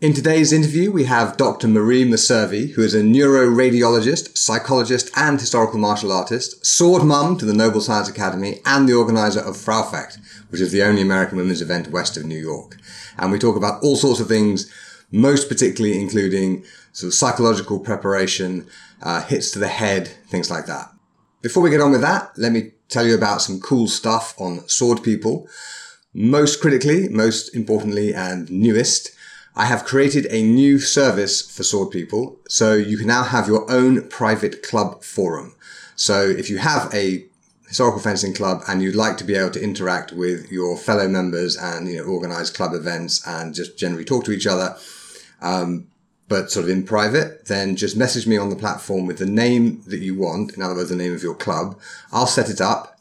[0.00, 1.66] In today's interview, we have Dr.
[1.66, 7.52] Marie Meservy, who is a neuroradiologist, psychologist, and historical martial artist, sword mum to the
[7.52, 10.20] Noble Science Academy, and the organizer of Fraufecht,
[10.50, 12.76] which is the only American women's event west of New York.
[13.16, 14.72] And we talk about all sorts of things,
[15.10, 18.68] most particularly including sort of psychological preparation,
[19.02, 20.92] uh, hits to the head, things like that.
[21.42, 24.68] Before we get on with that, let me tell you about some cool stuff on
[24.68, 25.48] Sword People.
[26.14, 29.10] Most critically, most importantly, and newest,
[29.58, 32.38] I have created a new service for sword people.
[32.48, 35.56] So you can now have your own private club forum.
[35.96, 37.24] So if you have a
[37.66, 41.56] historical fencing club and you'd like to be able to interact with your fellow members
[41.56, 44.76] and you know organize club events and just generally talk to each other
[45.42, 45.86] um,
[46.28, 49.82] but sort of in private then just message me on the platform with the name
[49.86, 51.78] that you want in other words the name of your club
[52.10, 52.98] i'll set it up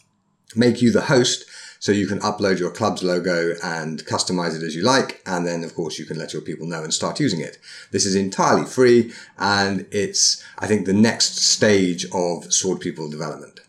[0.53, 1.45] make you the host
[1.79, 5.21] so you can upload your club's logo and customize it as you like.
[5.25, 7.57] And then, of course, you can let your people know and start using it.
[7.91, 13.61] This is entirely free and it's, I think, the next stage of Sword People development.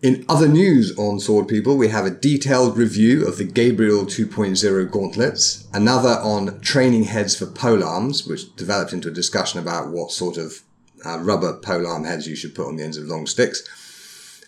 [0.00, 4.90] In other news on Sword People, we have a detailed review of the Gabriel 2.0
[4.92, 10.36] gauntlets, another on training heads for polearms, which developed into a discussion about what sort
[10.36, 10.62] of
[11.04, 13.66] uh, rubber polearm heads you should put on the ends of long sticks.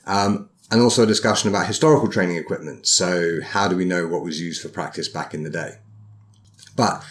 [0.07, 2.87] Um, and also a discussion about historical training equipment.
[2.87, 5.79] So how do we know what was used for practice back in the day?
[6.77, 7.05] But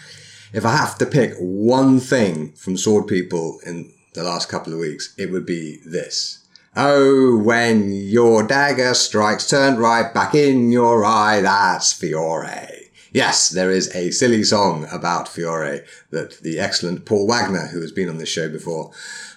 [0.52, 4.78] if I have to pick one thing from sword people in the last couple of
[4.78, 6.46] weeks, it would be this.
[6.76, 12.79] Oh, when your dagger strikes, turn right back in your eye, that's Fiore.
[13.12, 17.90] Yes, there is a silly song about Fiore that the excellent Paul Wagner, who has
[17.90, 18.92] been on this show before,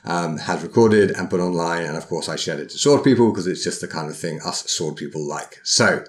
[0.06, 1.84] um, has recorded and put online.
[1.84, 4.18] And of course, I shared it to sword people because it's just the kind of
[4.18, 5.60] thing us sword people like.
[5.64, 6.04] So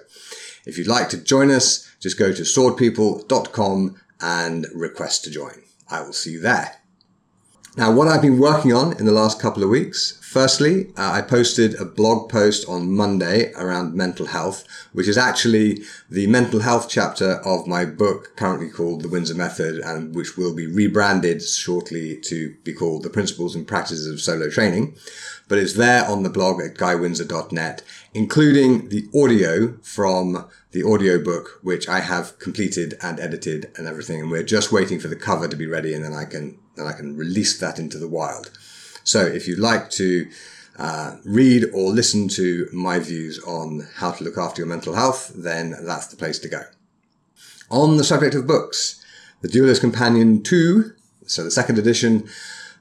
[0.65, 5.63] if you'd like to join us, just go to swordpeople.com and request to join.
[5.89, 6.75] I will see you there.
[7.77, 11.21] Now, what I've been working on in the last couple of weeks, firstly, uh, I
[11.21, 14.63] posted a blog post on Monday around mental health,
[14.93, 19.79] which is actually the mental health chapter of my book currently called The Windsor Method
[19.79, 24.49] and which will be rebranded shortly to be called The Principles and Practices of Solo
[24.49, 24.95] Training.
[25.49, 31.89] But it's there on the blog at guywindsor.net, including the audio from the audiobook, which
[31.89, 34.21] I have completed and edited and everything.
[34.21, 36.87] And we're just waiting for the cover to be ready and then I can then
[36.87, 38.51] I can release that into the wild.
[39.03, 40.27] So if you'd like to
[40.77, 45.31] uh, read or listen to my views on how to look after your mental health,
[45.35, 46.63] then that's the place to go.
[47.69, 49.03] On the subject of books,
[49.41, 50.91] The Duelist Companion 2,
[51.25, 52.27] so the second edition,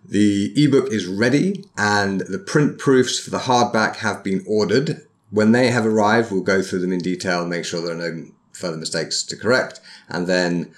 [0.07, 5.07] the ebook is ready and the print proofs for the hardback have been ordered.
[5.31, 8.27] When they have arrived, we'll go through them in detail, make sure there are no
[8.53, 10.73] further mistakes to correct, and then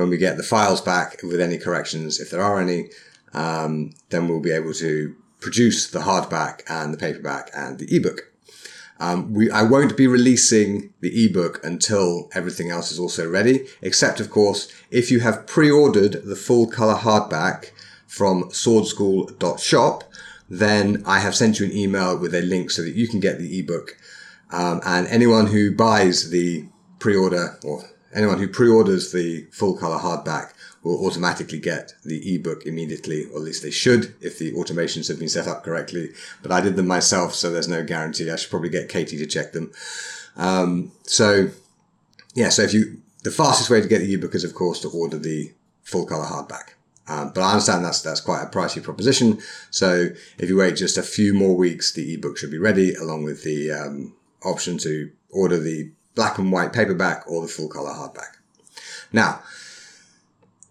[0.00, 2.88] when we get the files back with any corrections, if there are any,
[3.34, 8.32] um, then we'll be able to produce the hardback and the paperback and the ebook.
[8.98, 14.20] Um, we, I won't be releasing the ebook until everything else is also ready, except
[14.20, 17.70] of course, if you have pre-ordered the full color hardback
[18.06, 20.04] from swordschool.shop,
[20.48, 23.38] then I have sent you an email with a link so that you can get
[23.38, 23.98] the ebook.
[24.50, 26.66] Um, and anyone who buys the
[26.98, 27.84] pre-order or
[28.14, 33.42] anyone who pre-orders the full color hardback will automatically get the ebook immediately, or at
[33.42, 36.10] least they should if the automations have been set up correctly.
[36.42, 38.30] But I did them myself, so there's no guarantee.
[38.30, 39.72] I should probably get Katie to check them.
[40.36, 41.50] Um, so
[42.34, 44.88] yeah, so if you, the fastest way to get the ebook is of course to
[44.88, 46.70] order the full color hardback.
[47.08, 49.40] Um, but I understand that's that's quite a pricey proposition.
[49.70, 53.24] So if you wait just a few more weeks, the ebook should be ready, along
[53.24, 54.14] with the um,
[54.44, 58.36] option to order the black and white paperback or the full color hardback.
[59.12, 59.42] Now,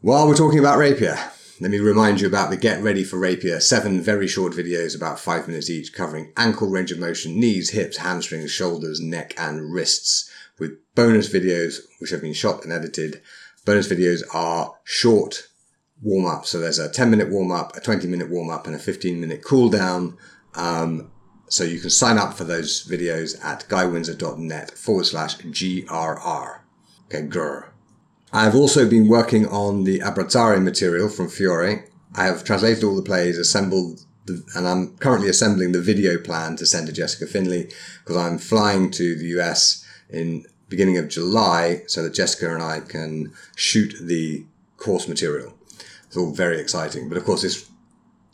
[0.02, 1.18] while we're talking about rapier,
[1.60, 5.20] let me remind you about the Get Ready for Rapier, seven very short videos about
[5.20, 10.32] five minutes each covering ankle range of motion, knees, hips, hamstrings, shoulders, neck, and wrists
[10.58, 13.22] with bonus videos which have been shot and edited.
[13.66, 15.50] Bonus videos are short
[16.02, 16.46] warm up.
[16.46, 19.20] So there's a 10 minute warm up, a 20 minute warm up, and a 15
[19.20, 20.18] minute cool down.
[20.56, 21.12] Um,
[21.50, 26.60] so you can sign up for those videos at guywindsor.net forward slash GRR.
[27.08, 27.70] Okay, grr.
[28.32, 31.86] I have also been working on the Abrazare material from Fiore.
[32.16, 36.56] I have translated all the plays, assembled the, and I'm currently assembling the video plan
[36.58, 37.72] to send to Jessica Finley
[38.04, 42.80] because I'm flying to the US in beginning of July so that Jessica and I
[42.82, 44.46] can shoot the
[44.78, 45.56] course material.
[46.06, 47.69] It's all very exciting, but of course it's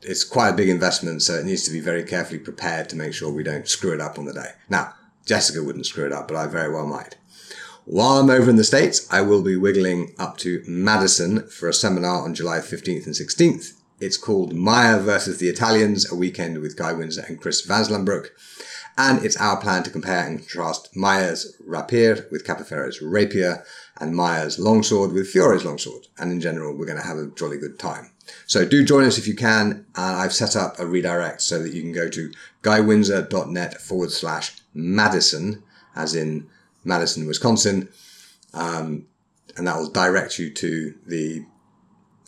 [0.07, 3.13] it's quite a big investment, so it needs to be very carefully prepared to make
[3.13, 4.51] sure we don't screw it up on the day.
[4.69, 4.93] Now,
[5.25, 7.17] Jessica wouldn't screw it up, but I very well might.
[7.85, 11.73] While I'm over in the States, I will be wiggling up to Madison for a
[11.73, 13.73] seminar on July 15th and 16th.
[13.99, 18.29] It's called Meyer versus the Italians, a weekend with Guy Windsor and Chris VanSlambrouck.
[18.97, 23.63] And it's our plan to compare and contrast Meyer's rapier with Capoferro's rapier
[23.99, 26.07] and Meyer's longsword with Fiore's longsword.
[26.17, 28.11] And in general, we're going to have a jolly good time.
[28.47, 29.85] So do join us if you can.
[29.95, 32.31] And I've set up a redirect so that you can go to
[32.63, 35.63] guywindsor.net forward slash Madison,
[35.95, 36.47] as in
[36.83, 37.89] Madison, Wisconsin.
[38.53, 39.07] Um,
[39.57, 41.45] and that will direct you to the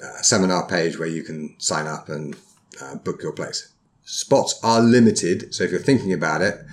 [0.03, 2.35] uh, seminar page where you can sign up and
[2.81, 3.73] uh, book your place.
[4.03, 6.63] Spots are limited, so if you're thinking about it,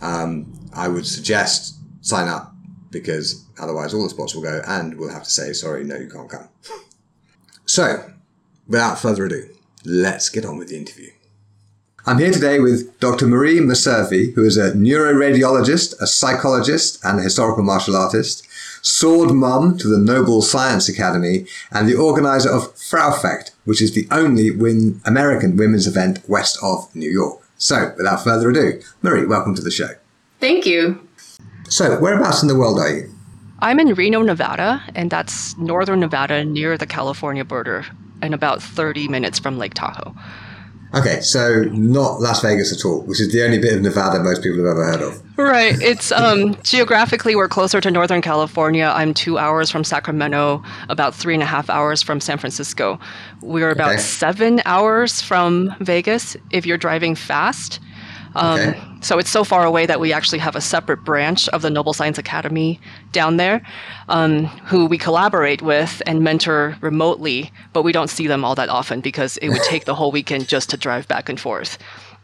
[0.00, 2.54] um, I would suggest sign up
[2.90, 6.08] because otherwise all the spots will go and we'll have to say, sorry, no, you
[6.08, 6.48] can't come.
[7.66, 8.10] So,
[8.68, 9.48] without further ado,
[9.84, 11.10] let's get on with the interview.
[12.06, 13.26] I'm here today with Dr.
[13.26, 18.46] Marie Meservy, who is a neuroradiologist, a psychologist, and a historical martial artist,
[18.82, 24.06] sword mum to the Noble Science Academy, and the organizer of Fraufecht, which is the
[24.10, 27.40] only win- American women's event west of New York.
[27.58, 29.90] So, without further ado, Marie, welcome to the show.
[30.40, 31.06] Thank you.
[31.68, 33.12] So, whereabouts in the world are you?
[33.58, 37.84] I'm in Reno, Nevada, and that's northern Nevada near the California border
[38.22, 40.14] and about 30 minutes from Lake Tahoe.
[40.94, 44.42] Okay, so not Las Vegas at all, which is the only bit of Nevada most
[44.42, 45.22] people have ever heard of.
[45.38, 45.74] Right.
[45.82, 48.90] It's um, geographically we're closer to Northern California.
[48.94, 52.98] I'm two hours from Sacramento, about three and a half hours from San Francisco.
[53.42, 54.00] We're about Okay.
[54.00, 57.80] seven hours from Vegas if you're driving fast.
[58.34, 58.80] Um, Okay.
[59.00, 61.92] So it's so far away that we actually have a separate branch of the Noble
[61.92, 62.80] Science Academy
[63.12, 63.62] down there,
[64.08, 68.68] um, who we collaborate with and mentor remotely, but we don't see them all that
[68.68, 71.78] often because it would take the whole weekend just to drive back and forth.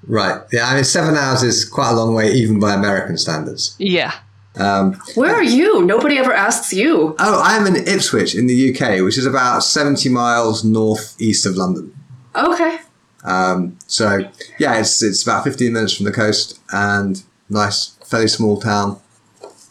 [0.06, 0.40] Right.
[0.52, 3.76] Yeah, I mean, seven hours is quite a long way, even by American standards.
[3.78, 4.12] Yeah.
[4.56, 5.84] Um, Where are you?
[5.84, 7.14] Nobody ever asks you.
[7.18, 11.94] oh, I'm in Ipswich in the UK, which is about 70 miles northeast of London.
[12.34, 12.78] Okay.
[13.24, 14.18] Um, so,
[14.58, 19.00] yeah, it's, it's about 15 minutes from the coast and nice, fairly small town.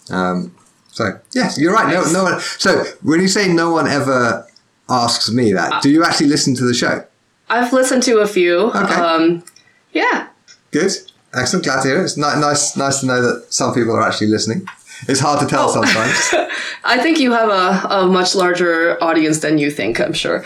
[0.10, 0.56] Um,
[0.92, 1.92] so, yes, you're right.
[1.94, 2.40] No, no one.
[2.40, 4.48] So, when you say no one ever
[4.90, 7.06] asks me that, do you actually listen to the show?
[7.50, 8.72] I've listened to a few.
[8.72, 8.94] Okay.
[8.94, 9.44] Um,
[9.92, 10.28] yeah.
[10.72, 10.92] Good.
[11.34, 11.66] Excellent.
[11.66, 12.04] Glad to hear it.
[12.06, 14.66] It's ni- nice, nice to know that some people are actually listening.
[15.08, 15.74] It's hard to tell Oh.
[15.74, 16.50] sometimes.
[16.86, 20.44] I think you have a, a much larger audience than you think, I'm sure.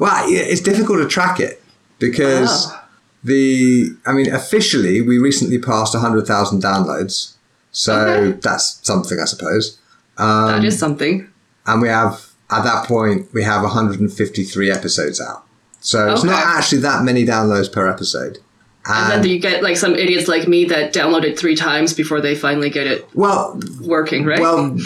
[0.00, 1.62] well, it's difficult to track it
[1.98, 2.80] because Oh.
[3.24, 7.32] the, I mean, officially, we recently passed 100,000 downloads.
[7.72, 8.38] So Okay.
[8.42, 9.78] that's something, I suppose.
[10.16, 11.28] Um, that is something.
[11.66, 15.44] and we have, at that point, we have 153 episodes out.
[15.80, 18.38] So it's not actually that many downloads per episode.
[18.86, 22.20] And then you get like some idiots like me that download it three times before
[22.22, 24.40] they finally get it well, working, right?
[24.40, 24.76] Well,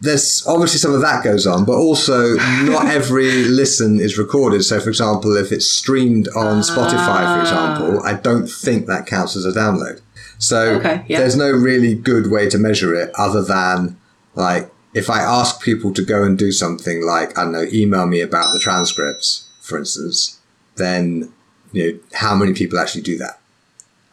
[0.00, 2.34] there's obviously some of that goes on, but also
[2.64, 4.62] not every listen is recorded.
[4.62, 7.40] So, for example, if it's streamed on Spotify, for ah.
[7.40, 10.00] example, I don't think that counts as a download.
[10.38, 11.18] So, Okay, yeah.
[11.18, 13.98] there's no really good way to measure it other than
[14.34, 18.06] like if I ask people to go and do something like I don't know, email
[18.06, 20.40] me about the transcripts, for instance,
[20.76, 21.32] then
[21.72, 23.38] you know how many people actually do that,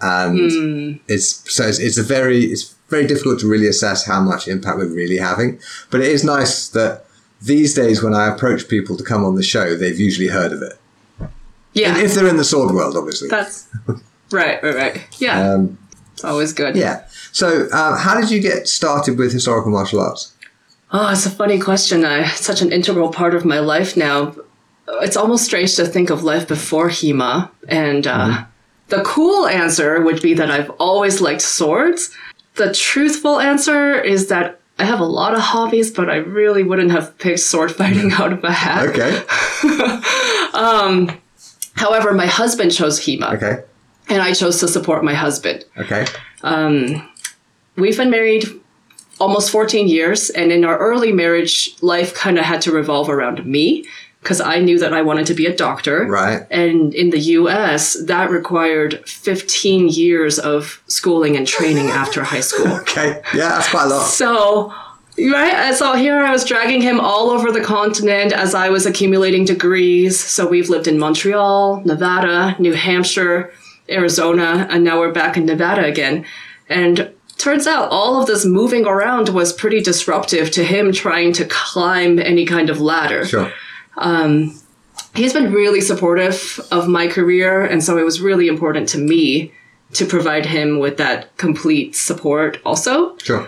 [0.02, 1.04] and hmm.
[1.08, 4.78] it's so it's, it's a very it's very difficult to really assess how much impact
[4.78, 5.60] we're really having.
[5.90, 7.06] But it is nice that
[7.42, 10.62] these days when I approach people to come on the show, they've usually heard of
[10.62, 10.74] it.
[11.74, 11.98] yeah.
[11.98, 13.30] If they're in the sword world, obviously.
[13.30, 13.68] That's
[14.32, 15.08] right, right, right.
[15.20, 15.54] Yeah.
[15.54, 15.78] Um,
[16.14, 16.76] it's always good.
[16.76, 17.06] yeah.
[17.32, 20.34] So, uh, how did you get started with historical martial arts?
[20.92, 22.06] Oh, it's a funny question.
[22.06, 24.36] I, it's such an integral part of my life now.
[25.02, 27.50] It's almost strange to think of life before HEMA.
[27.68, 28.46] And uh,
[28.90, 32.16] the cool answer would be that I've always liked swords.
[32.56, 36.92] The truthful answer is that I have a lot of hobbies, but I really wouldn't
[36.92, 38.22] have picked sword fighting mm-hmm.
[38.22, 38.88] out of a hat.
[38.90, 40.00] Okay.
[40.54, 41.10] Um,
[41.76, 43.64] however, my husband chose HEMA, Okay.
[44.08, 45.66] and I chose to support my husband.
[45.78, 46.06] Okay.
[46.44, 47.10] Um,
[47.76, 48.46] we've been married
[49.20, 53.44] almost 14 years, and in our early marriage, life kind of had to revolve around
[53.48, 53.86] me
[54.24, 56.06] because I knew that I wanted to be a doctor.
[56.06, 56.48] Right.
[56.50, 62.64] And in the US, that required 15 years of schooling and training after high school.
[62.84, 63.22] Okay.
[63.34, 64.06] Yeah, that's quite a lot.
[64.06, 64.74] So,
[65.18, 69.46] right, so here I was dragging him all over the continent as I was accumulating
[69.46, 70.20] degrees.
[70.20, 73.52] So we've lived in Montreal, Nevada, New Hampshire,
[73.90, 76.26] Arizona, and now we're back in Nevada again.
[76.70, 81.46] And turns out all of this moving around was pretty disruptive to him trying to
[81.46, 83.26] climb any kind of ladder.
[83.26, 83.52] Sure.
[85.16, 89.54] He's been really supportive of my career, and so it was really important to me
[89.94, 93.16] to provide him with that complete support also.
[93.18, 93.48] Sure.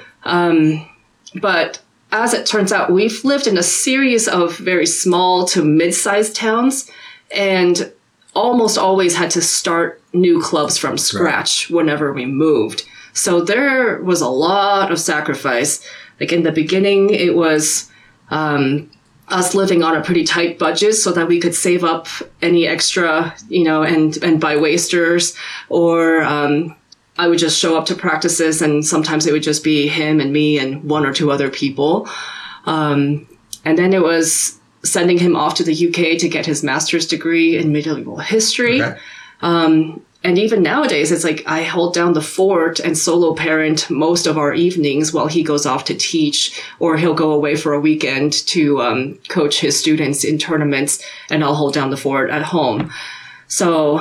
[1.35, 5.93] But as it turns out, we've lived in a series of very small to mid
[5.93, 6.89] sized towns
[7.35, 7.91] and
[8.33, 12.85] almost always had to start new clubs from scratch whenever we moved.
[13.13, 15.85] So there was a lot of sacrifice.
[16.19, 17.91] Like in the beginning, it was
[18.29, 18.89] um,
[19.29, 22.07] us living on a pretty tight budget so that we could save up
[22.41, 25.35] any extra, you know, and, and buy wasters
[25.69, 26.75] or, um,
[27.17, 30.33] I would just show up to practices and sometimes it would just be him and
[30.33, 32.09] me and one or two other people.
[32.65, 33.27] Um,
[33.63, 37.57] and then it was sending him off to the UK to get his master's degree
[37.57, 38.81] in medieval history.
[38.81, 38.99] Okay.
[40.25, 44.39] And even nowadays, it's like I hold down the fort and solo parent most of
[44.39, 48.33] our evenings while he goes off to teach, or he'll go away for a weekend
[48.47, 52.91] to um, coach his students in tournaments, and I'll hold down the fort at home.
[53.47, 53.99] So,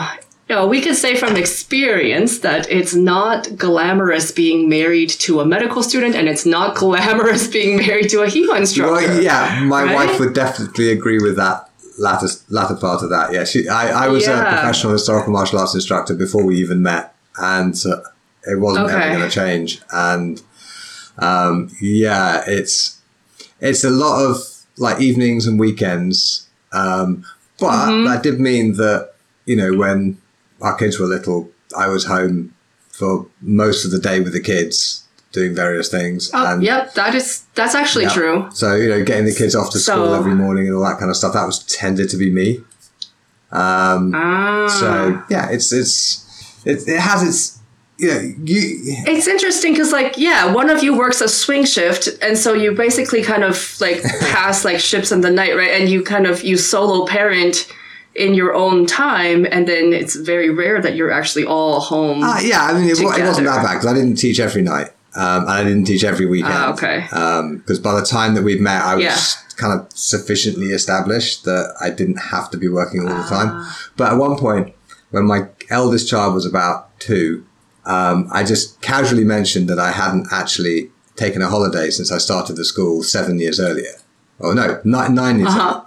[0.49, 5.45] you know, we can say from experience that it's not glamorous being married to a
[5.45, 8.93] medical student, and it's not glamorous being married to a HEMA instructor.
[8.95, 9.95] Well, yeah, my Right?
[9.95, 13.33] wife would definitely agree with that latter latter part of that.
[13.33, 17.15] Yeah, she, I, I was a professional historical martial arts instructor before we even met,
[17.39, 18.01] and uh,
[18.47, 19.81] it wasn't ever going to change.
[19.93, 20.43] And
[21.19, 23.01] um, yeah, it's
[23.61, 24.37] it's a lot of
[24.77, 27.25] like evenings and weekends, um,
[27.61, 28.07] but Mm-hmm.
[28.07, 29.15] that did mean that
[29.47, 30.19] you know when
[30.61, 32.55] our kids were little, I was home
[32.91, 35.03] for most of the day with the kids
[35.35, 36.31] doing various things.
[36.33, 38.14] Oh, and yep, that is that's actually yeah.
[38.14, 38.49] true.
[38.55, 40.99] So you know, getting the kids off to school So- every morning and all that
[40.99, 41.35] kind of stuff.
[41.35, 42.61] That was tended to be me.
[43.53, 44.67] Um, Ah.
[44.81, 46.25] So yeah, it's it's
[46.64, 47.59] it, it has its
[47.99, 48.59] you know you
[49.07, 52.73] It's interesting because, like, yeah, one of you works a swing shift, and so you
[52.73, 55.71] basically kind of like pass like ships in the night, right?
[55.81, 57.71] And you kind of you solo parent
[58.17, 62.23] in your own time, and then it's very rare that you're actually all home.
[62.25, 62.62] uh, yeah.
[62.64, 64.91] I mean, it, it wasn't that bad because I didn't teach every night.
[65.16, 66.52] Um, and I didn't teach every weekend.
[66.54, 67.06] Ah, okay.
[67.59, 69.16] Because by the time that we'd met, I was Yeah.
[69.56, 73.50] kind of sufficiently established that I didn't have to be working all the time.
[73.52, 73.78] Ah.
[73.97, 74.75] But at one point,
[75.11, 77.44] when my eldest child was about two,
[77.87, 82.56] um, I just casually mentioned that I hadn't actually taken a holiday since I started
[82.56, 83.94] the school seven years earlier.
[84.40, 85.50] Oh no, nine, nine years.
[85.54, 85.83] Uh-huh.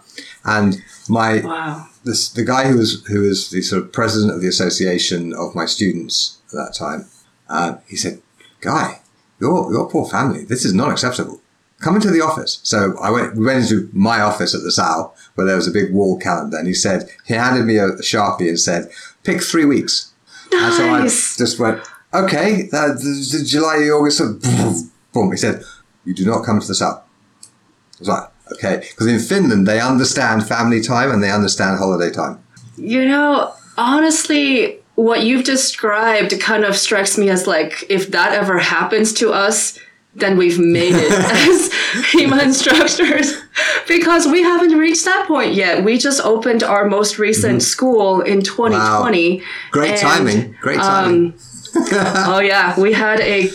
[0.45, 1.87] And my Wow.
[2.05, 5.53] this, the guy who was who was the sort of president of the association of
[5.53, 7.07] my students at that time,
[7.49, 8.21] uh, he said,
[8.61, 9.01] "Guy,
[9.39, 10.43] your your poor family.
[10.43, 11.41] This is not acceptable.
[11.79, 13.35] Come into the office." So I went.
[13.35, 16.57] We went into my office at the Sal, where there was a big wall calendar,
[16.57, 18.89] and he said he handed me a sharpie and said,
[19.23, 20.13] "Pick three weeks."
[20.51, 20.63] Nice.
[20.63, 21.81] And so I just went,
[22.13, 24.33] "Okay, uh, the, the July, August." So
[25.13, 25.31] boom.
[25.31, 25.63] He said,
[26.05, 27.03] "You do not come to the Sal."
[27.43, 32.11] I was like, "Okay," because in Finland they understand family time and they understand holiday
[32.11, 32.39] time.
[32.77, 38.57] You know, honestly, what you've described kind of strikes me as like if that ever
[38.57, 39.77] happens to us,
[40.15, 41.69] then we've made it as
[42.11, 43.39] HEMA instructors
[43.87, 45.83] because we haven't reached that point yet.
[45.83, 47.59] We just opened our most recent mm-hmm.
[47.59, 49.43] school in 2020.
[49.69, 50.55] Great and, timing.
[50.61, 51.33] Great um, timing.
[51.75, 53.51] Oh yeah, we had a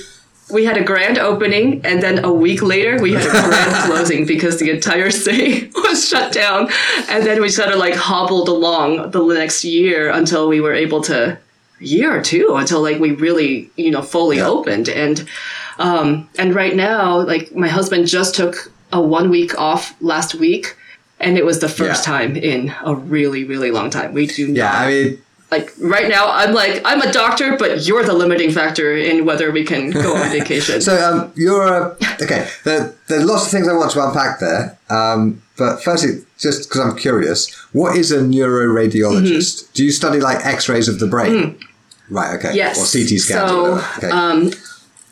[0.52, 4.26] we had a grand opening and then a week later we had a grand closing
[4.26, 6.68] because the entire city was shut down
[7.08, 11.00] and then we sort of like hobbled along the next year until we were able
[11.00, 11.38] to
[11.80, 14.48] year or two until like we really you know fully Yeah.
[14.48, 15.26] opened and
[15.78, 20.76] um and right now like my husband just took a one week off last week
[21.18, 22.12] and it was the first Yeah.
[22.18, 26.08] time in a really really long time we do yeah, not I mean, like right
[26.08, 29.90] now i'm like i'm a doctor but you're the limiting factor in whether we can
[29.90, 32.48] go on vacation so um, you're a, okay.
[32.64, 34.78] There, there's lots of things I want to unpack there.
[34.90, 39.72] Um, but firstly, just because I'm curious, what is a neuroradiologist?
[39.72, 41.58] Do you study like X-rays of the brain?
[42.10, 42.34] Right.
[42.36, 42.48] Okay.
[42.48, 42.56] Mm-hmm.
[42.56, 42.78] Yes.
[42.78, 43.50] Or CT scans.
[43.50, 43.74] So.
[43.98, 44.58] Okay.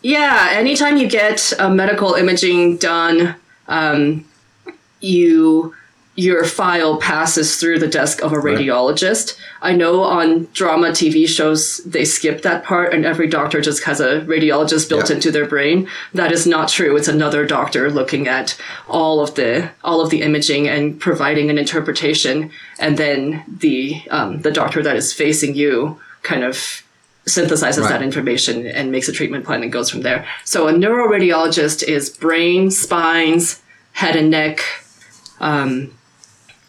[0.02, 3.36] yeah anytime you get a medical imaging done
[3.68, 4.24] um,
[5.00, 5.74] you
[6.20, 9.26] your file passes through the desk of a radiologist
[9.62, 14.00] i know on drama tv shows they skip that part and every doctor just has
[14.00, 15.16] a radiologist built Yeah.
[15.16, 18.48] into their brain that is not true it's another doctor looking at
[18.88, 23.76] all of the all of the imaging and providing an interpretation and then the
[24.10, 26.54] um, the doctor that is facing you kind of
[27.26, 27.90] synthesizes Right.
[27.90, 30.26] that information and makes a treatment plan and goes from there.
[30.44, 33.62] So a neuroradiologist is brain, spines,
[33.92, 34.60] head and neck,
[35.38, 35.92] um,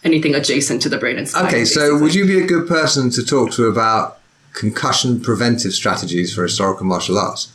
[0.04, 1.46] anything adjacent to the brain and spine.
[1.48, 2.02] Okay, so basically.
[2.02, 4.18] would you be a good person to talk to about
[4.54, 7.52] concussion preventive strategies for historical martial arts?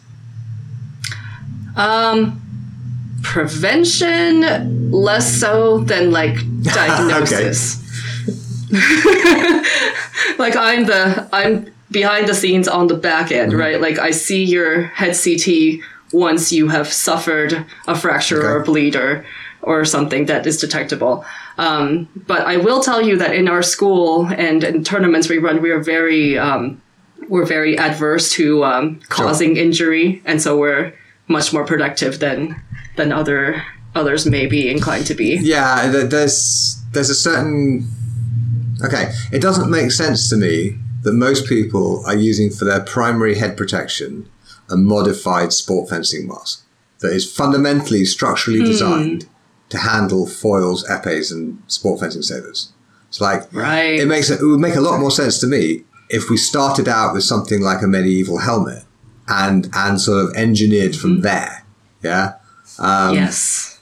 [1.77, 2.41] Um,
[3.23, 7.83] prevention less so than like diagnosis.
[10.39, 13.61] like I'm the I'm behind the scenes on the back end, Mm-hmm.
[13.61, 13.81] right?
[13.81, 15.81] Like I see your head CT
[16.13, 19.25] once you have suffered a fracture or a bleed or
[19.63, 21.25] or something that is detectable.
[21.59, 25.63] Um, but I will tell you that in our school and in tournaments we run,
[25.63, 26.83] we are very um,
[27.29, 30.93] we're very adverse to um, causing injury, and so we're
[31.29, 32.61] much more productive than
[32.97, 33.63] than other
[33.95, 35.37] others may be inclined to be.
[35.37, 37.89] Yeah, there's there's a certain
[38.85, 39.13] okay.
[39.33, 43.57] It doesn't make sense to me that most people are using for their primary head
[43.57, 44.29] protection
[44.69, 46.65] a modified sport fencing mask
[46.99, 49.29] that is fundamentally structurally designed
[49.69, 52.73] to handle foils, épées, and sport fencing sabers.
[53.09, 53.99] It's like Right.
[54.01, 57.15] it makes it, would make a lot more sense to me if we started out
[57.15, 58.85] with something like a medieval helmet
[59.29, 61.65] and and sort of engineered from there.
[62.03, 62.35] Yeah.
[62.79, 63.79] Um, yes.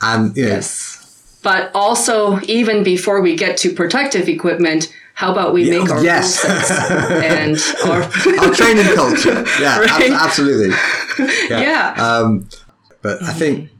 [0.00, 0.92] And you know, Yes.
[1.42, 6.44] But also, even before we get to protective equipment, how about we make our yes.
[7.10, 7.56] and
[7.88, 9.44] our our training culture.
[9.60, 10.74] Yeah, ab- absolutely.
[11.50, 11.94] yeah.
[11.98, 12.48] Um,
[13.02, 13.70] but I think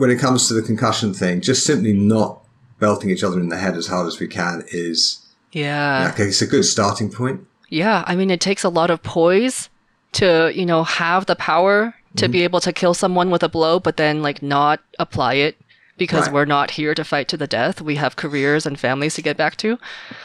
[0.00, 2.42] when it comes to the concussion thing, just simply not
[2.78, 5.18] belting each other in the head as hard as we can is
[5.52, 6.10] Yeah.
[6.12, 6.24] okay.
[6.24, 7.46] It's a good starting point.
[7.68, 9.68] Yeah, I mean, it takes a lot of poise
[10.12, 12.32] to, you know, have the power to Mm-hmm.
[12.32, 15.56] be able to kill someone with a blow, but then, like, not apply it
[15.98, 16.32] because Right.
[16.34, 17.82] we're not here to fight to the death.
[17.82, 19.78] We have careers and families to get back to.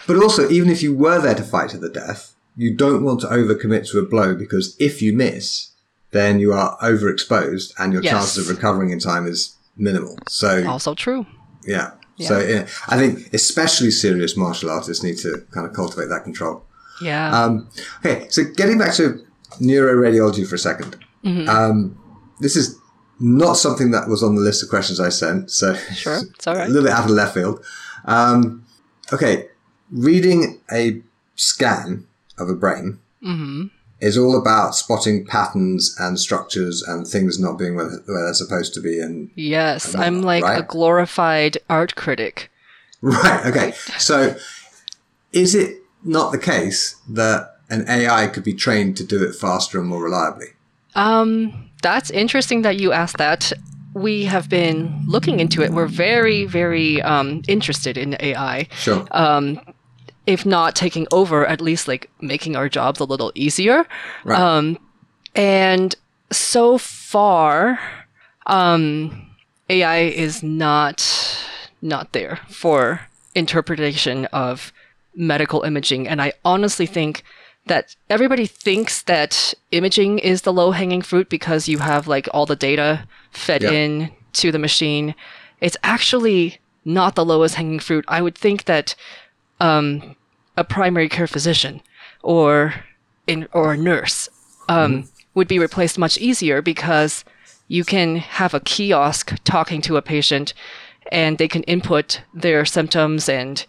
[0.07, 3.19] But also, even if you were there to fight to the death, you don't want
[3.21, 5.71] to overcommit to a blow because if you miss,
[6.11, 8.11] then you are overexposed and your Yes.
[8.13, 10.17] chances of recovering in time is minimal.
[10.27, 11.25] So Also true.
[11.65, 11.91] yeah.
[12.17, 16.63] So yeah, I think especially serious martial artists need to kind of cultivate that control.
[17.01, 17.29] Yeah.
[17.43, 17.67] Um,
[18.05, 19.19] okay, so getting back to
[19.59, 20.95] neuroradiology for a 2nd
[21.49, 21.97] Um,
[22.39, 22.77] this is
[23.19, 26.55] not something that was on the list of questions I sent, so Sure, it's all
[26.55, 26.67] right.
[26.69, 27.63] a little bit out of left field.
[28.05, 28.63] Um,
[29.11, 29.47] okay,
[29.91, 31.01] reading a
[31.35, 32.05] scan
[32.37, 33.67] of a brain Mm-hmm.
[33.99, 38.73] Is all about spotting patterns and structures and things not being where, where they're supposed
[38.73, 38.99] to be.
[38.99, 42.51] And yes, know, I'm like a glorified art critic.
[43.01, 44.35] right, okay, so
[45.31, 49.79] is it not the case that an AI could be trained to do it faster
[49.79, 50.47] and more reliably?
[50.95, 53.51] Um, that's interesting that you asked that.
[53.93, 55.71] We have been looking into it.
[55.71, 58.67] We're very, very um, interested in AI.
[58.71, 59.05] Sure.
[59.11, 59.59] Um,
[60.27, 63.85] if not taking over, at least like making our jobs a little easier.
[64.23, 64.39] Right.
[64.39, 64.77] Um,
[65.35, 65.95] and
[66.31, 67.79] so far,
[68.47, 69.29] um,
[69.69, 71.41] AI is not
[71.81, 73.01] not there for
[73.35, 74.71] interpretation of
[75.15, 77.23] medical imaging, and I honestly think
[77.67, 82.45] that everybody thinks that imaging is the low hanging fruit because you have like all
[82.45, 83.71] the data fed Yeah.
[83.71, 85.15] in to the machine.
[85.61, 88.05] It's actually not the lowest hanging fruit.
[88.07, 88.93] I would think that
[89.59, 90.15] um,
[90.57, 91.81] a primary care physician
[92.23, 92.73] or
[93.27, 94.29] in or a nurse
[94.69, 97.23] um, would be replaced much easier because
[97.67, 100.53] you can have a kiosk talking to a patient
[101.11, 103.65] and they can input their symptoms and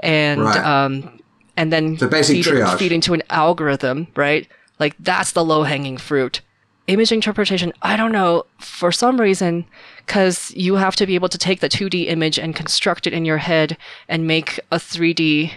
[0.00, 0.64] and Right.
[0.64, 1.20] um,
[1.56, 4.46] and then basic feed, it- feed into an algorithm, right?
[4.78, 6.40] Like that's the low hanging fruit.
[6.88, 9.66] Image interpretation, I don't know, for some reason,
[10.04, 13.24] because you have to be able to take the 2D image and construct it in
[13.24, 13.76] your head
[14.08, 15.52] and make a 3D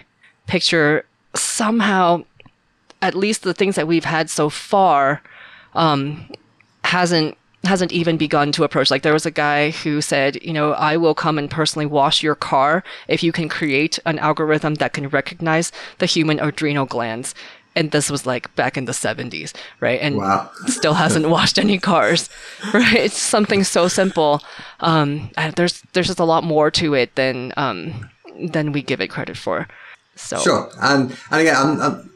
[0.46, 1.04] picture.
[1.34, 2.24] Somehow,
[3.00, 5.22] at least the things that we've had so far,
[5.74, 6.30] um,
[6.84, 8.90] hasn't hasn't even begun to approach.
[8.90, 12.22] Like there was a guy who said, you know, I will come and personally wash
[12.22, 17.34] your car if you can create an algorithm that can recognize the human adrenal glands.
[17.74, 19.98] And this was like back in the 70s, right?
[20.02, 20.50] And Wow.
[20.66, 22.28] still hasn't washed any cars,
[22.74, 22.94] right?
[22.94, 24.42] It's something so simple.
[24.80, 28.10] Um, and there's there's just a lot more to it than um,
[28.52, 29.66] than we give it credit for.
[30.16, 32.10] So Sure, and and again, I'm, I'm,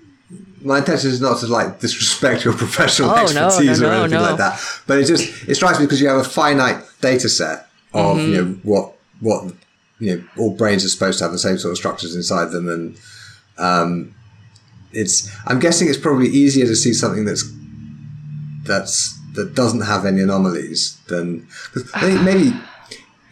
[0.62, 4.01] my intention is not to like disrespect your professional Oh, no, expertise no, or no,
[4.03, 4.27] anything no.
[4.31, 7.69] like that, but it just it strikes me because you have a finite data set
[7.95, 8.33] of Mm-hmm.
[8.33, 9.55] you know what what
[10.01, 12.69] you know all brains are supposed to have the same sort of structures inside them,
[12.69, 12.99] and
[13.59, 14.14] um,
[15.02, 17.44] it's I'm guessing it's probably easier to see something that's
[18.64, 22.46] that's that doesn't have any anomalies than 'cause I think maybe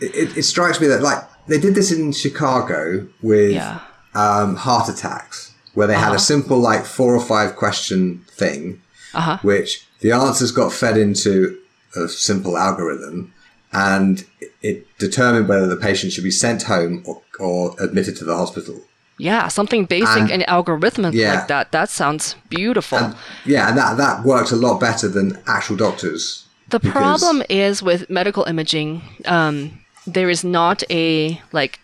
[0.00, 3.80] it, it strikes me that like they did this in Chicago with yeah,
[4.14, 8.80] um, heart attacks, where they had a simple, like, four or five question thing,
[9.12, 9.36] Uh-huh.
[9.42, 11.58] which the answers got fed into
[11.96, 13.34] a simple algorithm,
[13.74, 14.24] and
[14.62, 18.80] it determined whether the patient should be sent home or, or admitted to the hospital.
[19.18, 21.34] Yeah, something basic And- and, algorithmic Yeah.
[21.34, 21.70] like that.
[21.72, 22.98] That sounds beautiful.
[22.98, 26.44] And, yeah, and that that works a lot better than actual doctors.
[26.70, 31.78] The because- problem is with medical imaging, um, there is not a like,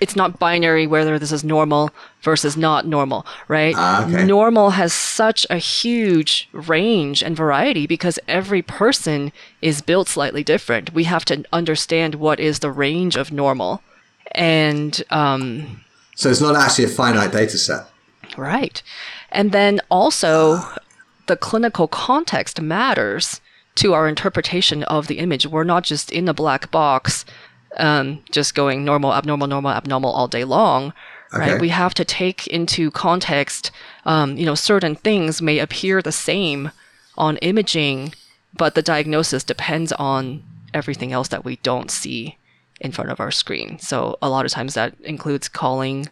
[0.00, 1.90] it's not binary whether this is normal
[2.22, 3.74] versus not normal, right?
[3.76, 4.24] Ah, okay.
[4.24, 10.94] Normal has such a huge range and variety because every person is built slightly different.
[10.94, 13.82] We have to understand what is the range of normal,
[14.32, 15.80] and um,
[16.20, 17.86] So it's not actually a finite data set.
[18.36, 18.82] Right.
[19.32, 20.60] And then also,
[21.28, 23.40] the clinical context matters
[23.76, 25.46] to our interpretation of the image.
[25.46, 27.24] We're not just in a black box,
[27.78, 30.92] um, just going normal, abnormal, normal, abnormal all day long.
[31.32, 31.52] Okay.
[31.52, 31.60] Right.
[31.60, 33.70] We have to take into context,
[34.04, 36.70] um, you know, certain things may appear the same
[37.16, 38.12] on imaging,
[38.52, 40.42] but the diagnosis depends on
[40.74, 42.36] everything else that we don't see
[42.80, 43.78] in front of our screen.
[43.78, 46.08] So a lot of times that includes calling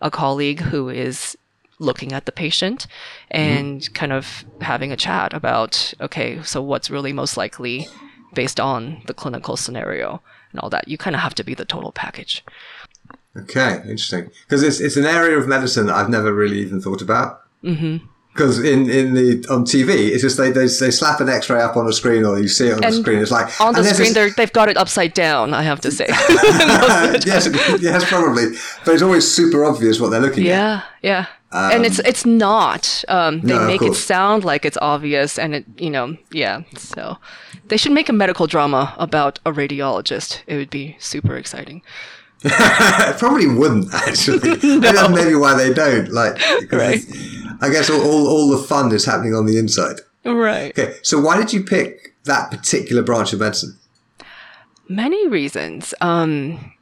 [0.00, 1.36] a colleague who is
[1.78, 2.86] looking at the patient
[3.30, 7.88] and kind of having a chat about okay, so what's really most likely
[8.34, 10.88] based on the clinical scenario and all that.
[10.88, 12.44] You kind of have to be the total package.
[13.36, 14.30] Okay, interesting.
[14.44, 17.42] Because it's it's an area of medicine that I've never really even thought about.
[17.64, 18.06] Mm-hmm.
[18.32, 21.76] Because in, in the on TV, it's just they, they they slap an X-ray up
[21.76, 23.18] on a screen, or you see it on the screen.
[23.18, 25.52] It's like On the screen, this- they've got it upside down.
[25.52, 26.06] I have to say.
[27.26, 27.46] yes,
[27.82, 28.46] yes, probably.
[28.86, 30.48] But it's always super obvious what they're looking at.
[30.48, 31.26] Yeah, yeah.
[31.52, 33.04] and it's it's not.
[33.08, 36.62] Um, they No, make it sound like it's obvious, and it you know yeah.
[36.78, 37.18] So
[37.68, 40.40] they should make a medical drama about a radiologist.
[40.46, 41.82] It would be super exciting.
[43.18, 44.38] Probably wouldn't actually.
[44.40, 46.08] Maybe That's maybe why they don't.
[46.08, 46.40] like.
[46.72, 47.00] Right.
[47.62, 50.00] I guess all, all all the fun is happening on the inside.
[50.24, 50.76] Right.
[50.78, 53.78] Okay, so why did you pick that particular branch of medicine?
[54.88, 55.94] Many reasons.
[56.00, 56.74] Um,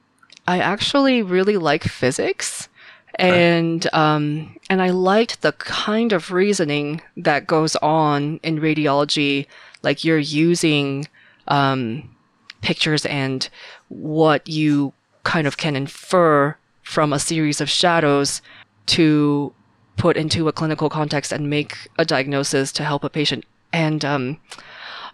[0.46, 2.68] I actually really like physics,
[3.16, 9.46] and um, and I liked the kind of reasoning that goes on in radiology.
[9.82, 11.06] Like you're using
[11.48, 12.14] um,
[12.62, 13.48] pictures and
[13.88, 14.92] what you
[15.24, 18.42] kind of can infer from a series of shadows
[18.86, 19.52] to
[20.00, 23.44] put into a clinical context and make a diagnosis to help a patient.
[23.70, 24.40] And um,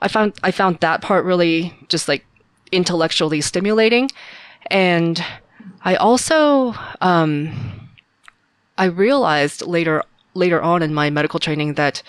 [0.01, 2.25] I found I found that part really just like
[2.70, 4.11] intellectually stimulating,
[4.70, 5.22] and
[5.85, 7.88] I also um,
[8.79, 12.03] I realized later later on in my medical training that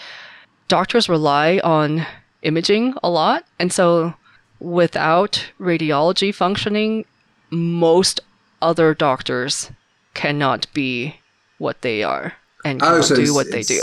[0.68, 2.06] doctors rely on
[2.44, 4.14] imaging a lot, and so
[4.60, 7.06] without radiology functioning,
[7.50, 8.20] most
[8.62, 9.72] other doctors
[10.14, 11.16] cannot be
[11.58, 12.34] what they are
[12.68, 13.82] and do Oh, it's- what they do.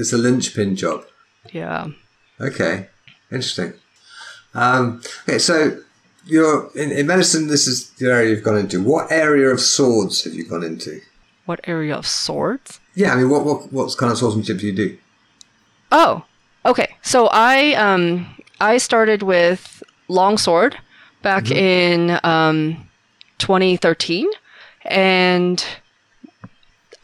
[0.00, 1.04] it's, a linchpin job.
[1.52, 1.88] Yeah.
[2.40, 2.88] Okay,
[3.30, 3.72] interesting.
[4.54, 5.78] Um, okay, so
[6.26, 7.48] you're in, in medicine.
[7.48, 8.82] This is the area you've gone into.
[8.82, 11.00] What area of swords have you gone into?
[11.46, 12.80] What area of swords?
[12.94, 14.96] Yeah, I mean, what what what kind of swordsmanship do you do?
[15.92, 16.24] Oh,
[16.64, 16.96] okay.
[17.02, 18.26] So I um
[18.60, 20.78] I started with longsword
[21.22, 22.88] back in um
[23.38, 24.28] 2013,
[24.86, 25.64] and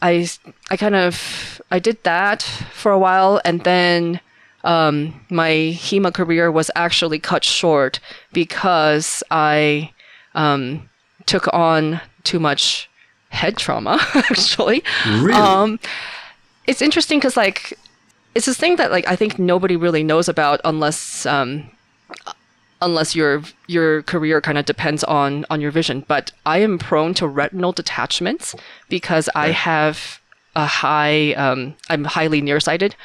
[0.01, 0.27] I
[0.71, 4.21] I kind of I did that for a while, and then
[4.63, 7.99] um, my HEMA career was actually cut short
[8.31, 9.91] because I
[10.33, 10.89] um,
[11.25, 12.89] took on too much
[13.29, 13.99] head trauma.
[14.15, 15.33] Actually, Really?
[15.33, 15.77] um,
[16.67, 17.77] it's interesting because like
[18.33, 21.69] it's this thing that like I think nobody really knows about unless um,
[22.81, 26.05] unless your your career kind of depends on on your vision.
[26.07, 28.55] But I am prone to retinal detachments
[28.87, 30.20] because I have
[30.55, 32.95] a high um, I'm highly nearsighted,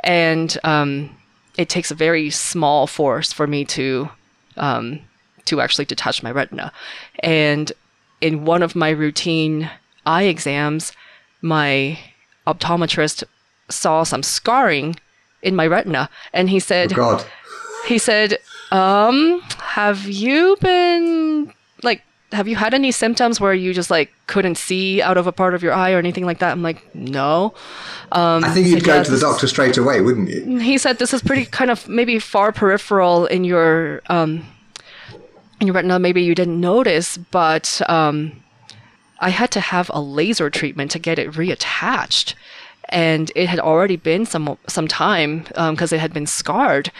[0.00, 1.16] and um,
[1.56, 4.10] it takes a very small force for me to
[4.56, 5.00] um,
[5.46, 6.72] to actually detach my retina.
[7.20, 7.72] And
[8.20, 9.70] in one of my routine
[10.06, 10.92] eye exams,
[11.42, 11.98] my
[12.46, 13.24] optometrist
[13.68, 14.96] saw some scarring
[15.42, 17.26] in my retina, and he said, Oh, God.
[17.86, 18.38] he said,
[18.70, 24.56] um, have you been like have you had any symptoms where you just like couldn't
[24.56, 26.52] see out of a part of your eye or anything like that?
[26.52, 27.54] I'm like, no.
[28.12, 30.58] Um, I think you'd go to the doctor straight away, wouldn't you?
[30.58, 34.46] He said this is pretty kind of maybe far peripheral in your um,
[35.60, 35.98] in your retina.
[35.98, 38.32] Maybe you didn't notice, but um,
[39.20, 42.34] I had to have a laser treatment to get it reattached,
[42.90, 46.92] and it had already been some some time because it had been scarred.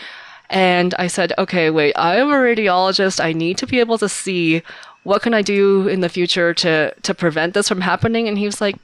[0.51, 3.23] And I said, okay, wait, I'm a radiologist.
[3.23, 4.63] I need to be able to see
[5.09, 8.29] what can I do in the future to to prevent this from happening.
[8.29, 8.77] And he was like,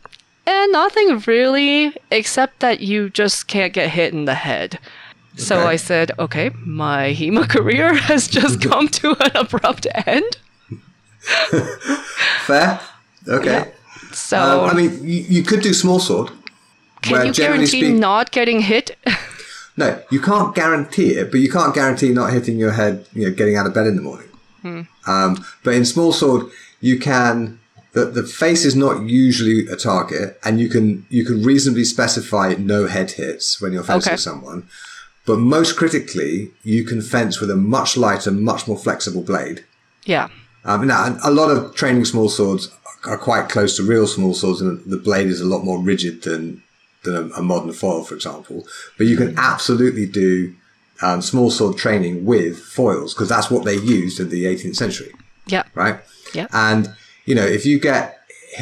[0.47, 4.79] eh, nothing really, except that you just can't get hit in the head.
[5.37, 10.37] So I said, okay, my HEMA career has just come to an abrupt end.
[12.47, 12.81] Fair.
[13.29, 13.73] Okay.
[14.13, 16.31] So Um, I mean, you, you could do small sword.
[17.03, 18.97] can you guarantee not getting hit?
[19.77, 23.35] No, you can't guarantee it, but you can't guarantee not hitting your head, you know,
[23.35, 24.29] getting out of bed in the morning.
[25.07, 26.47] Um, but in small sword,
[26.81, 27.61] you can.
[27.93, 32.55] The, the face is not usually a target, and you can you can reasonably specify
[32.59, 34.21] no head hits when you're fencing Okay.
[34.21, 34.67] someone.
[35.27, 39.65] But most critically, you can fence with a much lighter, much more flexible blade.
[40.05, 40.29] yeah.
[40.67, 42.71] Um, now, a lot of training small swords
[43.05, 46.23] are quite close to real small swords, and the blade is a lot more rigid
[46.23, 46.63] than
[47.05, 48.67] than a, a modern foil, for example.
[48.99, 50.55] But you can absolutely do
[51.05, 55.13] um, small sword training with foils because that's what they used in the 18th century,
[55.47, 55.65] Yeah.
[55.75, 55.97] right?
[56.39, 56.47] Yeah.
[56.53, 56.83] And
[57.27, 58.05] you know, if you get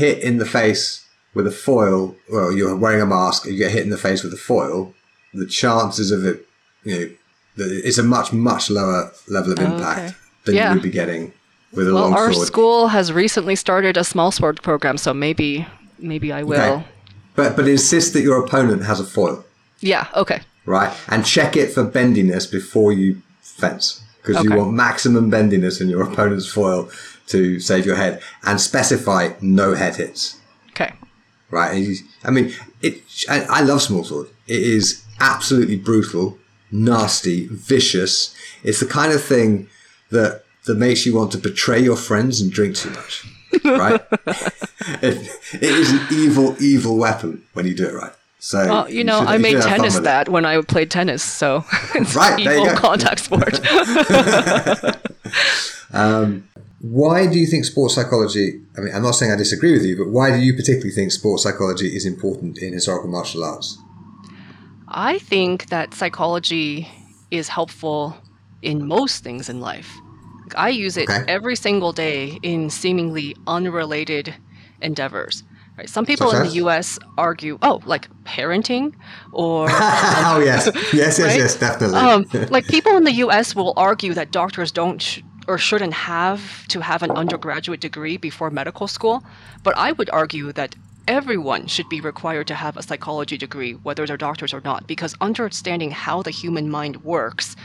[0.02, 3.82] hit in the face with a foil, well, you're wearing a mask, you get hit
[3.84, 4.94] in the face with a foil,
[5.34, 6.46] the chances of it,
[6.84, 7.08] you know,
[7.56, 10.10] it's a much much lower level of impact Okay.
[10.44, 10.68] than Yeah.
[10.68, 11.32] you would be getting
[11.72, 12.22] with a Well, long sword.
[12.36, 15.66] our school has recently started a small sword program, so maybe
[15.98, 16.60] maybe I will.
[16.60, 16.84] Okay.
[17.36, 19.44] But but insist that your opponent has a foil,
[19.80, 20.06] Yeah.
[20.22, 20.40] Okay.
[20.66, 20.92] Right?
[21.08, 26.02] And check it for bendiness before you fence, because you want maximum bendiness in your
[26.10, 26.88] opponent's foil
[27.28, 30.38] to save your head, and specify no head hits,
[30.70, 30.92] Okay.
[31.50, 31.96] right?
[32.24, 33.02] I mean, it.
[33.28, 34.28] I, I love small sword.
[34.48, 36.38] It is absolutely brutal,
[36.70, 38.34] nasty, vicious.
[38.64, 39.68] It's the kind of thing
[40.10, 43.26] that that makes you want to betray your friends and drink too much,
[43.64, 44.00] right?
[45.02, 48.12] it, it is an evil, evil weapon when you do it right.
[48.44, 50.60] So, Well, you know, should- I you made should have fun tennis that when I
[50.62, 53.60] played tennis, so it's Right, evil contact sport.
[55.94, 56.48] Um,
[56.80, 58.60] why do you think sports psychology?
[58.76, 61.12] I mean, I'm not saying I disagree with you, but why do you particularly think
[61.12, 63.78] sports psychology is important in historical martial arts?
[64.88, 66.88] I think that psychology
[67.30, 68.16] is helpful
[68.62, 69.90] in most things in life.
[70.56, 71.24] I use it Okay.
[71.28, 74.34] every single day in seemingly unrelated
[74.80, 75.44] endeavors.
[75.78, 75.88] Right?
[75.88, 76.52] Some people Such in as?
[76.52, 76.98] the U.S.
[77.16, 78.92] argue, oh, like parenting,
[79.32, 81.38] or oh yes, yes, yes, Right?
[81.38, 81.98] yes, definitely.
[81.98, 83.54] um, like people in the U.S.
[83.56, 88.50] will argue that doctors don't sh- or shouldn't have to have an undergraduate degree before
[88.50, 89.24] medical school,
[89.62, 90.76] but I would argue that
[91.08, 95.16] everyone should be required to have a psychology degree, whether they're doctors or not, because
[95.20, 97.56] understanding how the human mind works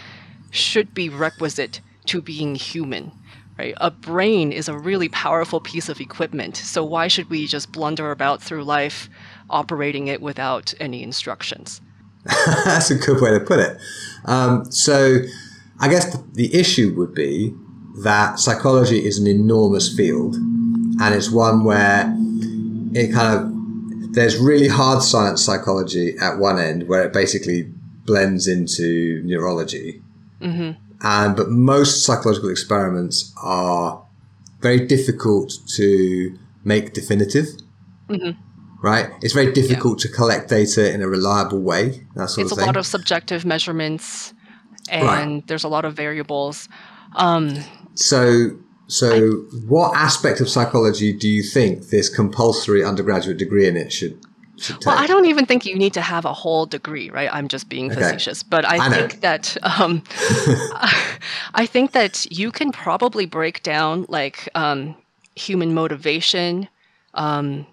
[0.50, 3.12] should be requisite to being human.
[3.58, 3.74] Right?
[3.78, 8.12] A brain is a really powerful piece of equipment, so why should we just blunder
[8.12, 9.10] about through life
[9.50, 11.82] operating it without any instructions?
[12.65, 13.78] That's a good way to put it.
[14.26, 15.20] Um, so,
[15.80, 17.54] I guess the, the issue would be
[18.04, 22.13] that psychology is an enormous field, and it's one where
[22.93, 27.72] it kind of there's really hard science psychology at one end, where it basically
[28.06, 30.02] blends into neurology,
[31.02, 34.04] and but most psychological experiments are
[34.62, 37.48] very difficult to make definitive.
[38.84, 42.06] Right, it's very difficult to collect data in a reliable way.
[42.16, 44.34] That sort it's of a lot of subjective measurements
[44.90, 46.70] and there's a lot of variables
[47.16, 47.64] um,
[47.96, 48.52] So,
[48.88, 49.32] so
[49.68, 54.24] what aspect of psychology do you think this compulsory undergraduate degree in it should?
[54.86, 57.70] Well i don't even think you need to have a whole degree right i'm just
[57.70, 58.00] being Okay.
[58.00, 58.96] facetious but i, I know.
[58.98, 60.04] think that um,
[61.54, 64.96] i think that you can probably break down like um,
[65.36, 66.67] human motivation
[67.13, 67.65] um,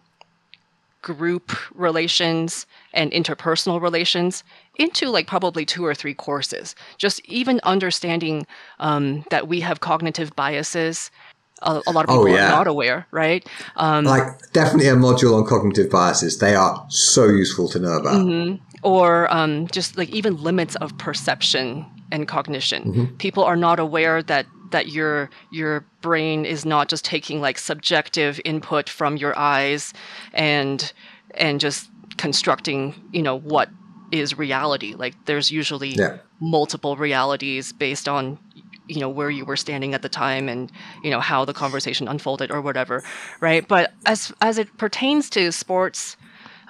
[1.03, 4.43] group relations and interpersonal relations
[4.77, 6.75] into like probably two or three courses.
[6.99, 8.47] Just even understanding
[8.81, 11.11] um, that we have cognitive biases.
[11.65, 12.47] A, a lot of Oh, people yeah.
[12.49, 13.47] are not aware, right?
[13.77, 16.39] Um, like definitely a module on cognitive biases.
[16.39, 18.15] They are so useful to know about.
[18.27, 18.63] Mm-hmm.
[18.83, 23.15] or um, just like even limits of perception and cognition.
[23.19, 28.41] People are not aware that that your your brain is not just taking like subjective
[28.45, 29.93] input from your eyes
[30.33, 30.93] and
[31.35, 33.69] and just constructing you know what
[34.13, 36.19] is reality like there's usually Yeah.
[36.41, 38.39] multiple realities based on
[38.87, 40.71] you know where you were standing at the time and
[41.03, 43.03] you know how the conversation unfolded or whatever
[43.41, 46.17] right but as as it pertains to sports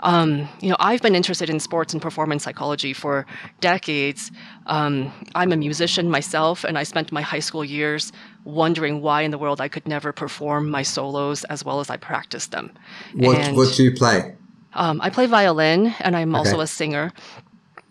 [0.00, 3.24] um, you know, I've been interested in sports and performance psychology for
[3.60, 4.30] decades.
[4.66, 8.12] Um, I'm a musician myself, and I spent my high school years
[8.44, 11.96] wondering why in the world I could never perform my solos as well as I
[11.96, 12.72] practiced them.
[13.14, 14.34] What And- what do you play?
[14.74, 17.12] um, I play violin, and I'm also a singer.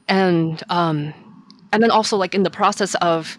[0.08, 1.14] And um,
[1.72, 3.38] and then also like in the process of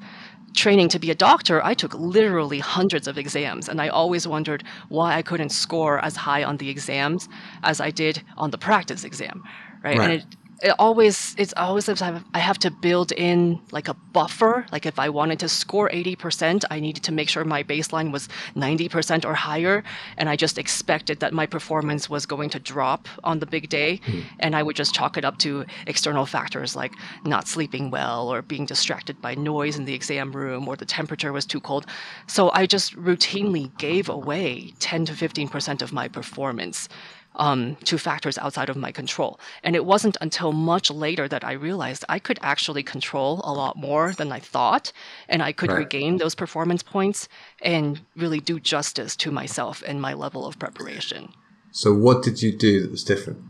[0.54, 4.64] training to be a doctor, I took literally hundreds of exams, and I always wondered
[4.88, 7.28] why I couldn't score as high on the exams
[7.62, 9.42] as I did on the practice exam,
[9.82, 9.98] right?
[9.98, 10.10] Right.
[10.10, 10.24] And it
[10.64, 14.64] it always it's always I have to build in like a buffer.
[14.72, 18.30] Like if I wanted to score 80%, I needed to make sure my baseline was
[18.56, 19.84] 90% or higher.
[20.16, 24.00] And I just expected that my performance was going to drop on the big day.
[24.06, 24.24] Mm.
[24.40, 26.94] And I would just chalk it up to external factors like
[27.26, 31.32] not sleeping well or being distracted by noise in the exam room or the temperature
[31.32, 31.84] was too cold.
[32.26, 36.88] So I just routinely gave away 10 to 15% of my performance
[37.36, 39.40] um, to factors outside of my control.
[39.62, 43.76] And it wasn't until much later that I realized I could actually control a lot
[43.76, 44.92] more than I thought,
[45.28, 45.78] and I could right.
[45.78, 47.28] regain those performance points
[47.62, 51.32] and really do justice to myself and my level of preparation.
[51.72, 53.40] So, what did you do that was different?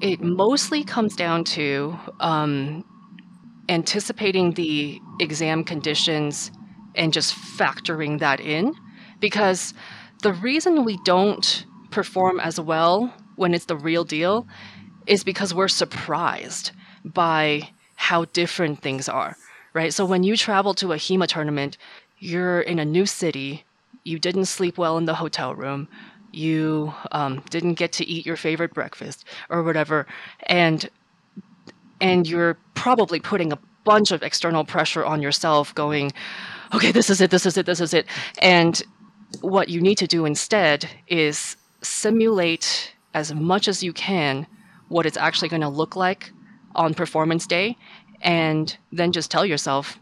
[0.00, 2.84] It mostly comes down to um,
[3.68, 6.50] anticipating the exam conditions
[6.96, 8.74] and just factoring that in.
[9.20, 9.74] Because
[10.22, 14.46] the reason we don't perform as well when it's the real deal
[15.06, 16.72] is because we're surprised
[17.04, 19.36] by how different things are,
[19.72, 19.94] right?
[19.94, 21.78] So when you travel to a HEMA tournament,
[22.18, 23.64] you're in a new city,
[24.04, 25.88] you didn't sleep well in the hotel room,
[26.32, 30.06] you um, didn't get to eat your favorite breakfast or whatever,
[30.46, 30.88] and
[32.00, 36.12] and you're probably putting a bunch of external pressure on yourself, going,
[36.74, 38.06] okay, this is it, this is it, this is it,
[38.38, 38.82] and
[39.40, 44.46] what you need to do instead is simulate as much as you can
[44.88, 46.32] what it's actually going to look like
[46.74, 47.76] on performance day
[48.22, 49.98] and then just tell yourself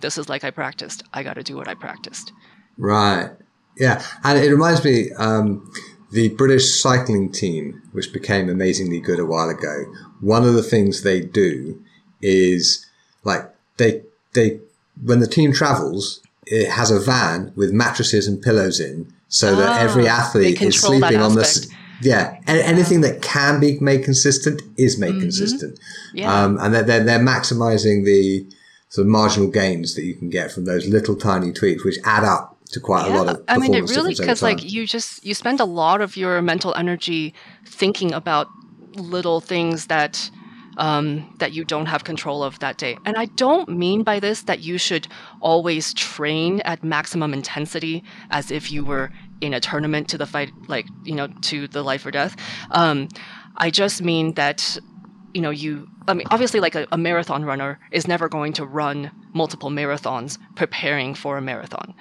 [0.00, 1.02] this is like i practiced.
[1.12, 2.32] I got to do what i practiced.
[2.76, 3.30] Right.
[3.76, 4.02] Yeah.
[4.24, 5.70] And it reminds me um,
[6.10, 9.84] the british cycling team which became amazingly good a while ago
[10.20, 11.82] one of the things they do
[12.20, 12.86] is
[13.24, 13.42] like
[13.76, 14.02] they
[14.34, 14.60] they
[15.02, 19.56] when the team travels it has a van with mattresses and pillows in so oh,
[19.56, 21.72] that every ah, athlete is sleeping on this.
[22.02, 25.20] Yeah, anything that can be made consistent is made mm-hmm.
[25.20, 25.78] consistent.
[26.14, 26.32] Yeah.
[26.32, 28.46] Um, and they're, they're, they're maximizing the
[28.88, 32.24] sort of marginal gains that you can get from those little tiny tweaks, which add
[32.24, 33.14] up to quite yeah.
[33.14, 33.44] a lot of.
[33.48, 36.74] I mean, it really because like you just you spend a lot of your mental
[36.74, 37.34] energy
[37.66, 38.48] thinking about
[38.96, 40.30] little things that
[40.80, 42.96] um, that you don't have control of that day.
[43.04, 45.06] And I don't mean by this that you should
[45.40, 49.10] always train at maximum intensity as if you were
[49.42, 52.34] in a tournament to the fight, like, you know, to the life or death.
[52.70, 53.08] Um,
[53.56, 54.78] I just mean that,
[55.34, 58.64] you know, you, I mean, obviously, like a, a marathon runner is never going to
[58.64, 61.94] run multiple marathons preparing for a marathon,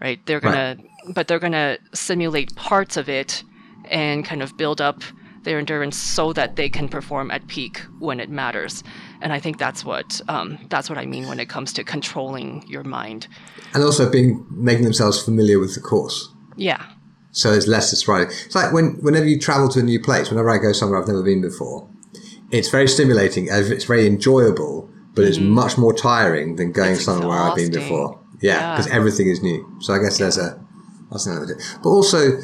[0.00, 0.18] right?
[0.26, 0.78] They're going right.
[1.06, 3.44] to, but they're going to simulate parts of it
[3.84, 5.02] and kind of build up
[5.44, 8.82] their endurance so that they can perform at peak when it matters.
[9.20, 12.64] And I think that's what um, that's what I mean when it comes to controlling
[12.66, 13.28] your mind.
[13.72, 16.28] And also being making themselves familiar with the course.
[16.56, 16.84] Yeah.
[17.32, 18.30] So it's less surprising.
[18.46, 20.30] It's like when whenever you travel to a new place.
[20.30, 21.88] Whenever I go somewhere I've never been before,
[22.50, 23.48] it's very stimulating.
[23.50, 25.48] It's very enjoyable, but it's mm.
[25.48, 28.20] much more tiring than going it's somewhere where I've been before.
[28.40, 28.96] Yeah, because yeah.
[28.96, 29.66] everything is new.
[29.80, 30.64] So I guess there's a
[31.10, 31.58] that's another.
[31.82, 32.38] But also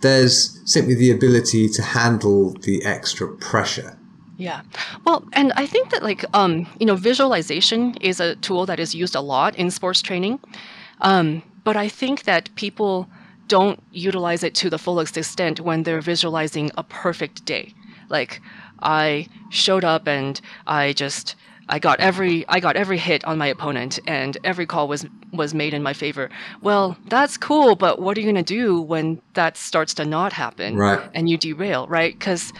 [0.00, 3.98] there's simply the ability to handle the extra pressure.
[4.36, 4.62] Yeah.
[5.04, 8.94] Well, and I think that like um, you know, visualization is a tool that is
[8.94, 10.40] used a lot in sports training.
[11.00, 13.08] Um, but I think that people
[13.48, 17.74] don't utilize it to the fullest extent when they're visualizing a perfect day.
[18.08, 18.40] Like
[18.82, 21.34] I showed up and I just
[21.68, 25.54] I got every I got every hit on my opponent and every call was was
[25.54, 26.30] made in my favor.
[26.62, 30.32] Well, that's cool, but what are you going to do when that starts to not
[30.32, 31.10] happen right.
[31.14, 32.18] and you derail, right?
[32.18, 32.52] Cuz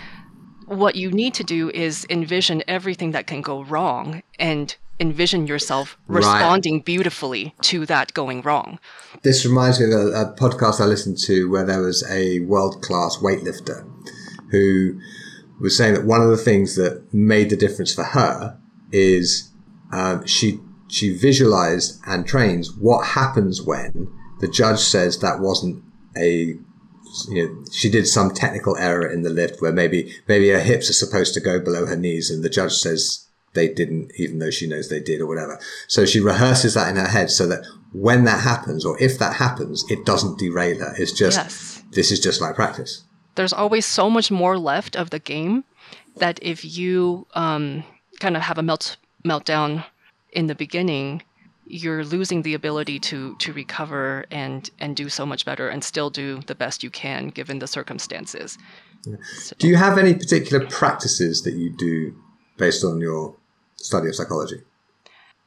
[0.67, 5.97] what you need to do is envision everything that can go wrong and envision yourself
[6.09, 6.85] responding right.
[6.85, 8.79] beautifully to that going wrong.
[9.23, 12.83] This reminds me of a, a podcast I listened to where there was a world
[12.83, 13.89] class weightlifter
[14.51, 14.99] who
[15.61, 18.59] was saying that one of the things that made the difference for her
[18.93, 19.51] is
[19.93, 24.09] um, she she visualized and trains what happens when
[24.41, 25.83] the judge says that wasn't
[26.17, 26.57] a
[27.29, 30.91] you know she did some technical error in the lift where maybe maybe her hips
[30.91, 34.51] are supposed to go below her knees and the judge says they didn't even though
[34.51, 35.59] she knows they did or whatever.
[35.89, 39.37] So she rehearses that in her head so that when that happens or if that
[39.37, 40.95] happens it doesn't derail her.
[40.99, 41.83] It's just yes.
[41.91, 43.03] this is just like practice.
[43.35, 45.65] There's always so much more left of the game
[46.17, 47.85] that if you um,
[48.21, 49.85] kind of have a melt meltdown
[50.33, 51.23] in the beginning,
[51.67, 56.11] you're losing the ability to to recover and and do so much better and still
[56.11, 58.59] do the best you can given the circumstances.
[59.05, 59.17] Yeah.
[59.35, 59.57] So.
[59.59, 62.15] Do you have any particular practices that you do
[62.57, 63.35] based on your
[63.77, 64.63] study of psychology?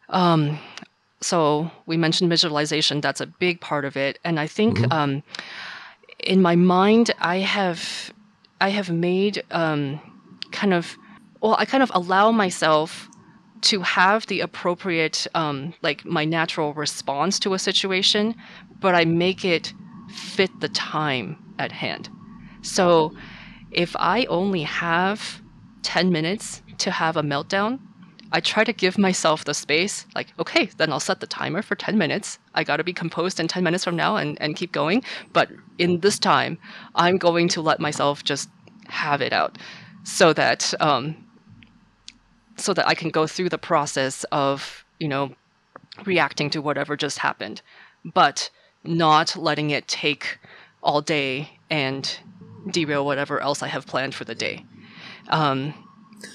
[0.09, 0.59] Um,
[1.21, 3.01] so we mentioned visualization.
[3.01, 4.91] That's a big part of it, and I think mm-hmm.
[4.91, 5.23] um,
[6.19, 8.13] in my mind, I have
[8.59, 9.99] I have made um,
[10.51, 10.97] kind of
[11.41, 13.09] well, I kind of allow myself
[13.61, 18.35] to have the appropriate, um, like my natural response to a situation,
[18.79, 19.73] but I make it
[20.09, 22.09] fit the time at hand.
[22.61, 23.13] So
[23.71, 25.41] if I only have
[25.83, 27.79] 10 minutes to have a meltdown,
[28.31, 31.75] I try to give myself the space, like, okay, then I'll set the timer for
[31.75, 32.37] 10 minutes.
[32.53, 35.03] I got to be composed in 10 minutes from now and, and keep going.
[35.33, 36.59] But in this time,
[36.93, 38.49] I'm going to let myself just
[38.87, 39.57] have it out
[40.03, 41.15] so that um,
[42.59, 45.33] so that I can go through the process of, you know,
[46.05, 47.61] reacting to whatever just happened,
[48.05, 48.49] but
[48.83, 50.39] not letting it take
[50.81, 52.19] all day and
[52.69, 54.65] derail whatever else I have planned for the day.
[55.29, 55.73] Um,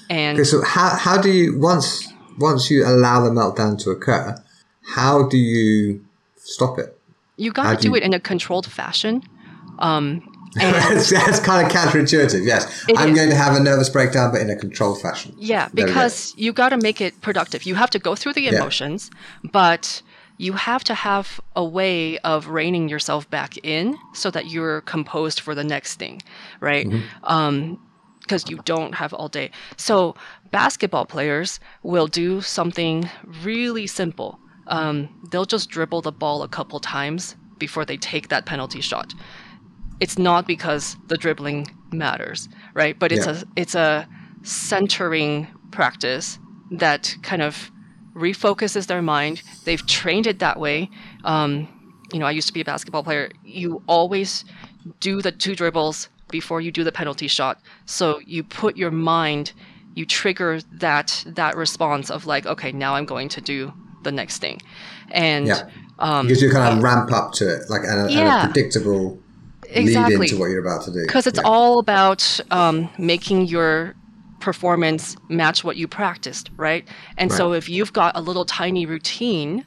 [0.09, 4.35] and Okay, so how, how do you once once you allow the meltdown to occur,
[4.83, 6.03] how do you
[6.37, 6.91] stop it?
[7.37, 9.21] you got to do do you- it in a controlled fashion.
[9.79, 10.21] Um,
[10.55, 12.45] that's, that's kind of counterintuitive.
[12.45, 13.15] Yes, I'm is.
[13.15, 15.33] going to have a nervous breakdown, but in a controlled fashion.
[15.37, 17.63] Yeah, There because you got to make it productive.
[17.63, 18.55] You have to go through the Yeah.
[18.55, 19.11] emotions,
[19.51, 20.01] but
[20.37, 25.39] you have to have a way of reining yourself back in so that you're composed
[25.39, 26.21] for the next thing,
[26.59, 26.87] right?
[27.23, 27.79] Um,
[28.21, 29.51] because you don't have all day.
[29.77, 30.15] So
[30.51, 33.07] basketball players will do something
[33.43, 34.39] really simple.
[34.67, 39.13] Um, they'll just dribble the ball a couple times before they take that penalty shot.
[39.99, 42.97] It's not because the dribbling matters, right?
[42.99, 43.41] But it's Yeah.
[43.41, 44.07] a it's a
[44.43, 46.39] centering practice
[46.71, 47.71] that kind of
[48.15, 49.41] refocuses their mind.
[49.65, 50.89] They've trained it that way.
[51.23, 51.67] Um,
[52.13, 53.29] you know, I used to be a basketball player.
[53.43, 54.45] You always
[54.99, 57.59] do the two dribbles before you do the penalty shot.
[57.85, 59.53] So you put your mind,
[59.95, 63.73] you trigger that that response of like, okay, now I'm going to do
[64.03, 64.61] the next thing,
[65.09, 65.63] and Yeah.
[65.97, 68.43] um, Because you kind of ramp up to it, like a, Yeah.
[68.43, 69.19] a predictable
[69.73, 71.01] lead exactly into what you're about to do.
[71.05, 71.49] because it's Yeah.
[71.49, 73.95] all about um, making your
[74.39, 76.87] performance match what you practiced, right?
[77.17, 79.65] And so if you've got a little tiny routine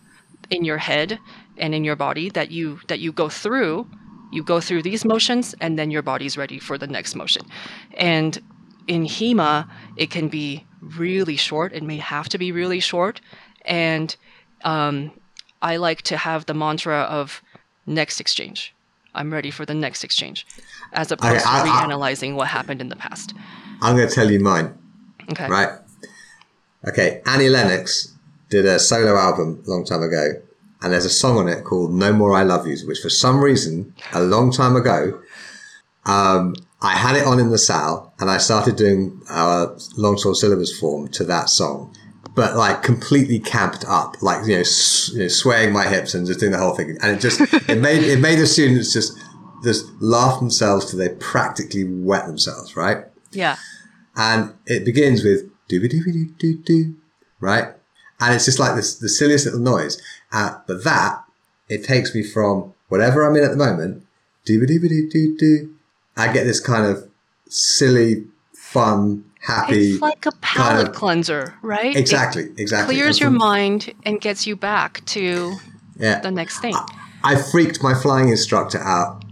[0.50, 1.18] in your head
[1.56, 3.86] and in your body that you that you go through,
[4.32, 7.42] you go through these motions and then your body's ready for the next motion.
[7.96, 8.38] And
[8.86, 11.72] in HEMA, it can be really short.
[11.72, 13.20] It may have to be really short.
[13.64, 14.14] And
[14.64, 15.10] um,
[15.60, 17.42] I like to have the mantra of
[17.86, 18.74] next exchange.
[19.18, 20.46] I'm ready for the next exchange,
[20.92, 23.34] as opposed I- to I- reanalyzing what happened in the past.
[23.82, 24.78] I'm going to tell you mine.
[25.32, 25.48] Okay.
[25.48, 25.70] right?
[26.86, 28.14] Okay, Annie Lennox
[28.48, 30.40] did a solo album a long time ago,
[30.80, 33.40] and there's a song on it called "No More I Love Yous," which for some
[33.40, 35.20] reason, a long time ago,
[36.06, 40.36] um, I had it on in the salle, and I started doing our long longsword
[40.36, 41.94] syllabus form to that song,
[42.38, 46.24] but like completely camped up, like you know, s- you know, swaying my hips and
[46.26, 49.18] just doing the whole thing, and it just it made it made the students just
[49.64, 52.98] just laugh themselves till they practically wet themselves, right?
[53.32, 53.56] Yeah.
[54.16, 56.94] and it begins with dooby dooby doo doo doo,
[57.40, 57.66] right?
[58.20, 60.00] And it's just like this the silliest little noise.
[60.32, 61.24] Uh, but that
[61.68, 64.06] it takes me from whatever I'm in at the moment,
[64.46, 65.74] dooby dooby doo doo doo.
[66.16, 67.08] I get this kind of
[67.48, 68.24] silly,
[68.54, 69.92] fun, happy.
[69.92, 71.96] It's like a palate of- cleanser, right?
[71.96, 72.94] It exactly, exactly.
[72.94, 75.56] clears your mind and gets you back to
[75.98, 76.74] Yeah, the next thing.
[77.24, 79.24] I freaked my flying instructor out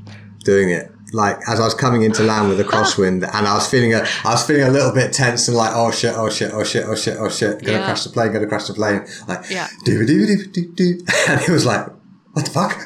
[0.44, 0.90] doing it.
[1.12, 2.70] Like as I was coming into land with a ah.
[2.70, 5.70] crosswind, and I was feeling a, I was feeling a little bit tense and like,
[5.72, 7.84] oh shit, oh shit, oh shit, oh shit, oh shit, gonna Yeah.
[7.84, 9.68] crash the plane, gonna crash the plane, like, Yeah.
[9.84, 10.98] doo doo doo doo doo,
[11.28, 11.86] and it was like,
[12.32, 12.76] what the fuck?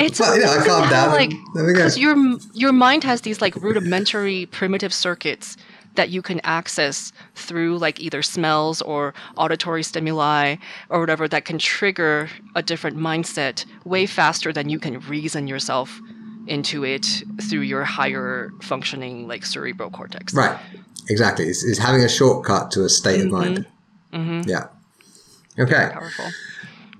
[0.00, 1.78] It's But, you know, I calmed down like there we go.
[1.80, 2.16] because your
[2.54, 5.56] your mind has these like rudimentary primitive circuits
[5.94, 10.56] that you can access through like either smells or auditory stimuli
[10.88, 16.00] or whatever that can trigger a different mindset way faster than you can reason yourself
[16.46, 17.06] into it
[17.42, 20.34] through your higher functioning like cerebral cortex.
[20.34, 20.58] right,
[21.08, 21.46] exactly.
[21.46, 23.34] It's, it's having a shortcut to a state of mm-hmm.
[23.34, 23.66] mind.
[24.12, 24.48] Mm-hmm.
[24.48, 24.66] Yeah.
[25.58, 25.90] Okay.
[25.92, 26.26] Powerful.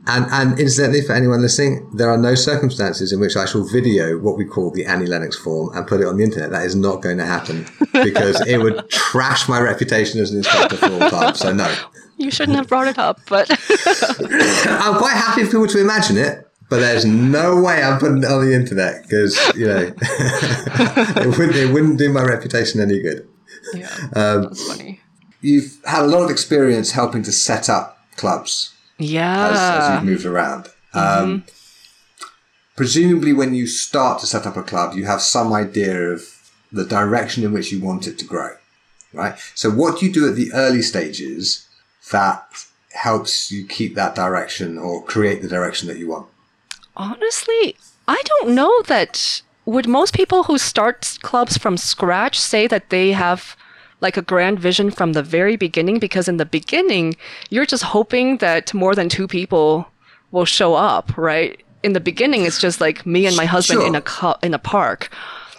[0.07, 4.19] And, and incidentally, for anyone listening, there are no circumstances in which I shall video
[4.19, 6.51] what we call the Annie Lennox form and put it on the internet.
[6.51, 10.77] That is not going to happen because it would trash my reputation as an instructor
[10.77, 11.35] for all time.
[11.35, 11.75] So no,
[12.19, 13.49] You shouldn't have brought it up, but
[14.69, 18.27] I'm quite happy for people to imagine it, but there's no way I'm putting it
[18.27, 23.27] on the internet because you know it wouldn't it wouldn't do my reputation any good.
[23.73, 25.01] yeah, Um, that's funny.
[25.41, 28.74] You've had a lot of experience helping to set up clubs
[29.51, 30.69] as, as you've moved around.
[30.93, 31.45] Um,
[32.77, 36.23] presumably, when you start to set up a club, you have some idea of
[36.73, 38.57] the direction in which you want it to grow,
[39.13, 39.39] right?
[39.55, 41.69] So, what do you do at the early stages
[42.11, 46.29] that helps you keep that direction or create the direction that you want?
[46.97, 47.77] Honestly,
[48.07, 49.43] I don't know that.
[49.67, 53.57] Would most people who start clubs from scratch say that they have
[54.01, 57.17] like a grand vision from the very beginning because in the beginning
[57.51, 59.87] you're just hoping that more than two people
[60.31, 61.63] will show up, right?
[61.83, 63.87] In the beginning, it's just like me and my husband Sure.
[63.87, 65.11] in a cu- in a park.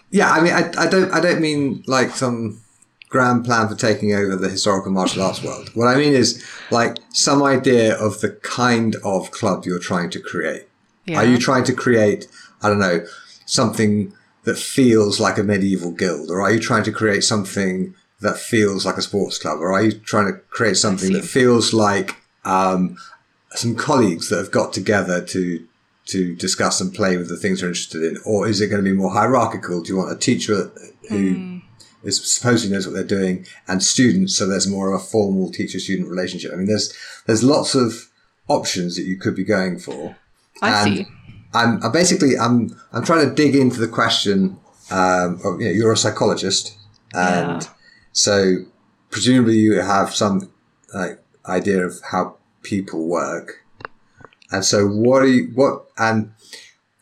[0.09, 2.61] Yeah, I mean, I, I don't, I don't mean like some
[3.09, 5.69] grand plan for taking over the historical martial arts world.
[5.75, 10.19] What I mean is like some idea of the kind of club you're trying to
[10.19, 10.67] create.
[11.05, 11.19] Yeah.
[11.19, 12.27] Are you trying to create,
[12.61, 13.05] I don't know,
[13.45, 14.11] something
[14.43, 18.85] that feels like a medieval guild, or are you trying to create something that feels
[18.85, 22.97] like a sports club, or are you trying to create something that feels like um,
[23.51, 25.67] some colleagues that have got together to
[26.05, 28.89] to discuss and play with the things they're interested in, or is it going to
[28.89, 29.81] be more hierarchical?
[29.81, 30.71] Do you want a teacher
[31.09, 31.61] who
[32.03, 36.07] is supposedly knows what they're doing, and students, so there's more of a formal teacher-student
[36.07, 36.51] relationship?
[36.53, 36.93] I mean, there's
[37.25, 38.09] there's lots of
[38.47, 40.15] options that you could be going for.
[40.61, 41.07] I And see.
[41.53, 44.57] I'm, I'm basically I'm I'm trying to dig into the question.
[44.91, 46.77] Um, of, you know, you're a psychologist,
[47.13, 47.69] and Yeah.
[48.15, 48.55] So
[49.11, 50.49] presumably you have some
[50.93, 53.61] like idea of how people work.
[54.51, 56.31] And so what are you what and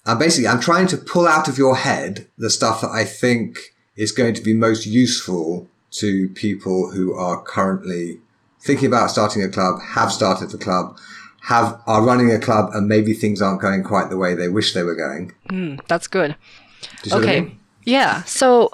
[0.05, 3.57] I'm basically I'm trying to pull out of your head the stuff that I think
[3.95, 8.19] is going to be most useful to people who are currently
[8.59, 10.97] thinking about starting a club, have started the club,
[11.43, 14.73] have are running a club, and maybe things aren't going quite the way they wish
[14.73, 15.31] they were going.
[15.47, 16.35] Hmm, that's good.
[16.81, 17.41] Do you see what I Okay.
[17.41, 17.59] mean?
[17.83, 18.23] Yeah.
[18.23, 18.69] So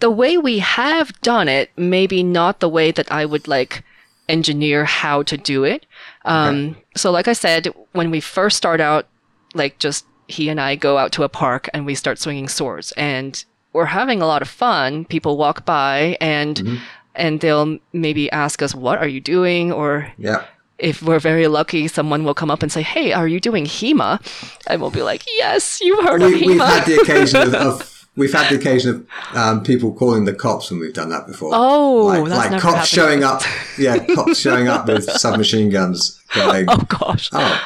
[0.00, 3.82] the way we have done it, maybe not the way that I would like
[4.28, 5.86] engineer how to do it.
[6.24, 9.06] Um, So, like I said, when we first start out,
[9.54, 12.92] like just he and I go out to a park and we start swinging swords,
[12.92, 15.04] and we're having a lot of fun.
[15.04, 16.80] People walk by and
[17.14, 20.42] and they'll maybe ask us, "What are you doing?" or Yeah.
[20.78, 24.20] if we're very lucky, someone will come up and say, "Hey, are you doing HEMA?"
[24.68, 27.54] And we'll be like, "Yes, you've heard of We, we've HEMA." had the occasion of,
[27.54, 28.90] of we've had the occasion
[29.30, 31.50] of um, people calling the cops when we've done that before.
[31.52, 32.86] Oh, like, like cops happened.
[32.88, 33.42] showing up.
[33.78, 37.30] Yeah, cops showing up with submachine guns, going, oh gosh.
[37.32, 37.60] "Oh,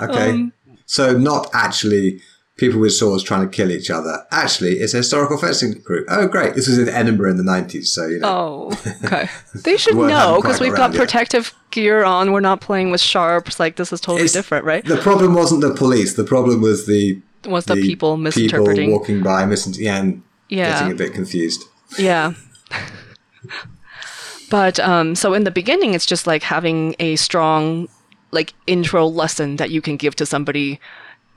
[0.00, 0.52] okay." Um,
[0.86, 2.20] so not actually
[2.56, 4.24] people with swords trying to kill each other.
[4.32, 6.06] Actually, it's a historical fencing group.
[6.10, 6.54] Oh, great!
[6.54, 8.70] This was in Edinburgh in the nineties, so you know.
[8.74, 9.28] Oh, okay.
[9.64, 10.98] They should know because we've got yet.
[11.00, 12.32] protective gear on.
[12.32, 13.60] We're not playing with sharps.
[13.60, 14.84] Like this is totally It's- different, right?
[14.84, 16.14] The problem wasn't the police.
[16.14, 18.86] The problem was the Was the people misinterpreting?
[18.88, 20.78] people walking by, missing, yeah, and Yeah.
[20.80, 21.64] getting a bit confused.
[21.98, 22.34] Yeah.
[24.50, 27.88] but um, so in the beginning, it's just like having a strong,
[28.30, 30.80] like intro lesson that you can give to somebody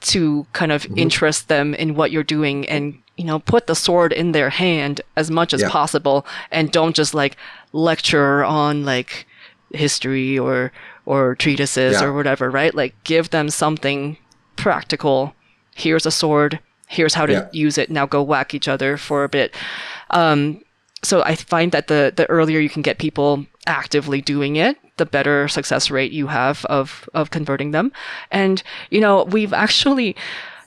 [0.02, 0.92] to kind Mm-hmm.
[0.94, 4.50] of interest them in what you're doing and you know put the sword in their
[4.50, 5.70] hand as much as Yeah.
[5.70, 7.38] possible and don't just like
[7.72, 9.28] lecture on like
[9.74, 10.72] history or
[11.06, 12.06] or treatises Yeah.
[12.08, 14.18] or whatever right like give them something
[14.56, 15.36] practical
[15.76, 17.48] here's a sword here's how to Yeah.
[17.52, 19.56] use it now go whack each other for a bit
[20.12, 20.62] um,
[21.04, 25.06] so I find that the the earlier you can get people actively doing it, the
[25.06, 27.92] better success rate you have of of converting them.
[28.30, 28.62] And
[28.92, 30.16] you know, we've actually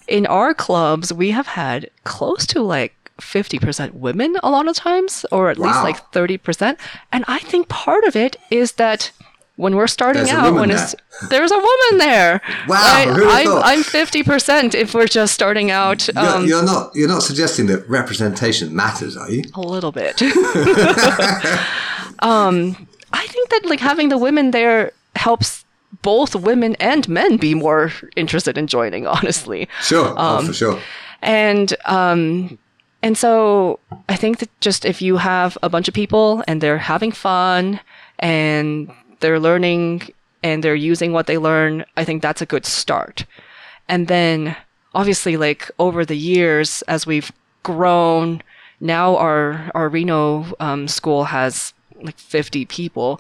[0.09, 5.25] in our clubs we have had close to like 50% women a lot of times
[5.31, 6.77] or at least like 30%.
[7.13, 9.13] And I think part of it is that
[9.57, 10.95] when we're starting There's out, when it's
[11.31, 12.41] there's a woman there.
[12.69, 13.09] Wow, right?
[13.09, 13.29] who
[13.59, 13.63] I'm?
[13.63, 16.09] I'm fifty percent if we're just starting out.
[16.09, 19.43] You're, Um, you're not you're not suggesting that representation matters, are you?
[19.55, 20.21] a little bit.
[22.21, 25.65] um, I think that like having the women there helps
[26.03, 29.07] both women and men be more interested in joining.
[29.07, 30.81] Honestly, Sure, oh, Um, for sure.
[31.23, 32.59] and um,
[33.03, 33.79] and so
[34.09, 37.81] I think that just if you have a bunch of people and they're having fun
[38.19, 38.91] and
[39.25, 40.11] they're learning
[40.43, 43.25] and they're using what they learn, I think that's a good start.
[43.89, 44.55] And then
[44.95, 48.43] obviously like over the years as we've grown,
[48.81, 51.73] now our our Reno um, school has
[52.03, 53.19] like 50 people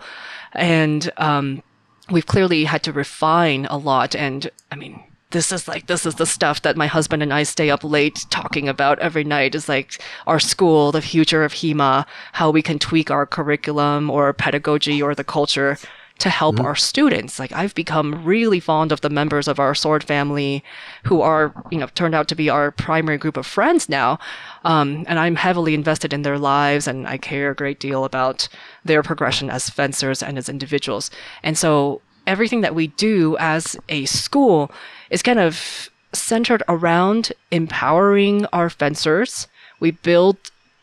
[0.52, 1.62] and um,
[2.11, 5.02] we've clearly had to refine a lot and i mean
[5.35, 8.24] this is like this is the stuff that my husband and i stay up late
[8.30, 12.78] talking about every night is like our school the future of hema how we can
[12.78, 15.76] tweak our curriculum or pedagogy or the culture
[16.16, 17.41] to help our students.
[17.41, 20.62] Like i've become really fond of the members of our sword family
[21.03, 24.20] who are you know turned out to be our primary group of friends now
[24.64, 28.49] um, and i'm heavily invested in their lives and i care a great deal about
[28.85, 31.11] their progression as fencers and as individuals.
[31.43, 34.70] And so everything that we do as a school
[35.11, 39.48] is kind of centered around empowering our fencers
[39.80, 40.36] we build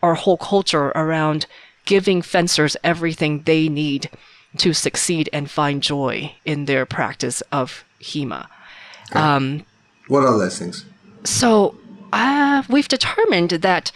[0.04, 1.46] our whole culture around
[1.86, 4.10] giving fencers everything they need
[4.58, 8.48] to succeed and find joy in their practice of HEMA.
[9.14, 9.66] Um,
[10.08, 10.86] What are those things?
[11.24, 11.76] so
[12.14, 13.92] uh, we've determined that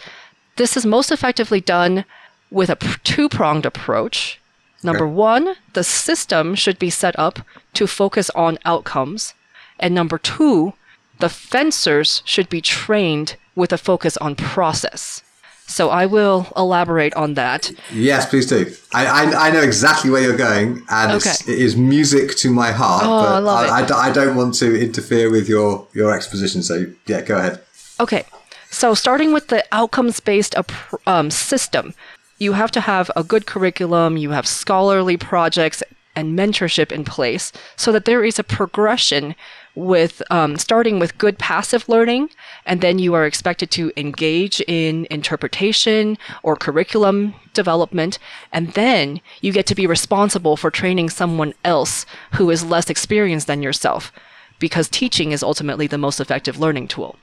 [0.56, 2.04] this is most effectively done
[2.50, 4.40] with a two pronged approach.
[4.82, 7.40] Number one, the system should be set up
[7.74, 9.34] to focus on outcomes.
[9.78, 10.74] And number two,
[11.18, 15.22] the fencers should be trained with a focus on process.
[15.68, 17.72] So I will elaborate on that.
[17.92, 18.72] Yes, please do.
[18.94, 21.30] I, I, I know exactly where you're going, and Okay.
[21.30, 23.02] it's, it is music to my heart.
[23.04, 23.90] Oh, but I love it.
[23.92, 26.62] I, I don't want to interfere with your, your exposition.
[26.62, 27.60] So, yeah, go ahead.
[27.98, 28.24] Okay,
[28.70, 30.54] so starting with the outcomes based
[31.06, 31.94] um, system,
[32.38, 35.82] you have to have a good curriculum, you have scholarly projects
[36.14, 39.34] and mentorship in place so that there is a progression
[39.76, 42.30] with um, starting with good passive learning,
[42.64, 48.18] and then you are expected to engage in interpretation or curriculum development,
[48.52, 53.46] and then you get to be responsible for training someone else who is less experienced
[53.46, 54.10] than yourself,
[54.58, 57.16] because teaching is ultimately the most effective learning tool.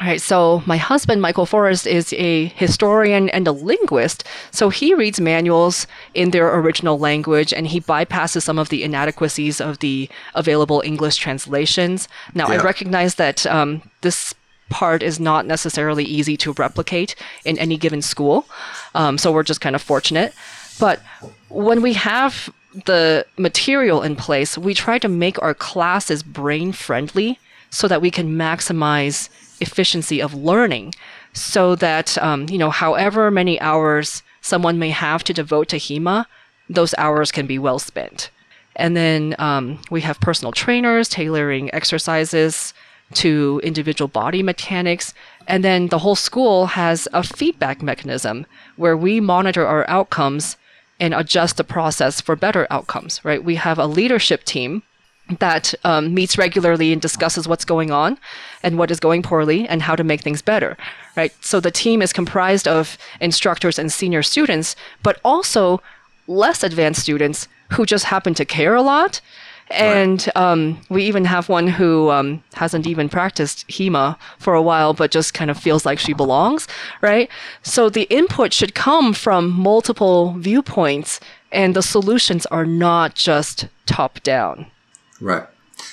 [0.00, 4.24] All right, so my husband, Michael Forrest, is a historian and a linguist.
[4.50, 9.60] So he reads manuals in their original language and he bypasses some of the inadequacies
[9.60, 12.08] of the available English translations.
[12.34, 14.34] Now, I recognize that um, this
[14.68, 17.14] part is not necessarily easy to replicate
[17.44, 18.46] in any given school.
[18.96, 20.34] Um, so we're just kind of fortunate.
[20.80, 21.00] But
[21.50, 22.52] when we have
[22.86, 27.38] the material in place, we try to make our classes brain friendly
[27.70, 29.28] so that we can maximize
[29.60, 30.94] efficiency of learning
[31.32, 36.26] so that um, you know however many hours someone may have to devote to hema
[36.68, 38.30] those hours can be well spent.
[38.76, 42.74] And then um, we have personal trainers tailoring exercises
[43.14, 45.14] to individual body mechanics.
[45.46, 48.46] And then the whole school has a feedback mechanism
[48.76, 50.56] where we monitor our outcomes
[50.98, 53.44] and adjust the process for better outcomes right?
[53.44, 54.82] We have a leadership team
[55.38, 58.18] that um, meets regularly and discusses what's going on
[58.62, 60.76] and what is going poorly and how to make things better
[61.16, 65.80] right so the team is comprised of instructors and senior students but also
[66.26, 69.20] less advanced students who just happen to care a lot
[69.70, 74.92] and um, we even have one who um, hasn't even practiced HEMA for a while,
[74.92, 76.68] but just kind of feels like she belongs,
[77.00, 77.30] right?
[77.62, 81.18] So the input should come from multiple viewpoints,
[81.50, 84.66] and the solutions are not just top down.
[85.24, 85.44] Right.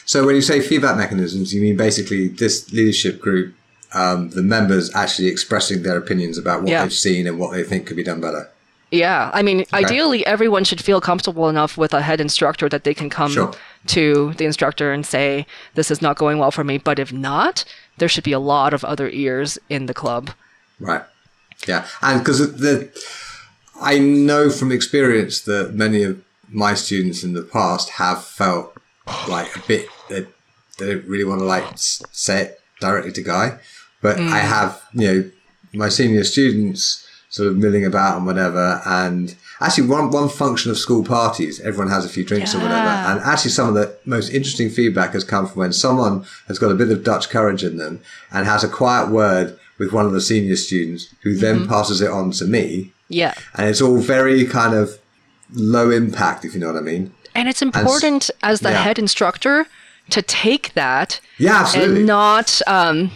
[0.06, 3.56] So, when you say feedback mechanisms, you mean basically this leadership group,
[3.94, 6.84] um, the members actually expressing their opinions about what Yeah.
[6.84, 8.50] they've seen and what they think could be done better.
[8.92, 12.94] Yeah, I mean, ideally, everyone should feel comfortable enough with a head instructor that they
[12.94, 13.54] can come Sure.
[13.88, 17.64] to the instructor and say, "This is not going well for me." But if not,
[18.00, 20.32] there should be a lot of other ears in the club.
[20.78, 21.04] Right.
[21.66, 22.90] Yeah, and because the,
[23.82, 26.18] I know from experience that many of
[26.50, 28.76] my students in the past have felt
[29.28, 30.28] like a bit that
[30.78, 33.60] they don't really want to like say it directly to Guy,
[34.02, 34.42] but I mm.
[34.42, 35.32] have you know
[35.74, 40.78] my senior students sort of milling about and whatever, and actually one one function of
[40.78, 44.30] school parties, everyone has a few drinks or whatever, and actually some of the most
[44.30, 47.78] interesting feedback has come from when someone has got a bit of Dutch courage in
[47.78, 51.70] them and has a quiet word with one of the senior students who then mm-hmm.
[51.70, 52.94] passes it on to me.
[53.08, 53.34] Yeah.
[53.56, 55.00] And it's all very kind of
[55.54, 57.14] low impact, if you know what I mean.
[57.36, 58.84] And it's important as the yeah.
[58.84, 59.66] head instructor
[60.10, 61.98] to take that Yeah, absolutely.
[61.98, 63.12] and not um,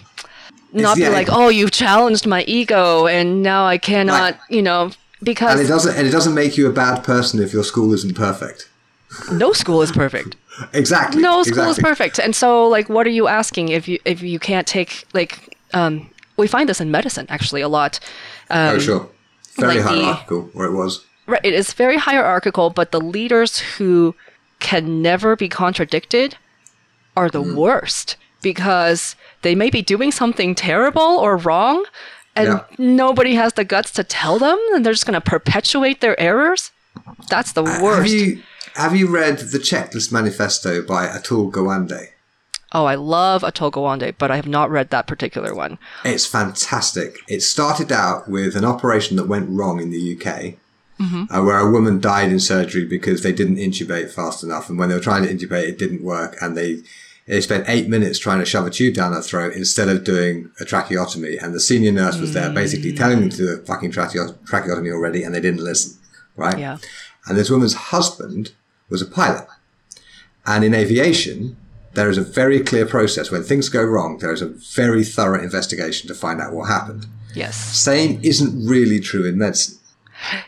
[0.71, 4.39] not be like, "Oh, you've challenged my ego, and now I cannot," Right.
[4.49, 4.91] you know,
[5.23, 7.93] because and it doesn't and it doesn't make you a bad person if your school
[7.93, 8.69] isn't perfect.
[9.31, 10.35] no school is perfect.
[10.73, 11.21] Exactly.
[11.21, 12.17] No school is perfect.
[12.19, 16.09] And so, like, what are you asking if you if you can't take like um,
[16.37, 17.99] we find this in medicine actually a lot.
[18.49, 19.09] oh, sure.
[19.57, 21.05] Very like the- hierarchical, or it was.
[21.27, 24.15] Right, it is very hierarchical, but the leaders who
[24.59, 26.37] can never be contradicted
[27.17, 27.55] are the Hmm.
[27.55, 31.85] worst because they may be doing something terrible or wrong,
[32.35, 32.59] and Yeah.
[32.77, 36.71] nobody has the guts to tell them, and they're just going to perpetuate their errors.
[37.29, 38.11] That's the Have worst.
[38.13, 38.41] you
[38.75, 42.09] have you read the Checklist Manifesto by Atul Gawande?
[42.73, 45.77] oh, I love Atul Gawande, but I have not read that particular one.
[46.03, 47.19] It's fantastic.
[47.29, 50.57] It started out with an operation that went wrong in the UK,
[50.99, 54.89] uh, where a woman died in surgery because they didn't intubate fast enough, and when
[54.89, 56.83] they were trying to intubate, it didn't work, and they
[57.27, 60.51] they spent eight minutes trying to shove a tube down her throat instead of doing
[60.59, 63.91] a tracheotomy, and the senior nurse was there basically telling them to do a fucking
[63.91, 65.97] tracheo- tracheotomy already, and they didn't listen,
[66.35, 66.57] right?
[66.59, 66.77] Yeah.
[67.27, 68.53] And this woman's husband
[68.89, 69.47] was a pilot.
[70.45, 71.57] And in aviation,
[71.95, 73.31] there is a very clear process.
[73.31, 77.07] When things go wrong, there is a very thorough investigation to find out what happened.
[77.33, 77.55] Yes.
[77.57, 79.79] Same isn't really true in medicine.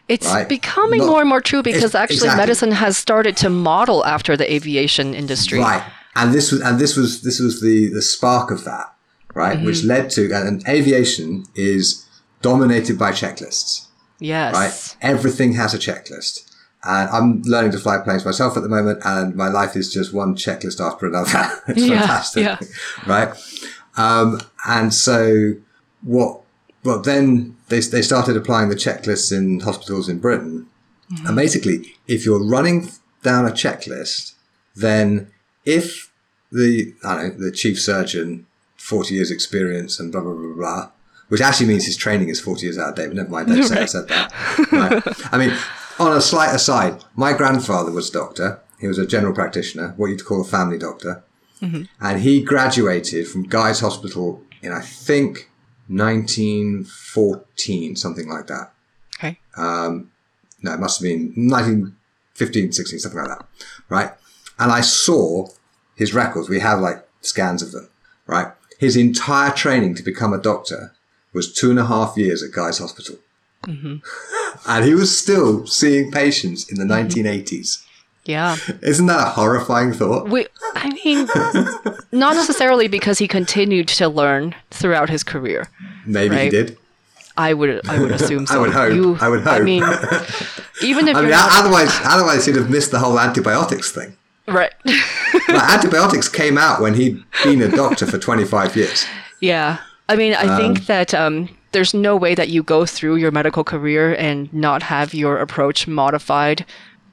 [0.07, 0.47] It's Right.
[0.47, 2.37] becoming Not- more and more true because actually exactly.
[2.37, 5.59] medicine has started to model after the aviation industry.
[5.59, 5.83] Right.
[6.15, 8.93] And this was and this was this was the the spark of that,
[9.33, 9.61] right?
[9.61, 12.05] Which led to and aviation is
[12.41, 13.85] dominated by checklists.
[14.19, 14.53] Yes.
[14.53, 14.95] right?
[15.01, 16.43] Everything has a checklist.
[16.83, 20.13] And I'm learning to fly planes myself at the moment, and my life is just
[20.13, 21.31] one checklist after another.
[21.67, 22.57] it's Yeah, fantastic, yeah.
[23.05, 23.29] right?
[23.97, 25.53] Um, and so
[26.03, 26.41] what?
[26.83, 30.67] Well, then they they started applying the checklists in hospitals in Britain,
[31.25, 32.89] and basically, if you're running
[33.23, 34.33] down a checklist,
[34.75, 35.31] then
[35.65, 36.11] if
[36.51, 38.45] the I don't know the chief surgeon,
[38.77, 40.91] forty years experience, and blah blah blah blah,
[41.27, 43.07] which actually means his training is forty years out of date.
[43.07, 44.31] But never mind, don't say I said that.
[44.71, 45.33] Right.
[45.33, 45.53] I mean,
[45.99, 48.61] on a slight aside, my grandfather was a doctor.
[48.79, 51.23] He was a general practitioner, what you'd call a family doctor,
[51.61, 51.83] mm-hmm.
[51.99, 55.49] and he graduated from Guy's Hospital in I think
[55.87, 58.73] 1914, something like that
[59.17, 59.39] Okay.
[59.55, 60.11] Um,
[60.61, 63.45] no, it must have been 1915, 16, something like that,
[63.89, 64.11] right?
[64.59, 65.47] And I saw
[65.95, 66.49] his records.
[66.49, 67.89] We have like scans of them,
[68.25, 68.53] right?
[68.79, 70.93] His entire training to become a doctor
[71.33, 73.17] was two and a half years at Guy's Hospital.
[74.65, 77.83] And he was still seeing patients in the 1980s.
[78.27, 78.57] Yeah.
[78.81, 80.29] Isn't that a horrifying thought?
[80.29, 81.27] We, I mean,
[82.11, 85.69] not necessarily because he continued to learn throughout his career.
[86.05, 86.77] Maybe he did.
[87.37, 88.55] I would, I would assume so.
[88.55, 89.21] I would hope.
[89.21, 89.53] I would hope.
[89.53, 89.83] I mean,
[90.83, 94.17] even if I mean, not, otherwise, otherwise he'd have missed the whole antibiotics thing.
[94.47, 99.05] right, Like, antibiotics came out when he'd been a doctor for 25 years.
[99.39, 99.79] yeah.
[100.09, 103.65] I mean, I think that um, there's no way that you go through your medical
[103.65, 106.65] career and not have your approach modified,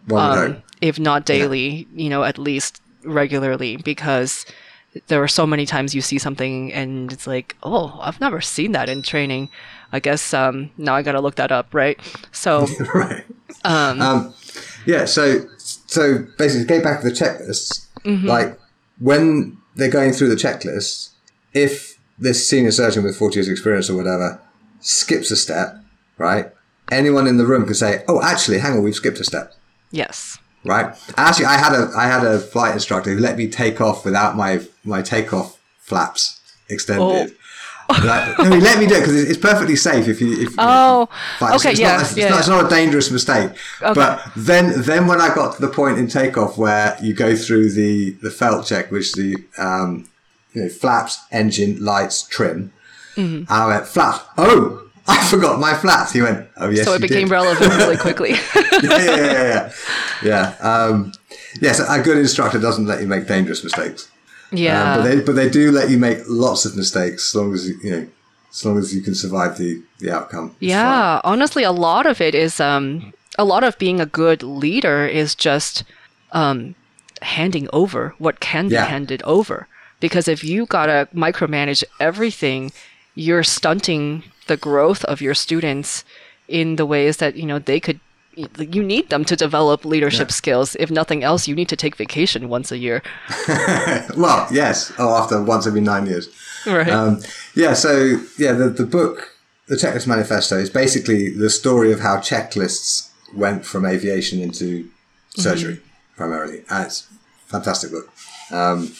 [0.06, 0.62] One um.
[0.80, 4.46] If not daily, you know, at least regularly, because
[5.08, 8.72] there are so many times you see something and it's like, oh, I've never seen
[8.72, 9.50] that in training.
[9.92, 11.98] I guess um, now I got to look that up, right?
[12.32, 13.24] So, right.
[13.64, 14.34] Um,
[14.86, 15.04] yeah.
[15.04, 17.86] So, so basically, get back to the checklists.
[18.04, 18.26] Mm-hmm.
[18.26, 18.58] Like
[18.98, 21.10] when they're going through the checklist,
[21.52, 24.40] if this senior surgeon with forty years experience or whatever
[24.80, 25.76] skips a step,
[26.18, 26.50] right?
[26.90, 29.54] Anyone in the room can say, "Oh, actually, hang on, we've skipped a step."
[29.90, 30.38] yes.
[30.64, 30.94] Right.
[31.16, 34.36] Actually, I had a I had a flight instructor who let me take off without
[34.36, 37.34] my my takeoff flaps extended.
[37.86, 40.40] Like, no, he let me do it because it's perfectly safe if you.
[40.40, 41.06] If, Oh,
[41.42, 42.54] okay, it's yeah, Not, it's, yeah, not, it's yeah.
[42.62, 43.50] not a dangerous mistake.
[43.78, 47.72] But then, then when I got to the point in takeoff where you go through
[47.72, 50.08] the the felt check, which the um,
[50.54, 52.72] you know flaps, engine, lights, trim,
[53.16, 53.36] Mm-hmm.
[53.36, 54.24] and I went flaps.
[54.38, 56.12] Oh, I forgot my flaps.
[56.12, 56.48] He went.
[56.56, 57.30] Oh yes, So it became did.
[57.32, 58.30] relevant really quickly.
[58.54, 59.72] yeah, yeah, yeah, yeah.
[60.22, 60.56] yeah.
[60.60, 61.12] Um,
[61.60, 64.08] yes, a good instructor doesn't let you make dangerous mistakes.
[64.50, 64.94] yeah.
[64.94, 67.68] Um, but they but they do let you make lots of mistakes as long as
[67.68, 68.06] you, you know
[68.50, 70.54] as long as you can survive the the outcome.
[70.60, 75.06] Yeah, honestly, a lot of it is um, a lot of being a good leader
[75.06, 75.84] is just
[76.32, 76.74] um,
[77.20, 79.66] handing over what can be handed over.
[80.00, 82.72] Because if you gotta micromanage everything,
[83.14, 86.04] you're stunting the growth of your students
[86.48, 88.00] in the ways that you know they could.
[88.58, 90.76] You need them to develop leadership skills.
[90.80, 93.00] If nothing else, you need to take vacation once a year.
[94.16, 94.92] Well, yes.
[94.98, 96.28] Oh, after once every nine years.
[96.66, 96.88] Right.
[96.88, 97.20] Um,
[97.54, 97.74] yeah.
[97.74, 99.36] So yeah, the the book,
[99.68, 104.88] the Checklist Manifesto, is basically the story of how checklists went from aviation into
[105.36, 105.80] surgery
[106.16, 106.64] primarily.
[106.70, 107.08] And it's
[107.46, 108.12] a fantastic book.
[108.50, 108.92] Um,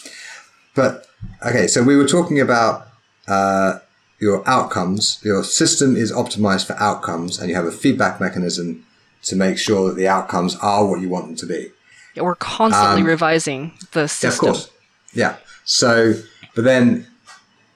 [0.75, 1.07] but
[1.45, 2.87] okay, so we were talking about
[3.27, 3.79] uh,
[4.19, 5.19] your outcomes.
[5.23, 8.85] Your system is optimized for outcomes, and you have a feedback mechanism
[9.23, 11.71] to make sure that the outcomes are what you want them to be.
[12.15, 14.45] Yeah, We're constantly um, revising the system.
[14.45, 14.71] Yeah, of course.
[15.13, 15.35] Yeah.
[15.65, 16.13] So,
[16.53, 17.07] but then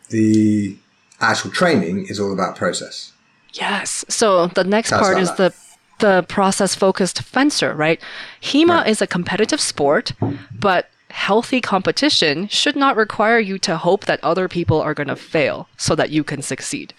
[0.09, 0.77] the
[1.19, 3.11] actual training is all about process.
[3.53, 4.05] Yes.
[4.07, 5.37] So the next part is that.
[5.37, 5.69] the
[5.99, 8.01] the process focused fencer, right?
[8.41, 10.13] HEMA is a competitive sport,
[10.57, 15.15] but healthy competition should not require you to hope that other people are going to
[15.15, 16.93] fail so that you can succeed.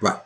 [0.00, 0.20] Right.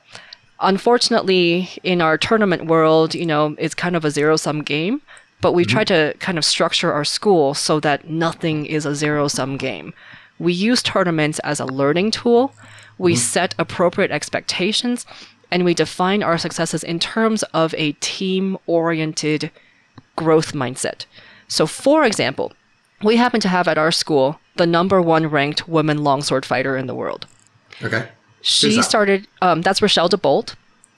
[0.60, 5.02] Unfortunately, in our tournament world, you know, it's kind of a zero sum game,
[5.40, 5.72] but we mm-hmm.
[5.72, 9.92] try to kind of structure our school so that nothing is a zero sum game.
[10.38, 12.54] We use tournaments as a learning tool.
[12.98, 13.18] We mm-hmm.
[13.18, 15.04] set appropriate expectations
[15.50, 19.50] and we define our successes in terms of a team oriented
[20.16, 21.06] growth mindset.
[21.48, 22.52] So, for example,
[23.02, 26.86] we happen to have at our school the number one ranked women longsword fighter in
[26.86, 27.26] the world.
[27.82, 28.08] Okay.
[28.42, 28.82] She that?
[28.82, 30.54] started, um, that's Rochelle DeBolt.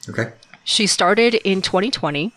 [0.09, 0.33] Okay.
[0.65, 2.33] She started in 2020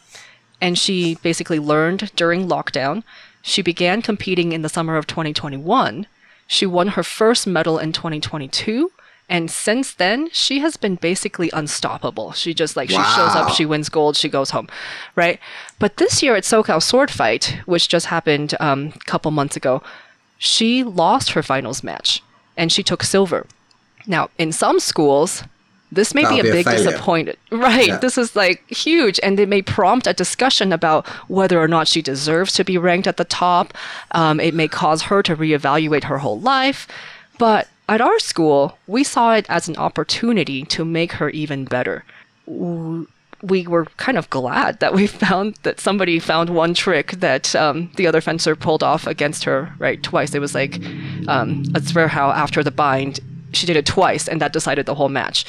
[0.61, 3.03] and she basically learned during lockdown.
[3.41, 6.07] She began competing in the summer of 2021.
[6.47, 8.91] She won her first medal in 2022.
[9.29, 12.31] And since then, she has been basically unstoppable.
[12.31, 14.69] She just like, she shows up, she wins gold, she goes home,
[15.15, 15.39] right?
[15.79, 19.83] But this year at SoCal Sword Fight, which just happened um, a couple months ago,
[20.37, 22.23] she lost her finals match
[22.55, 23.45] and she took silver.
[24.05, 25.43] Now, in some schools,
[25.91, 27.39] this may That'll be a be big disappointment.
[27.51, 27.87] Right.
[27.87, 27.97] Yeah.
[27.97, 29.19] This is like huge.
[29.23, 33.07] And it may prompt a discussion about whether or not she deserves to be ranked
[33.07, 33.73] at the top.
[34.11, 36.87] Um, it may cause her to reevaluate her whole life.
[37.37, 42.03] But at our school, we saw it as an opportunity to make her even better.
[43.43, 47.91] We were kind of glad that we found that somebody found one trick that um,
[47.95, 50.01] the other fencer pulled off against her, right?
[50.01, 50.33] Twice.
[50.33, 50.75] It was like,
[51.27, 53.19] um, zwerchhau after the bind,
[53.53, 55.45] she did it twice, and that decided the whole match,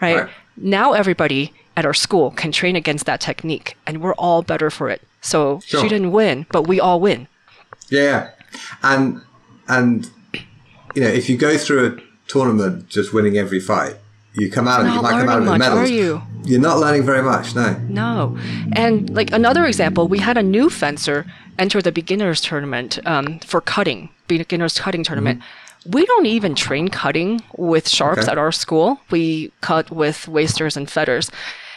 [0.00, 0.20] right?
[0.22, 0.30] Right.
[0.56, 4.90] Now everybody at our school can train against that technique, and we're all better for
[4.90, 5.00] it.
[5.22, 5.80] So Sure.
[5.80, 7.28] she didn't win, but we all win.
[7.88, 8.30] Yeah,
[8.82, 9.22] and
[9.68, 10.10] and
[10.94, 13.96] you know if you go through a tournament just winning every fight,
[14.34, 14.84] you come out.
[14.84, 15.80] You might come out with medals.
[15.80, 16.22] Are you?
[16.44, 17.54] You're not learning very much.
[17.54, 17.74] No.
[17.88, 18.38] No.
[18.72, 21.26] And like another example, we had a new fencer
[21.58, 25.42] enter the beginners tournament um, for cutting, beginners cutting tournament.
[25.86, 28.32] We don't even train cutting with sharps Okay.
[28.32, 29.00] at our school.
[29.10, 31.30] We cut with wasters and feders.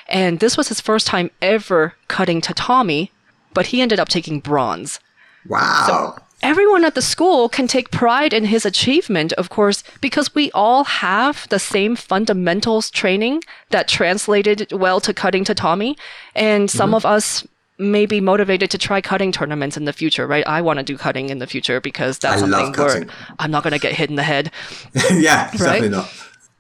[0.08, 3.12] And this was his first time ever cutting tatami,
[3.54, 5.00] but he ended up taking bronze.
[5.48, 6.18] Wow.
[6.44, 10.84] Everyone at the school can take pride in his achievement, of course, because we all
[10.84, 15.98] have the same fundamentals training that translated well to cutting tatami.
[16.36, 16.96] And some Mm-hmm.
[16.96, 20.46] of us may be motivated to try cutting tournaments in the future, right?
[20.48, 23.08] I want to do cutting in the future because that's I love something where.
[23.40, 24.52] I'm not going to get hit in the head.
[25.14, 26.10] yeah, definitely not.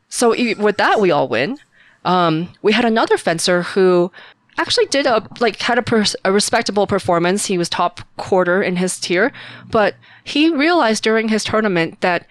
[0.09, 1.59] So with that, we all win.
[2.03, 4.11] Um, we had another fencer who
[4.57, 7.45] actually did a like had a, pers- a respectable performance.
[7.45, 9.31] He was top quarter in his tier,
[9.69, 12.27] but he realized during his tournament that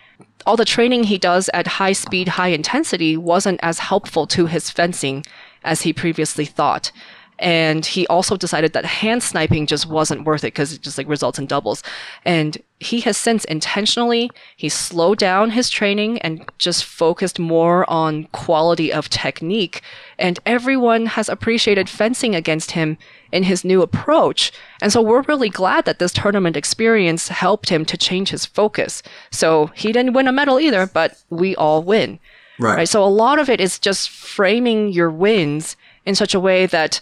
[0.47, 4.71] all the training he does at high speed, high intensity wasn't as helpful to his
[4.71, 5.25] fencing
[5.63, 6.93] as he previously thought.
[7.39, 11.09] And he also decided that hand sniping just wasn't worth it because it just like
[11.09, 11.83] results in doubles.
[12.25, 18.25] And he has since intentionally he slowed down his training and just focused more on
[18.27, 19.83] quality of technique.
[20.19, 22.99] And everyone has appreciated fencing against him
[23.33, 24.53] in his new approach.
[24.81, 29.03] And so we're really glad that this tournament experience helped him to change his focus.
[29.31, 32.19] So he didn't win a medal either, but we all win.
[32.59, 32.77] Right.
[32.77, 32.89] Right.
[32.89, 37.01] So a lot of it is just framing your wins in such a way that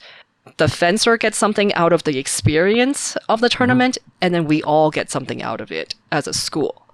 [0.57, 4.19] the fencer gets something out of the experience of the tournament, mm-hmm.
[4.21, 6.87] and then we all get something out of it as a school.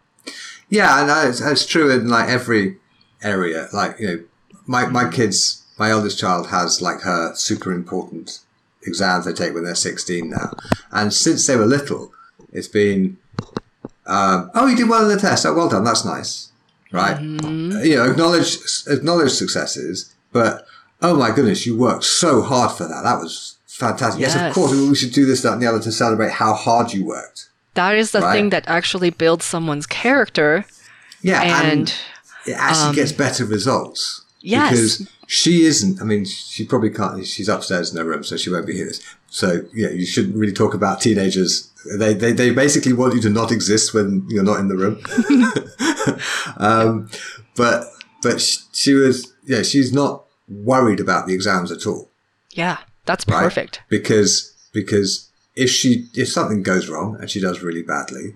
[0.68, 2.76] Yeah, and that's, that's true in like every
[3.22, 3.68] area.
[3.72, 4.24] Like you know,
[4.66, 8.40] my my kids, my eldest child has like her super important
[8.86, 10.54] exams they take when they're sixteen now,
[10.92, 12.12] and since they were little,
[12.52, 13.16] it's been,
[14.06, 15.44] um, oh, you did well in the test.
[15.46, 15.84] Oh, well done.
[15.84, 16.50] That's nice,
[16.92, 17.20] right?
[17.20, 20.66] You know, acknowledge acknowledge successes, but
[21.02, 23.02] oh my goodness, you worked so hard for that.
[23.04, 24.20] That was fantastic.
[24.20, 26.92] Yes, of course, we should do this, that, and the other to celebrate how hard
[26.92, 27.48] you worked.
[27.74, 28.32] That is the Right.
[28.34, 30.64] thing that actually builds someone's character.
[31.22, 31.92] Yeah, And
[32.46, 34.22] it actually gets better results.
[34.48, 34.70] Yes.
[34.98, 38.50] Because she isn't, I mean, she probably can't, she's upstairs in her room, so she
[38.50, 38.90] won't be here.
[39.28, 41.70] So, yeah, you shouldn't really talk about teenagers.
[41.98, 44.98] They, they, they basically want you to not exist when you're not in the room.
[46.56, 47.10] um,
[47.56, 47.84] but,
[48.22, 52.10] but sh- she was, yeah, she's not worried about the exams at all.
[52.52, 53.42] Yeah, that's Right?
[53.42, 53.82] perfect.
[53.90, 58.34] Because, because if she, if something goes wrong and she does really badly,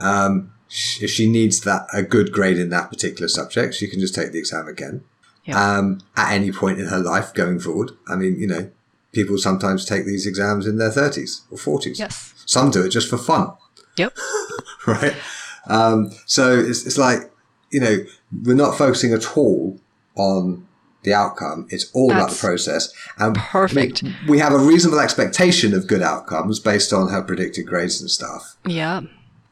[0.00, 4.14] um, if she needs that, a good grade in that particular subject, she can just
[4.14, 5.04] take the exam again.
[5.44, 5.78] Yeah.
[5.78, 7.92] um, at any point in her life going forward.
[8.06, 8.70] I mean, you know,
[9.12, 11.98] people sometimes take these exams in their 30s or 40s.
[11.98, 12.34] Yes.
[12.44, 13.52] Some do it just for fun,
[13.96, 14.14] Yep.
[14.86, 15.14] right?
[15.68, 17.30] Um, so it's, it's like,
[17.70, 17.96] you know,
[18.44, 19.80] we're not focusing at all
[20.16, 20.66] on
[21.02, 21.66] the outcome.
[21.70, 22.92] It's all about the process.
[23.16, 24.02] And perfect.
[24.02, 28.10] We, we have a reasonable expectation of good outcomes based on her predicted grades and
[28.10, 28.56] stuff.
[28.66, 29.00] Yeah.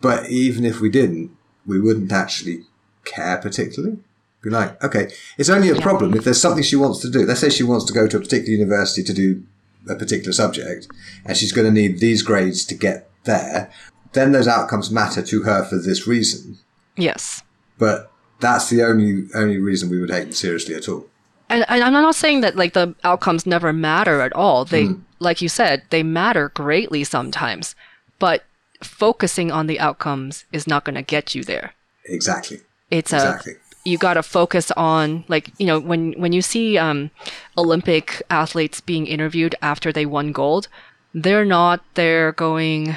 [0.07, 1.37] But even if we didn't,
[1.67, 2.61] we wouldn't actually
[3.05, 3.99] care particularly.
[4.41, 7.27] Be like, okay, it's only a problem if there's something she wants to do.
[7.27, 9.43] Let's say she wants to go to a particular university to do
[9.89, 10.87] a particular subject,
[11.25, 13.69] and she's going to need these grades to get there.
[14.13, 16.59] Then those outcomes matter to her for this reason.
[16.95, 17.43] Yes.
[17.77, 21.09] But that's the only only reason we would take them seriously at all.
[21.49, 24.65] And, and I'm not saying that like the outcomes never matter at all.
[24.65, 25.01] They, mm.
[25.19, 27.75] like you said, they matter greatly sometimes,
[28.21, 28.45] but
[28.83, 31.75] focusing on the outcomes is not going to get you there.
[32.05, 32.61] Exactly.
[32.91, 33.55] It's a Exactly.
[33.85, 37.11] you got to focus on like you know when when you see um,
[37.59, 40.69] Olympic athletes being interviewed after they won gold,
[41.15, 42.97] they're not there going,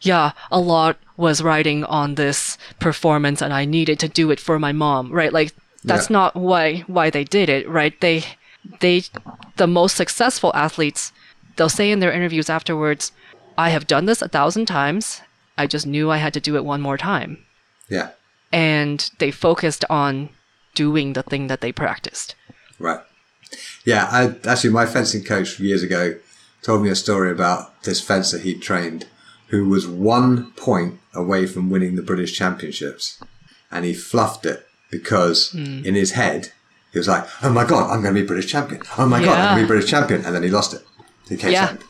[0.00, 4.58] yeah, a lot was riding on this performance and I needed to do it for
[4.58, 5.32] my mom, right?
[5.32, 5.52] Like
[5.84, 6.14] that's Yeah.
[6.14, 7.98] not why why they did it, right?
[8.00, 8.24] They
[8.80, 9.02] they
[9.56, 11.12] the most successful athletes,
[11.56, 13.12] they'll say in their interviews afterwards,
[13.58, 15.20] I have done this a thousand times.
[15.58, 17.44] I just knew I had to do it one more time
[17.88, 18.10] Yeah.
[18.52, 20.30] and they focused on
[20.74, 22.34] doing the thing that they practiced.
[22.78, 23.00] Right.
[23.84, 26.14] Yeah, I, actually, my fencing coach years ago
[26.62, 29.06] told me a story about this fencer he trained
[29.48, 33.18] who was one point away from winning the British Championships.
[33.70, 36.52] And he fluffed it because in his head,
[36.92, 38.82] he was like, oh my God, I'm going to be British champion.
[38.98, 40.24] Oh my God, I'm going to be British champion.
[40.24, 40.82] And then he lost it.
[41.28, 41.68] He came Yeah.
[41.68, 41.84] second.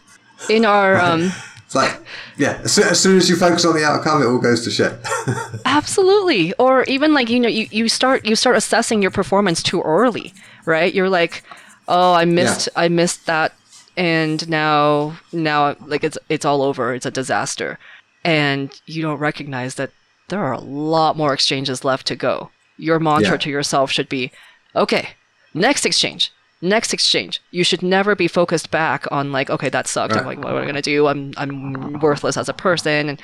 [0.49, 1.31] In our um,
[1.69, 2.01] It's like,
[2.39, 4.71] yeah, as soon, as soon as you focus on the outcome, it all goes to
[4.71, 4.95] shit.
[5.67, 6.55] Absolutely.
[6.55, 10.33] Or even like, you know, you, you start you start assessing your performance too early,
[10.65, 10.95] right?
[10.95, 11.45] You're like,
[11.87, 13.53] oh, I missed I missed that
[13.99, 16.95] and now now like it's it's all over.
[16.95, 17.79] It's a disaster.
[18.25, 19.91] And you don't recognize that
[20.29, 22.51] there are a lot more exchanges left to go.
[22.79, 23.37] Your mantra Yeah.
[23.39, 24.31] to yourself should be,
[24.75, 25.11] okay,
[25.53, 26.33] next exchange.
[26.61, 27.41] Next exchange.
[27.51, 30.17] You should never be focused back on like, okay, that sucked.
[30.17, 31.07] I'm like, what am I gonna do?
[31.07, 33.23] I'm I'm worthless as a person and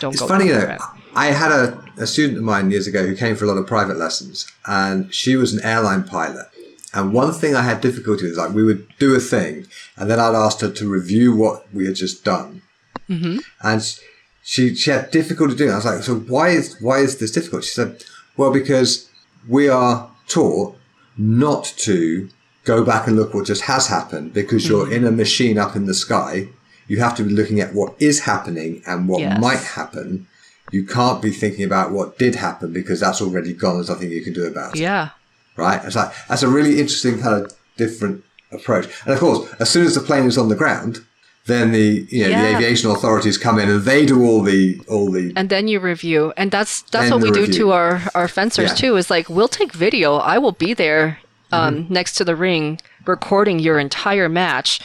[0.00, 0.78] don't It's go funny, down know.
[1.14, 3.66] I had a, a student of mine years ago who came for a lot of
[3.66, 6.46] private lessons, and she was an airline pilot.
[6.92, 10.10] And one thing I had difficulty with is like we would do a thing, and
[10.10, 12.62] then I'd asked her to review what we had just done,
[13.08, 13.38] mm-hmm.
[13.62, 14.00] and
[14.42, 15.70] she she had difficulty doing.
[15.70, 15.74] it.
[15.74, 17.64] I was like, so why is why is this difficult?
[17.64, 18.04] She said,
[18.36, 19.08] well, because
[19.48, 20.76] we are taught
[21.16, 22.28] not to
[22.64, 24.92] go back and look what just has happened because you're hmm.
[24.92, 26.48] in a machine up in the sky.
[26.88, 29.40] You have to be looking at what is happening and what Yes.
[29.40, 30.26] might happen.
[30.72, 33.76] You can't be thinking about what did happen because that's already gone.
[33.76, 34.80] There's nothing you can do about it.
[34.80, 35.10] Yeah.
[35.56, 35.80] Right?
[35.84, 38.86] It's like that's a really interesting kind of different approach.
[39.04, 41.04] And of course, as soon as the plane is on the ground,
[41.46, 45.10] then the you know the aviation authorities come in and they do all the all
[45.10, 48.28] the and then you review and that's that's what we the do to our our
[48.28, 48.74] fencers Yeah.
[48.74, 51.18] too is like we'll take video i will be there
[51.52, 51.92] um, Mm-hmm.
[51.94, 54.80] next to the ring recording your entire match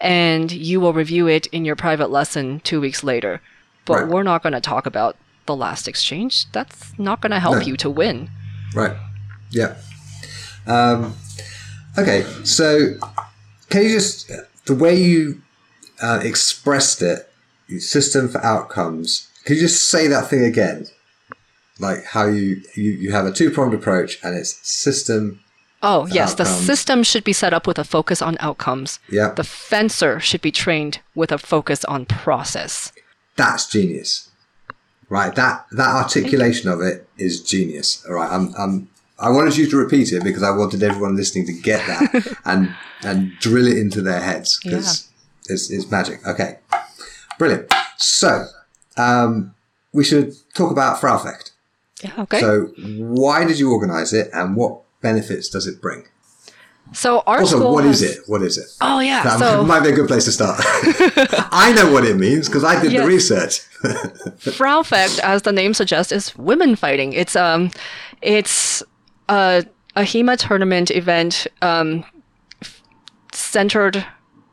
[0.00, 3.40] and you will review it in your private lesson two weeks later
[3.84, 4.08] but Right.
[4.08, 7.62] we're not going to talk about the last exchange that's not going to help No.
[7.62, 8.30] you to win
[8.74, 8.96] Right.
[9.50, 9.76] Yeah.
[10.66, 11.14] Um,
[11.96, 12.24] okay.
[12.44, 12.94] So,
[13.70, 14.30] can you just
[14.66, 15.40] the way you
[16.02, 17.30] uh, expressed it,
[17.78, 19.30] system for outcomes?
[19.44, 20.88] Can you just say that thing again?
[21.78, 25.40] Like how you you, you have a two pronged approach, and it's system.
[25.82, 29.32] Oh yes the system should be set up with a focus on outcomes Yeah.
[29.34, 32.92] the fencer should be trained with a focus on process
[33.36, 34.30] That's genius.
[35.08, 35.34] Right.
[35.36, 38.04] That that articulation of it is genius.
[38.08, 38.30] All right.
[38.32, 38.88] I'm I'm.
[39.18, 42.74] I wanted you to repeat it because I wanted everyone listening to get that and
[43.02, 45.08] and drill it into their heads because
[45.48, 46.26] it's, it's magic.
[46.26, 46.58] Okay,
[47.38, 47.72] brilliant.
[47.98, 48.46] So
[48.96, 49.54] um,
[49.92, 51.52] we should talk about Fraufecht.
[52.02, 52.66] yeah okay So
[52.98, 56.04] why did you organise it and what benefits does it bring?
[56.92, 58.22] so our Also, what is has- it?
[58.28, 58.66] What is it?
[58.80, 60.60] oh yeah That so might be a good place to start.
[61.52, 63.02] I know what it means because I did Yes.
[63.02, 63.60] the research.
[64.38, 67.12] Fraufecht, as the name suggests, is women fighting.
[67.12, 67.70] It's um,
[68.22, 68.82] it's
[69.28, 69.64] a
[69.96, 72.04] a HEMA tournament event um,
[72.62, 72.82] f-
[73.32, 74.04] centered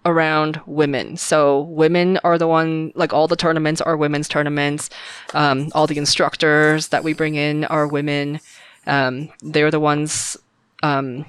[0.05, 1.15] around women.
[1.17, 4.89] So women are the one, like all the tournaments are women's tournaments.
[5.33, 8.39] Um, all the instructors that we bring in are women.
[8.85, 10.37] Um, they're the ones
[10.81, 11.25] um,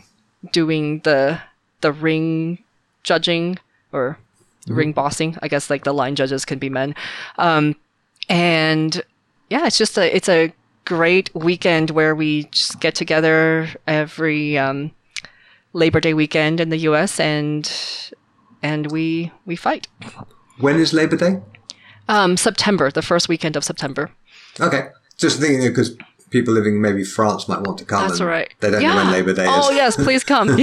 [0.53, 1.41] doing the
[1.81, 2.63] the ring
[3.03, 3.59] judging
[3.93, 4.19] or
[4.67, 5.37] ring bossing.
[5.43, 6.95] I guess like the line judges can be men.
[7.39, 7.77] Um,
[8.29, 9.03] and
[9.51, 10.53] yeah, it's just a it's a
[10.85, 14.91] great weekend where we just get together every um,
[15.73, 17.21] Labor Day weekend in the U.S.
[17.21, 17.71] and
[18.63, 19.89] and we we fight.
[20.59, 21.41] when is Labor Day?
[22.09, 24.11] Um, September, the first weekend of September.
[24.61, 25.97] Okay, just thinking because
[26.35, 28.09] people living maybe France might want to come.
[28.09, 28.53] That's right.
[28.61, 29.67] They don't know when Labor Day oh is.
[29.67, 30.49] Oh yes, please come.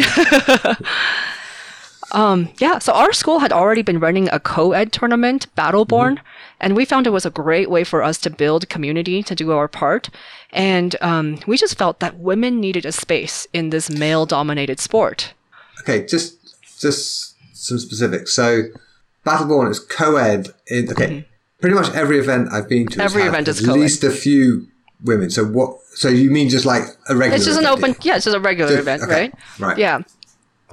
[2.11, 2.77] um, yeah.
[2.79, 6.59] So our school had already been running a co-ed tournament, Battleborn, Mm-hmm.
[6.59, 9.51] and we found it was a great way for us to build community to do
[9.51, 10.09] our part.
[10.51, 15.33] And um, we just felt that women needed a space in this male-dominated sport.
[15.81, 16.37] Okay, just
[16.81, 18.33] just some specifics.
[18.35, 18.63] So,
[19.25, 20.49] Battleborn is co-ed.
[20.67, 21.25] In, okay,
[21.61, 23.01] pretty much every event I've been to.
[23.01, 23.17] has Mm-hmm.
[23.19, 23.79] Every event is at co-ed.
[23.79, 24.67] least a few
[25.03, 25.29] women.
[25.29, 25.77] So what?
[25.93, 27.35] So you mean just like a regular?
[27.35, 29.33] It's just an open, yeah, it's just a regular Just- event, okay, right?
[29.59, 29.77] right.
[29.77, 29.99] Yeah.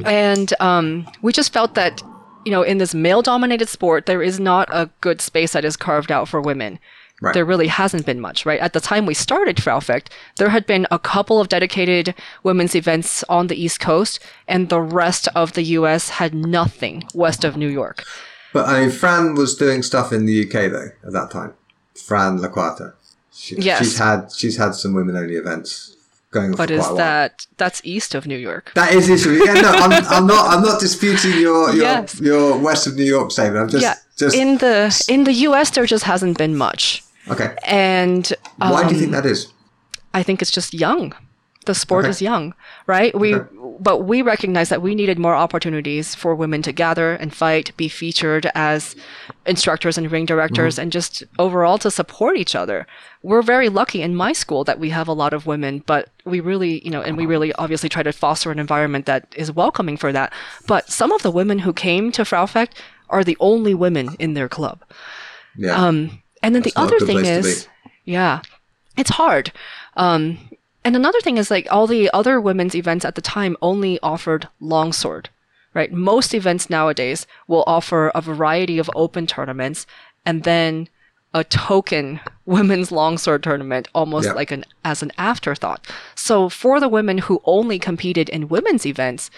[0.04, 2.02] And um, we just felt that,
[2.44, 5.76] you know, in this male dominated sport, there is not a good space that is
[5.76, 6.78] carved out for women.
[7.20, 7.34] Right.
[7.34, 8.60] There really hasn't been much, right?
[8.60, 12.14] At the time we started Fraufecht, there had been a couple of dedicated
[12.44, 17.42] women's events on the East Coast, and the rest of the US had nothing west
[17.42, 18.04] of New York.
[18.52, 21.54] But I mean, Fran was doing stuff in the UK though at that time.
[21.96, 22.94] Fran Laquata.
[23.38, 23.78] She, Yes.
[23.78, 25.96] She's had she's had some women only events
[26.30, 28.72] going on But is that that's east of New York?
[28.74, 29.32] That is issue.
[29.44, 30.48] Yeah, no, I'm, I'm not.
[30.52, 32.20] I'm not disputing your your, Yes.
[32.20, 33.62] your West of New York statement.
[33.62, 33.94] I'm just yeah.
[34.16, 37.04] just in the in the US there just hasn't been much.
[37.30, 37.54] okay.
[37.64, 38.24] And
[38.60, 39.52] um, Why do you think that is?
[40.12, 41.14] I think it's just young.
[41.66, 42.10] The sport Okay.
[42.10, 42.54] is young,
[42.86, 43.14] right?
[43.18, 43.36] We
[43.80, 47.88] but we recognize that we needed more opportunities for women to gather and fight, be
[47.88, 48.96] featured as
[49.46, 50.82] instructors and ring directors, Mm-hmm.
[50.82, 52.86] and just overall to support each other.
[53.22, 56.40] We're very lucky in my school that we have a lot of women, but we
[56.40, 59.96] really, you know, and we really obviously try to foster an environment that is welcoming
[59.98, 60.32] for that.
[60.66, 62.74] But some of the women who came to Fraufecht
[63.10, 64.84] are the only women in their club.
[65.56, 65.74] Yeah.
[65.74, 67.68] Um, and then That's the other thing is,
[68.04, 68.40] yeah,
[68.96, 69.52] it's hard.
[69.96, 70.38] Um,
[70.88, 74.48] and another thing is like all the other women's events at the time only offered
[74.58, 75.28] longsword,
[75.74, 75.92] right?
[75.92, 79.86] Most events nowadays will offer a variety of open tournaments
[80.24, 80.88] and then
[81.34, 84.32] a token women's longsword tournament almost Yeah.
[84.40, 85.86] like an as an afterthought.
[86.14, 89.30] So for the women who only competed in women's events,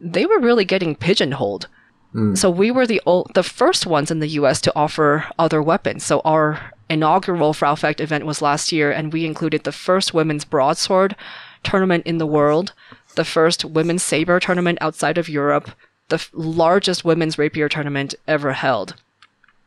[0.00, 1.68] they were really getting pigeonholed.
[2.12, 2.34] Hmm.
[2.34, 4.60] So we were the ol- the first ones in the U.S.
[4.62, 6.02] to offer other weapons.
[6.04, 11.16] So our inaugural Fraufecht event was last year, and we included the first women's broadsword
[11.62, 12.72] tournament in the world,
[13.14, 15.70] the first women's saber tournament outside of Europe,
[16.08, 18.94] the f- largest women's rapier tournament ever held.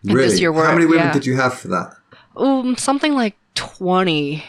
[0.03, 0.27] really?
[0.29, 1.13] this year How many women yeah.
[1.13, 1.95] did you have for that?
[2.35, 4.43] Um, something like twenty.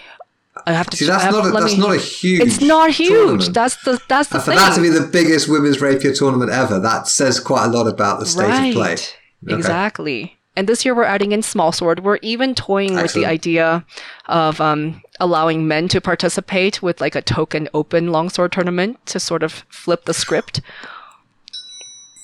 [0.67, 0.97] I have to.
[0.97, 2.41] See, that's not a, that's me- not a huge.
[2.43, 3.09] It's not huge.
[3.11, 3.55] tournament.
[3.55, 4.59] That's the that's the and for thing.
[4.59, 8.21] that to be the biggest women's rapier tournament ever, that says quite a lot about
[8.21, 8.93] the state of play.
[8.95, 9.55] Okay.
[9.57, 10.38] Exactly.
[10.59, 12.01] And this year we're adding in small sword.
[12.01, 13.85] We're even toying with the idea
[14.27, 19.45] of um, allowing men to participate with like a token open longsword tournament to sort
[19.45, 20.61] of flip the script.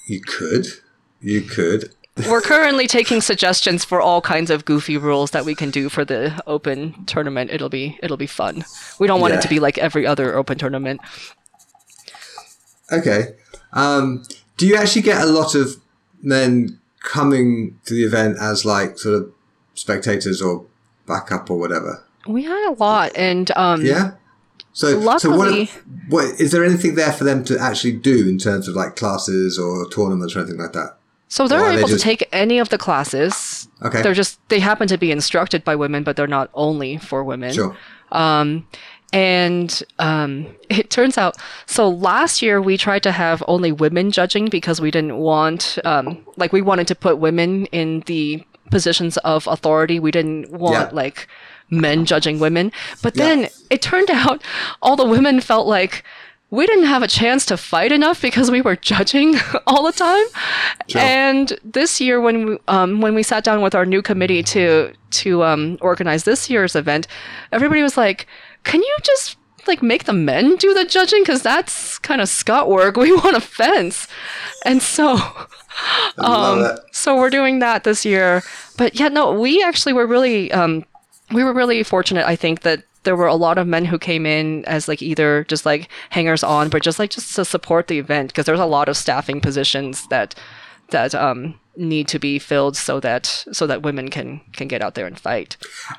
[0.09, 0.67] You could.
[1.21, 1.95] You could.
[2.29, 6.05] We're currently taking suggestions for all kinds of goofy rules that we can do for
[6.05, 7.53] the open tournament.
[7.53, 8.65] It'll be it'll be fun.
[8.99, 9.39] We don't want Yeah.
[9.39, 11.01] it to be like every other open tournament.
[12.91, 13.37] Okay.
[13.73, 14.25] Um,
[14.57, 15.77] do you actually get a lot of
[16.21, 19.33] men coming to the event as like sort of
[19.75, 20.65] spectators or
[21.07, 22.03] backup or whatever?
[22.27, 24.13] We had a lot, and um, Yeah.
[24.73, 25.67] So, so Luckily-
[26.09, 28.97] what, what is there anything there for them to actually do in terms of like
[28.97, 30.97] classes or tournaments or anything like that?
[31.29, 33.69] So they're are they able just- to take any of the classes.
[33.83, 34.03] Okay.
[34.03, 37.53] They're just they happen to be instructed by women, but they're not only for women.
[37.53, 37.77] Sure.
[39.15, 41.37] And um, it turns out,
[41.67, 46.25] so last year we tried to have only women judging because we didn't want, um,
[46.37, 50.01] like, we wanted to put women in the positions of authority.
[50.01, 50.91] We didn't want, Yeah.
[50.93, 51.29] like,
[51.71, 52.73] men judging women.
[53.03, 53.25] But Yeah.
[53.27, 54.43] then it turned out
[54.83, 56.05] all the women felt like
[56.51, 59.37] we didn't have a chance to fight enough because we were judging
[59.67, 60.25] all the time.
[60.89, 61.01] Sure.
[61.01, 64.93] And this year, when we, um, when we sat down with our new committee to
[65.23, 67.07] to um, organize this year's event,
[67.53, 68.27] everybody was like,
[68.65, 69.37] "Can you just
[69.67, 71.23] like make the men do the judging?
[71.23, 72.97] Because that's kind of scut work.
[73.05, 74.09] We want a fence."
[74.65, 75.19] And so,
[76.19, 78.43] um, so we're doing that this year.
[78.77, 80.85] But yeah, no, we actually were really um,
[81.33, 82.27] we were really fortunate.
[82.27, 85.45] I think that there were a lot of men who came in as like either
[85.45, 88.67] just like hangers on, but just like just to support the event because there's a
[88.67, 90.35] lot of staffing positions that
[90.91, 94.95] that um, need to be filled so that so that women can can get out
[94.95, 95.57] there and fight.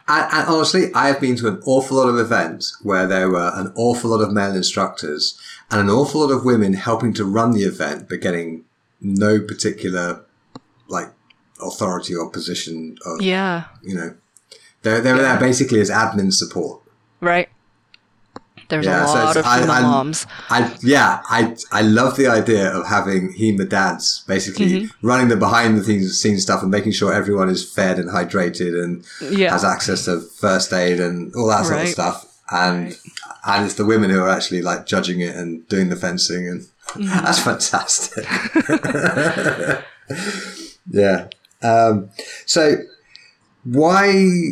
[0.07, 3.51] And, and honestly, I have been to an awful lot of events where there were
[3.55, 7.51] an awful lot of male instructors and an awful lot of women helping to run
[7.51, 8.65] the event, but getting
[9.01, 10.23] no particular
[10.87, 11.09] like
[11.61, 12.97] authority or position.
[13.05, 13.65] Of, Yeah.
[13.81, 14.15] You know,
[14.83, 16.81] they they were there basically as admin support.
[17.21, 17.49] Right.
[18.67, 20.25] There's Yeah, a lot it's- of I- I'm- moms.
[20.49, 25.07] I yeah, I I love the idea of having HEMA dads basically Mm-hmm.
[25.07, 28.73] running the behind the scenes scene stuff and making sure everyone is fed and hydrated
[28.83, 29.51] and Yeah.
[29.51, 32.25] has access to first aid and all that sort of stuff.
[32.51, 32.97] And
[33.45, 36.65] and it's the women who are actually like judging it and doing the fencing and
[36.95, 37.25] Mm-hmm.
[37.25, 38.25] that's fantastic.
[40.89, 41.27] yeah.
[41.61, 42.09] Um,
[42.45, 42.77] so
[43.63, 44.51] why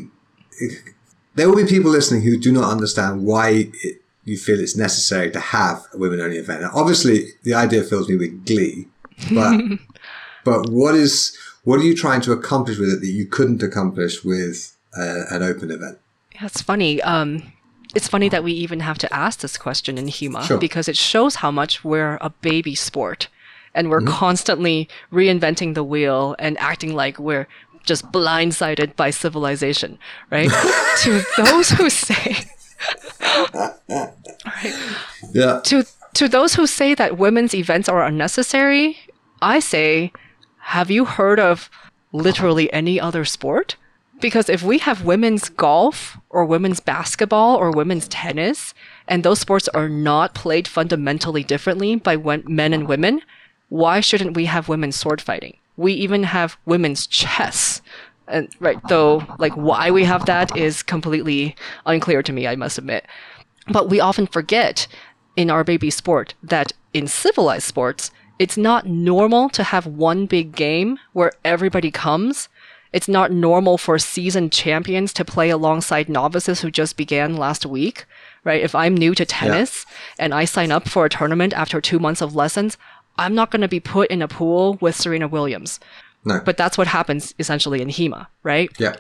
[1.36, 5.30] there will be people listening who do not understand why it, you feel it's necessary
[5.32, 6.62] to have a women only event.
[6.62, 8.88] Now, obviously, the idea fills me with glee,
[9.34, 9.60] but
[10.46, 14.24] but what is what are you trying to accomplish with it that you couldn't accomplish
[14.24, 15.98] with uh, an open event?
[16.36, 17.02] Yeah, it's funny.
[17.02, 17.52] Um,
[17.96, 20.58] it's funny that we even have to ask this question in HEMA Sure.
[20.58, 23.28] because it shows how much we're a baby sport
[23.76, 24.14] and we're Mm-hmm.
[24.14, 27.48] constantly reinventing the wheel and acting like we're
[27.86, 30.00] just blindsided by civilization,
[30.32, 30.50] right?
[31.04, 32.46] to those who say,
[35.34, 38.98] Yeah, to to those who say that women's events are unnecessary,
[39.42, 40.12] I say,
[40.60, 41.70] have you heard of
[42.12, 43.76] literally any other sport?
[44.22, 48.74] Because if we have women's golf or women's basketball or women's tennis,
[49.08, 53.22] and those sports are not played fundamentally differently by men and women,
[53.70, 55.58] why shouldn't we have women's sword fighting?
[55.76, 57.82] We even have women's chess.
[58.28, 61.56] And right, though, like why we have that is completely
[61.86, 63.06] unclear to me, I must admit.
[63.68, 64.88] But we often forget
[65.36, 70.56] in our baby sport that in civilized sports, it's not normal to have one big
[70.56, 72.50] game where everybody comes.
[72.92, 78.06] It's not normal for seasoned champions to play alongside novices who just began last week,
[78.44, 78.62] right?
[78.62, 80.26] If I'm new to tennis yeah.
[80.26, 82.78] and I sign up for a tournament after two months of lessons,
[83.18, 85.80] I'm not going to be put in a pool with Serena Williams.
[86.26, 86.42] No.
[86.44, 88.72] But that's what happens essentially in HEMA, right?
[88.80, 88.96] Yeah.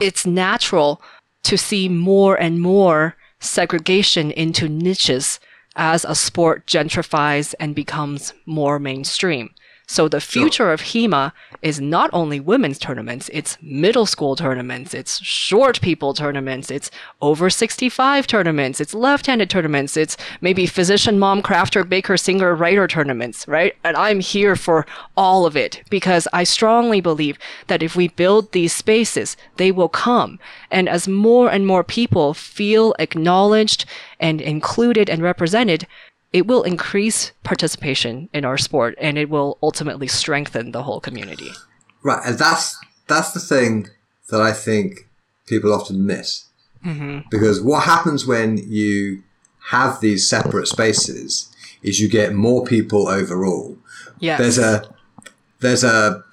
[0.00, 1.00] It's natural
[1.44, 5.40] to see more and more segregation into niches
[5.76, 9.50] as a sport gentrifies and becomes more mainstream.
[9.86, 15.22] So the future of HEMA is not only women's tournaments, it's middle school tournaments, it's
[15.22, 16.90] short people tournaments, it's
[17.20, 23.46] over 65 tournaments, it's left-handed tournaments, it's maybe physician, mom, crafter, baker, singer, writer tournaments,
[23.46, 23.76] right?
[23.84, 24.86] And I'm here for
[25.16, 29.90] all of it because I strongly believe that if we build these spaces, they will
[29.90, 30.38] come.
[30.70, 33.84] And as more and more people feel acknowledged
[34.18, 35.86] and included and represented,
[36.34, 41.50] it will increase participation in our sport and it will ultimately strengthen the whole community.
[42.02, 43.88] Right, and that's that's the thing
[44.30, 45.08] that I think
[45.46, 46.46] people often miss.
[46.84, 47.28] Mm-hmm.
[47.30, 49.22] Because what happens when you
[49.68, 53.78] have these separate spaces is you get more people overall.
[54.18, 54.40] Yes.
[54.40, 54.92] There's a
[55.60, 56.24] there's a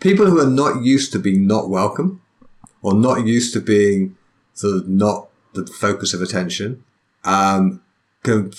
[0.00, 2.22] people who are not used to being not welcome
[2.82, 4.16] or not used to being
[4.54, 6.82] sort of not the focus of attention
[7.24, 7.82] um,
[8.22, 8.52] can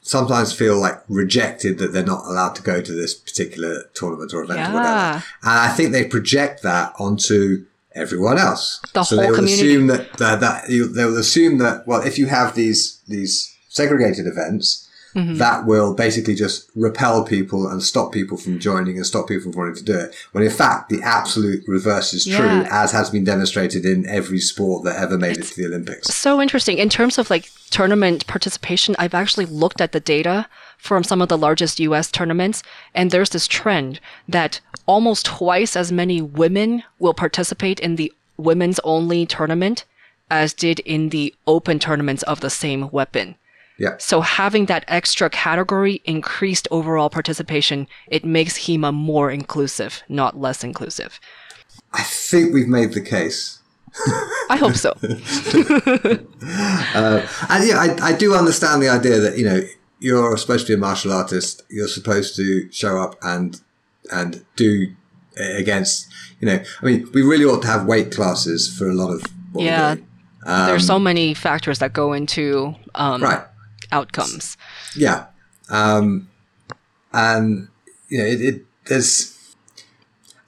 [0.00, 4.42] sometimes feel like rejected that they're not allowed to go to this particular tournament or
[4.42, 4.70] event yeah.
[4.70, 5.24] or whatever.
[5.42, 8.80] And I think they project that onto everyone else.
[8.94, 9.68] The so they will community.
[9.68, 13.54] assume that, that, that you, they will assume that well, if you have these these
[13.68, 15.36] segregated events, Mm-hmm.
[15.38, 19.58] that will basically just repel people and stop people from joining and stop people from
[19.58, 20.14] wanting to do it.
[20.32, 22.68] When in fact, the absolute reverse is true, Yeah.
[22.70, 26.08] as has been demonstrated in every sport that ever made it to the Olympics.
[26.14, 26.76] so interesting.
[26.76, 31.28] In terms of like tournament participation, I've actually looked at the data from some of
[31.28, 32.62] the largest US tournaments,
[32.94, 38.78] and there's this trend that almost twice as many women will participate in the women's
[38.84, 39.84] only tournament
[40.30, 43.34] as did in the open tournaments of the same weapon.
[43.78, 43.96] Yeah.
[43.98, 50.64] So having that extra category increased overall participation, it makes HEMA more inclusive, not less
[50.64, 51.20] inclusive.
[51.92, 53.60] I think we've made the case.
[54.50, 54.94] I hope so.
[56.94, 59.60] Uh, and yeah, I, I do understand the idea that, you know,
[60.00, 61.62] you're supposed to be a martial artist.
[61.70, 63.60] You're supposed to show up and,
[64.10, 64.86] and do
[65.36, 66.08] against,
[66.40, 69.22] you know, I mean, we really ought to have weight classes for a lot of
[69.52, 69.94] what Yeah.
[69.96, 70.04] do.
[70.46, 73.42] There's so many factors that go into um, Right.
[73.92, 74.56] Outcomes.
[74.96, 75.26] Yeah.
[75.70, 76.28] Um,
[77.12, 77.68] and,
[78.08, 79.54] you know, it, it, there's,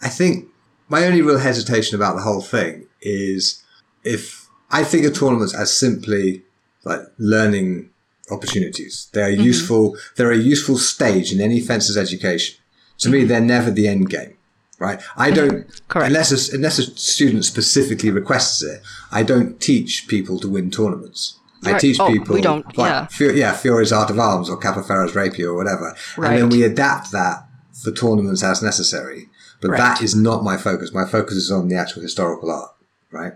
[0.02, 0.48] I think
[0.88, 3.62] my only real hesitation about the whole thing is
[4.04, 6.42] if I think of tournaments as simply
[6.84, 7.90] like learning
[8.30, 9.08] opportunities.
[9.12, 9.42] They are mm-hmm.
[9.42, 9.96] useful.
[10.16, 12.56] They're a useful stage in any fencer's education.
[12.98, 13.46] To me, they're mm-hmm.
[13.46, 14.36] never the end game,
[14.78, 15.02] right?
[15.16, 15.34] I mm-hmm.
[15.34, 16.08] don't, Correct.
[16.08, 21.39] unless a, unless a student specifically requests it, I don't teach people to win tournaments.
[21.64, 21.80] I Right.
[21.80, 23.06] teach Oh, people, we don't, like, yeah.
[23.06, 25.94] Fu- yeah, Fiore's Art of Arms or Capoferro's Rapier or whatever.
[26.16, 27.44] And then we adapt that
[27.82, 29.28] for tournaments as necessary.
[29.60, 29.78] But Right.
[29.78, 30.92] that is not my focus.
[30.94, 32.70] My focus is on the actual historical art,
[33.12, 33.34] right?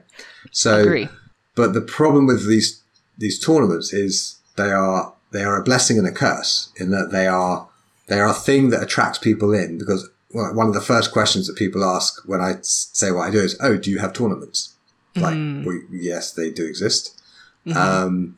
[0.53, 1.07] So,
[1.55, 2.81] but the problem with these
[3.19, 7.27] these tournaments is they are they are a blessing and a curse in that they
[7.27, 7.69] are
[8.09, 11.47] they are a thing that attracts people in because well, one of the first questions
[11.47, 14.71] that people ask when I say what I do is, "Oh, do you have tournaments?"
[15.15, 15.65] Like, mm.
[15.65, 17.14] well, yes, they do exist.
[17.75, 18.37] Um,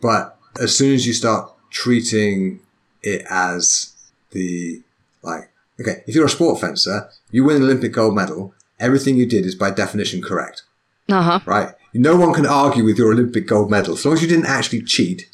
[0.00, 2.60] but as soon as you start treating
[3.02, 3.92] it as
[4.30, 4.82] the
[5.22, 5.50] like,
[5.80, 8.54] okay, if you're a sport fencer, you win an Olympic gold medal.
[8.78, 10.62] Everything you did is by definition correct
[11.08, 11.40] Uh huh.
[11.46, 11.70] right?
[11.94, 13.94] No one can argue with your Olympic gold medal.
[13.94, 15.28] As long as you didn't actually cheat,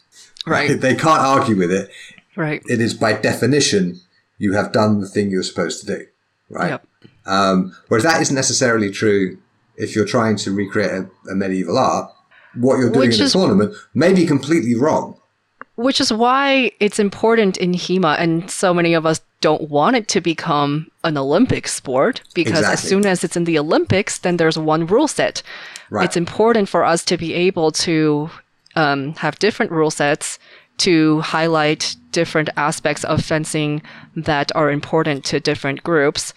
[0.47, 0.81] Right.
[0.81, 1.91] they can't argue with it.
[2.37, 2.63] Right.
[2.69, 4.01] It is by definition,
[4.39, 6.07] you have done the thing you're supposed to do,
[6.51, 6.71] right?
[6.71, 6.87] Yep.
[7.27, 9.39] Um, whereas that isn't necessarily true
[9.77, 12.11] if you're trying to recreate a, a medieval art.
[12.55, 15.19] What you're doing Which in a tournament may be completely wrong.
[15.77, 20.07] Which is why it's important in HEMA, and so many of us don't want it
[20.09, 24.59] to become an Olympic sport because as soon as it's in the Olympics, then there's
[24.59, 25.43] one rule set.
[25.91, 26.05] Right.
[26.05, 28.31] It's important for us to be able to
[28.77, 30.39] um, have different rule sets
[30.79, 33.83] to highlight different aspects of fencing
[34.17, 36.33] that are important to different groups.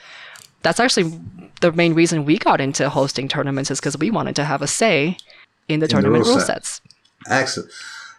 [0.61, 1.19] That's actually
[1.61, 4.67] the main reason we got into hosting tournaments is because we wanted to have a
[4.67, 5.17] say
[5.67, 6.65] in the tournament rule rule set.
[6.65, 6.81] sets.
[7.29, 7.71] Excellent.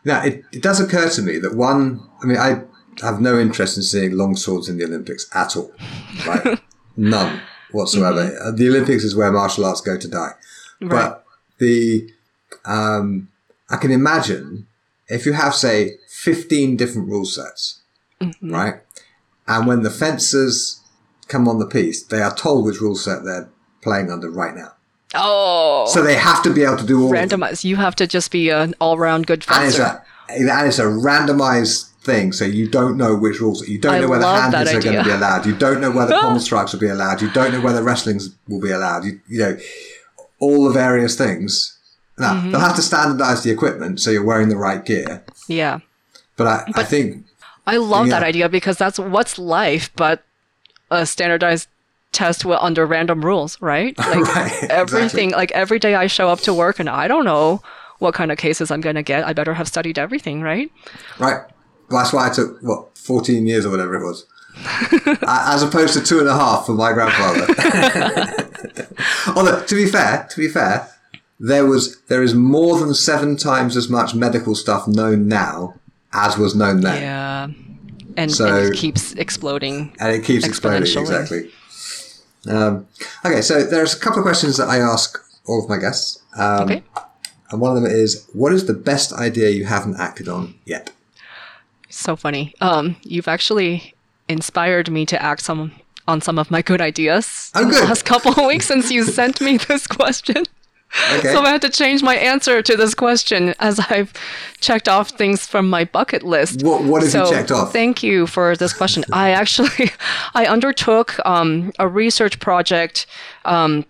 [0.05, 2.63] Now, it, it does occur to me that one, I mean, I
[3.03, 5.73] have no interest in seeing long swords in the Olympics at all,
[6.27, 6.61] right?
[6.97, 7.41] None
[7.73, 8.37] whatsoever.
[8.43, 10.33] Uh, The Olympics is where martial arts go to die.
[10.81, 10.91] Right.
[10.91, 11.27] But
[11.59, 12.09] the,
[12.65, 13.29] um,
[13.69, 14.67] I can imagine
[15.09, 17.83] if you have, say, 15 different rule sets,
[18.43, 18.75] right?
[19.47, 20.81] And when the fencers
[21.29, 23.49] come on the piece, they are told which rule set they're
[23.83, 24.73] playing under right now.
[25.19, 27.41] Oh, So they have to be able to do all of them.
[27.41, 27.65] randomize.
[27.65, 31.91] You have to just be an all-round good And it's, a, and it's a randomized
[32.03, 33.67] thing, so you don't know which rules.
[33.69, 35.45] You don't I know whether love hand that are going to be allowed.
[35.47, 37.21] You don't know whether pommel strikes will be allowed.
[37.23, 39.05] You don't know where whether wrestlings will be allowed.
[39.05, 39.59] You, you know,
[40.39, 41.73] all the various things.
[42.19, 42.51] Now, Mm-hmm.
[42.53, 45.25] they'll have to standardize the equipment so you're wearing the right gear.
[45.49, 45.81] Yeah.
[46.37, 47.25] But I, I think
[47.67, 50.23] I love that idea because that's what's life, but
[50.91, 51.69] a standardized
[52.17, 53.95] test wi- under random rules, right?
[54.13, 57.61] Like Right, everything, like every day I show up to work and I don't know
[57.99, 59.25] what kind of cases I'm going to get.
[59.27, 60.71] I better have studied everything, right?
[61.19, 61.41] Right.
[61.91, 64.27] That's why I took what fourteen years or whatever it was,
[65.55, 67.47] as opposed to two and a half for my grandfather.
[69.37, 70.89] Although, to be fair, to be fair,
[71.39, 75.75] there was there is more than seven times as much medical stuff known now
[76.13, 77.49] as was known then, Yeah.
[78.17, 79.95] And, So- and it keeps exploding.
[80.01, 80.83] and it keeps exploding.
[80.83, 81.51] Exactly.
[82.49, 82.87] Um,
[83.25, 86.63] okay, so there's a couple of questions that I ask all of my guests, um,
[86.63, 86.83] Okay.
[87.51, 90.91] and one of them is, "What is the best idea you haven't acted on yet?"
[91.89, 92.55] So funny.
[92.61, 93.95] Um, you've actually
[94.29, 95.73] inspired me to act some
[96.09, 97.83] on some of my good ideas Oh, in good.
[97.83, 100.45] the last couple of weeks since you sent me this question.
[101.19, 101.33] Okay.
[101.33, 104.13] So I had to change my answer to this question as I've
[104.61, 106.63] checked off things from my bucket list.
[106.63, 107.73] What- what have you checked off?
[107.73, 109.05] Thank you for this question.
[109.13, 109.91] I actually
[110.35, 113.07] I undertook um, a research project
[113.45, 113.85] um,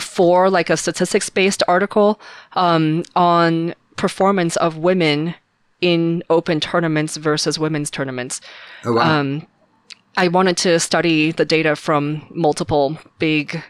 [0.00, 2.20] for like a statistics based article
[2.52, 5.34] um, on performance of women
[5.80, 8.40] in open tournaments versus women's tournaments.
[8.84, 9.20] Oh wow.
[9.20, 9.46] Um,
[10.16, 13.62] I wanted to study the data from multiple big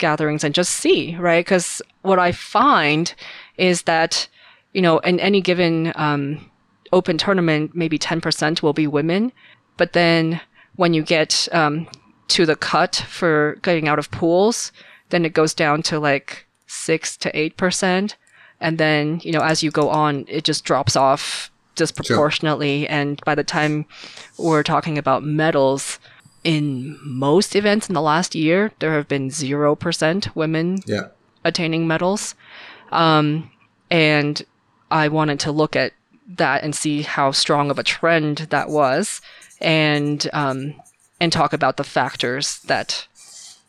[0.00, 1.44] gatherings and just see, right?
[1.44, 3.14] Because what I find
[3.56, 4.26] is that,
[4.72, 6.50] you know, in any given um,
[6.92, 9.32] open tournament, maybe 10% will be women.
[9.76, 10.40] But then
[10.76, 11.86] when you get um,
[12.28, 14.72] to the cut for getting out of pools,
[15.10, 18.14] then it goes down to like 6 to 8%.
[18.60, 22.86] And then, you know, as you go on, it just drops off disproportionately.
[22.88, 23.86] And by the time
[24.38, 25.98] we're talking about medals,
[26.44, 31.08] in most events in the last year, there have been 0% women yeah.
[31.44, 32.34] attaining medals.
[32.90, 33.50] Um,
[33.90, 34.42] and
[34.90, 35.92] I wanted to look at
[36.36, 39.20] that and see how strong of a trend that was
[39.60, 40.74] and um,
[41.20, 43.06] and talk about the factors that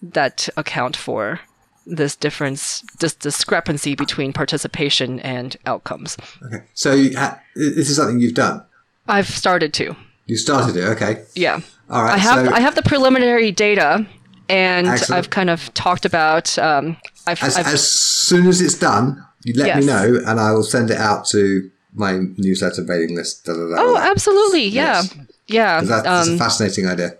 [0.01, 1.41] that account for
[1.85, 6.17] this difference, this discrepancy between participation and outcomes.
[6.45, 6.63] Okay.
[6.73, 8.63] So ha- this is something you've done.
[9.07, 9.95] I've started to.
[10.27, 10.83] You started it.
[10.89, 11.23] Okay.
[11.35, 11.61] Yeah.
[11.91, 12.13] All right.
[12.15, 14.05] I have so I have the preliminary data,
[14.49, 15.17] and Excellent.
[15.19, 16.57] I've kind of talked about.
[16.57, 16.97] Um,
[17.27, 20.63] I've, as, I've as soon as it's done, you let me know, and I will
[20.63, 23.45] send it out to my newsletter mailing list.
[23.45, 25.15] Da, da, da, oh, absolutely, yeah, Yes.
[25.47, 25.79] yeah.
[25.79, 27.11] 'Cause that- that's um, a fascinating idea.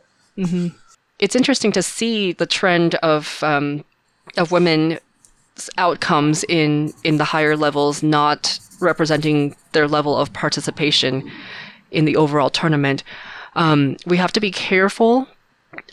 [1.20, 3.84] it's interesting to see the trend of um,
[4.38, 5.00] of women's
[5.78, 11.30] outcomes in in the higher levels not representing their level of participation
[11.92, 13.04] in the overall tournament.
[13.56, 15.28] Um, we have to be careful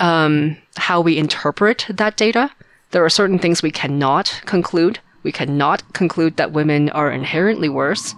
[0.00, 2.50] um, how we interpret that data.
[2.90, 4.98] There are certain things we cannot conclude.
[5.22, 8.14] We cannot conclude that women are inherently worse,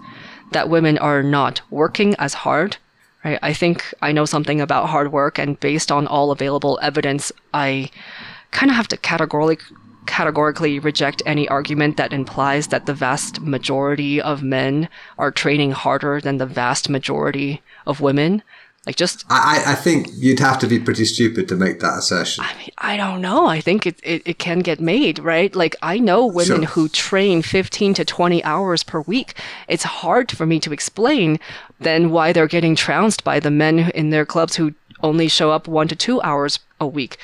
[0.51, 2.77] that women are not working as hard.
[3.23, 3.39] Right?
[3.41, 7.91] I think I know something about hard work, and based on all available evidence, I
[8.51, 9.63] kind of have to categorically
[10.07, 16.19] categorically reject any argument that implies that the vast majority of men are training harder
[16.19, 18.41] than the vast majority of women.
[18.85, 22.43] Like just I, I think you'd have to be pretty stupid to make that assertion.
[22.43, 23.45] I mean, I don't know.
[23.45, 25.55] I think it, it, it can get made, right?
[25.55, 26.65] Like, I know women Sure.
[26.65, 29.35] who train 15 to 20 hours per week.
[29.67, 31.39] It's hard for me to explain
[31.79, 35.67] then why they're getting trounced by the men in their clubs who only show up
[35.67, 37.17] one to two hours a week.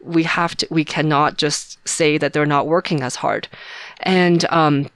[0.00, 3.48] We have to, we cannot just say that they're not working as hard.
[4.00, 4.88] And, um,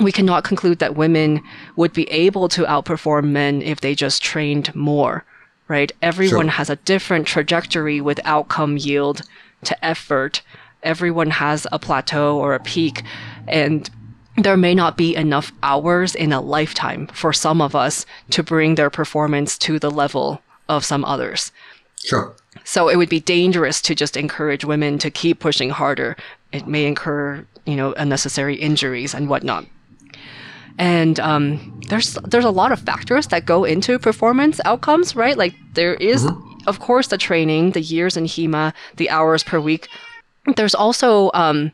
[0.00, 1.42] we cannot conclude that women
[1.76, 5.24] would be able to outperform men if they just trained more,
[5.68, 5.92] right?
[6.02, 6.52] Everyone Sure.
[6.52, 9.22] has a different trajectory with outcome yield
[9.64, 10.42] to effort.
[10.82, 13.02] Everyone has a plateau or a peak,
[13.46, 13.88] and
[14.36, 18.74] there may not be enough hours in a lifetime for some of us to bring
[18.76, 21.50] their performance to the level of some others.
[22.04, 22.34] Sure.
[22.64, 26.16] So it would be dangerous to just encourage women to keep pushing harder.
[26.52, 29.66] It may incur, you know, unnecessary injuries and whatnot.
[30.78, 35.36] And um, there's there's a lot of factors that go into performance outcomes, right?
[35.36, 36.26] Like there is,
[36.66, 39.88] of course, the training, the years in HEMA, the hours per week.
[40.56, 41.72] There's also um,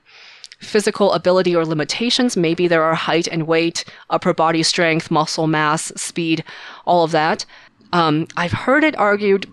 [0.59, 2.37] physical ability or limitations.
[2.37, 6.43] Maybe there are height and weight, upper body strength, muscle mass, speed,
[6.87, 7.45] all of that.
[7.93, 9.47] Um, I've heard it argued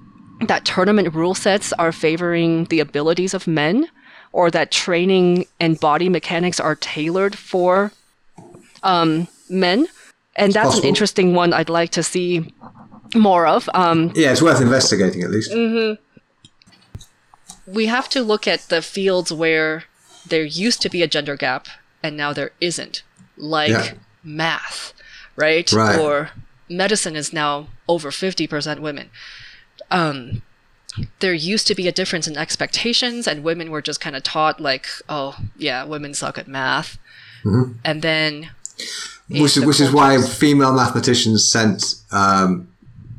[0.47, 3.87] that tournament rule sets are favoring the abilities of men,
[4.31, 7.91] or that training and body mechanics are tailored for
[8.81, 9.87] um, men.
[10.35, 10.83] And that's possible.
[10.83, 12.53] an interesting one I'd like to see
[13.13, 13.69] more of.
[13.73, 15.51] Um, Yeah, it's worth investigating at least.
[17.67, 19.83] we have to look at the fields where
[20.27, 21.67] there used to be a gender gap
[22.03, 23.03] and now there isn't,
[23.37, 23.91] like Yeah.
[24.23, 24.93] math,
[25.35, 25.71] right?
[25.71, 25.99] Right.
[25.99, 26.31] Or
[26.69, 29.09] medicine is now over 50% women.
[29.89, 30.41] Um,
[31.19, 34.59] there used to be a difference in expectations, and women were just kind of taught,
[34.59, 36.97] like, oh, yeah, women suck at math.
[37.45, 37.73] Mm-hmm.
[37.85, 38.49] And then.
[39.31, 42.67] Which is, which is why female mathematicians sent um,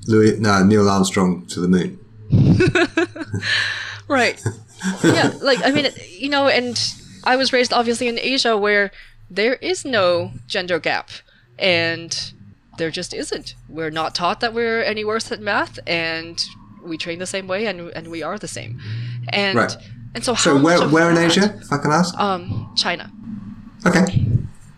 [0.07, 1.99] Louis, no, Neil Armstrong to the moon.
[4.09, 4.43] Right.
[5.05, 5.87] yeah, like I mean,
[6.19, 6.79] you know, and
[7.25, 8.91] I was raised obviously in Asia where
[9.31, 11.09] there is no gender gap,
[11.59, 12.33] and
[12.77, 13.55] there just isn't.
[13.69, 16.45] We're not taught that we're any worse at math, and
[16.85, 18.81] we train the same way, and and we are the same.
[19.31, 19.77] And Right.
[20.15, 22.15] and so how So where, where in Asia, if I can ask?
[22.19, 23.11] Um, China.
[23.87, 24.27] Okay.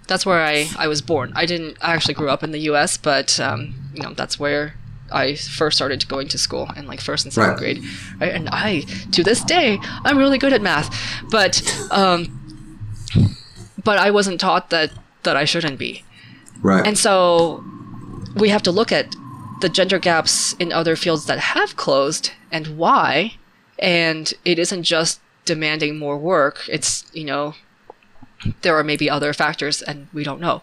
[0.06, 1.32] That's where I I was born.
[1.34, 1.78] I didn't.
[1.80, 4.74] I actually grew up in the U.S., but um, you know, that's where.
[5.12, 7.58] I first started going to school in like first and second Right.
[7.58, 7.84] grade,
[8.20, 8.32] right?
[8.34, 8.80] And I,
[9.12, 10.88] to this day, I'm really good at math,
[11.30, 12.40] but um,
[13.84, 14.90] but I wasn't taught that
[15.22, 16.04] that I shouldn't be.
[16.62, 16.84] Right.
[16.86, 17.62] And so
[18.34, 19.14] we have to look at
[19.60, 23.34] the gender gaps in other fields that have closed and why.
[23.78, 26.62] And it isn't just demanding more work.
[26.68, 27.54] It's, you know,
[28.62, 30.62] there are maybe other factors and we don't know.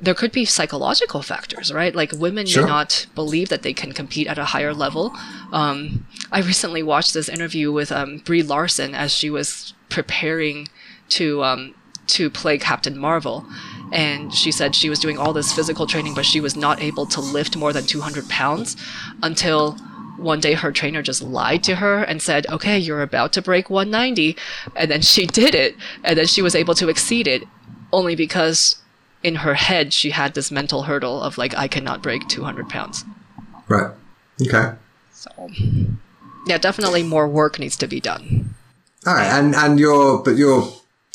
[0.00, 1.94] There could be psychological factors, right?
[1.94, 2.64] Like women Sure.
[2.64, 5.14] may not believe that they can compete at a higher level.
[5.52, 10.68] Um, I recently watched this interview with um, Brie Larson as she was preparing
[11.10, 11.74] to um,
[12.08, 13.46] to play Captain Marvel,
[13.92, 17.06] and she said she was doing all this physical training, but she was not able
[17.06, 18.76] to lift more than 200 pounds
[19.22, 19.78] until
[20.16, 23.70] one day her trainer just lied to her and said, "Okay, you're about to break
[23.70, 24.36] 190,"
[24.76, 27.44] and then she did it, and then she was able to exceed it,
[27.92, 28.76] only because
[29.22, 33.04] in her head she had this mental hurdle of like, "I cannot break 200 pounds."
[33.68, 33.90] right.
[34.42, 34.74] Okay.
[35.12, 35.30] So,
[36.46, 38.54] yeah, definitely more work needs to be done.
[39.06, 40.72] All right, and and your but your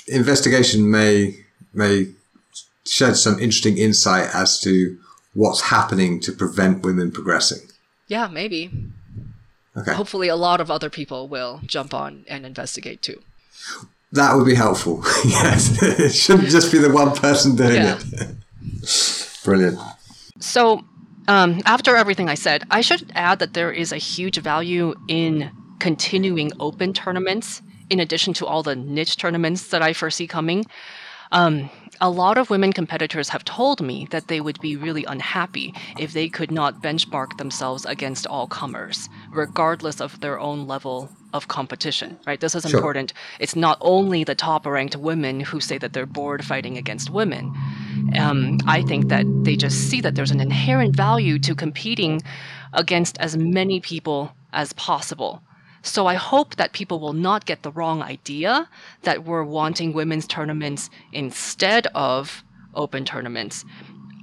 [0.08, 2.08] investigation may may
[2.86, 4.98] shed some interesting insight as to
[5.34, 7.69] what's happening to prevent women progressing.
[8.10, 8.70] Yeah, maybe.
[9.78, 13.22] Okay, Hopefully, a lot of other people will jump on and investigate too.
[14.12, 15.02] that would be helpful.
[15.26, 18.00] yes, it shouldn't just be the one person doing Yeah.
[18.02, 18.36] it.
[19.44, 19.80] Brilliant.
[20.40, 20.84] So,
[21.28, 25.52] um, after everything I said, I should add that there is a huge value in
[25.80, 30.66] continuing open tournaments in addition to all the niche tournaments that I foresee coming.
[31.32, 31.70] Um,
[32.02, 36.14] a lot of women competitors have told me that they would be really unhappy if
[36.14, 42.18] they could not benchmark themselves against all comers, regardless of their own level of competition.
[42.26, 42.40] Right?
[42.40, 42.80] This is Sure.
[42.80, 43.14] important.
[43.40, 47.54] It's not only the top-ranked women who say that they're bored fighting against women.
[48.18, 52.22] Um, I think that they just see that there's an inherent value to competing
[52.74, 55.44] against as many people as possible.
[55.82, 58.70] So I hope that people will not get the wrong idea
[59.04, 62.44] that we're wanting women's tournaments instead of
[62.76, 63.66] open tournaments.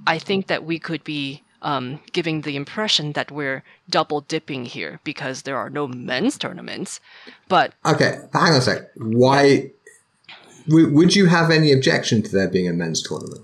[0.07, 5.01] I think that we could be um, giving the impression that we're double dipping here
[5.03, 7.01] because there are no men's tournaments.
[7.49, 8.83] But Okay, hang on a sec.
[8.97, 9.71] Why
[10.69, 13.41] w- would you have any objection to there being a men's tournament?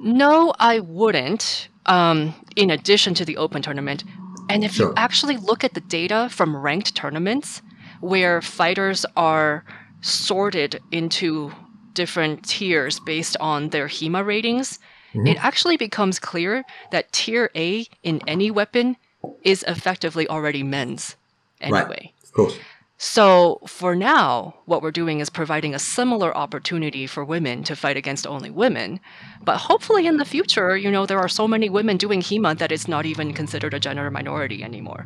[0.00, 1.68] No, I wouldn't.
[1.86, 4.04] Um, in addition to the open tournament,
[4.48, 4.88] and if Sure.
[4.88, 7.62] you actually look at the data from ranked tournaments,
[8.00, 9.64] where fighters are
[10.00, 11.52] sorted into
[11.94, 14.78] different tiers based on their HEMA ratings,
[15.14, 15.26] Mm-hmm.
[15.26, 18.96] it actually becomes clear that tier A in any weapon
[19.42, 21.16] is effectively already men's
[21.60, 21.84] anyway.
[21.84, 22.12] Right.
[22.24, 22.58] Of course.
[23.04, 27.96] So for now, what we're doing is providing a similar opportunity for women to fight
[27.96, 29.00] against only women.
[29.42, 32.70] But hopefully in the future, you know, there are so many women doing HEMA that
[32.70, 35.04] it's not even considered a gender minority anymore.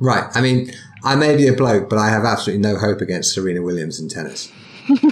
[0.00, 0.24] Right.
[0.34, 0.72] I mean,
[1.04, 4.08] I may be a bloke, but I have absolutely no hope against Serena Williams in
[4.08, 4.50] tennis.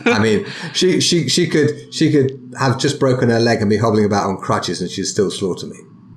[0.07, 3.77] I mean, she, she, she could she could have just broken her leg and be
[3.77, 5.77] hobbling about on crutches, and she'd still slaughter me.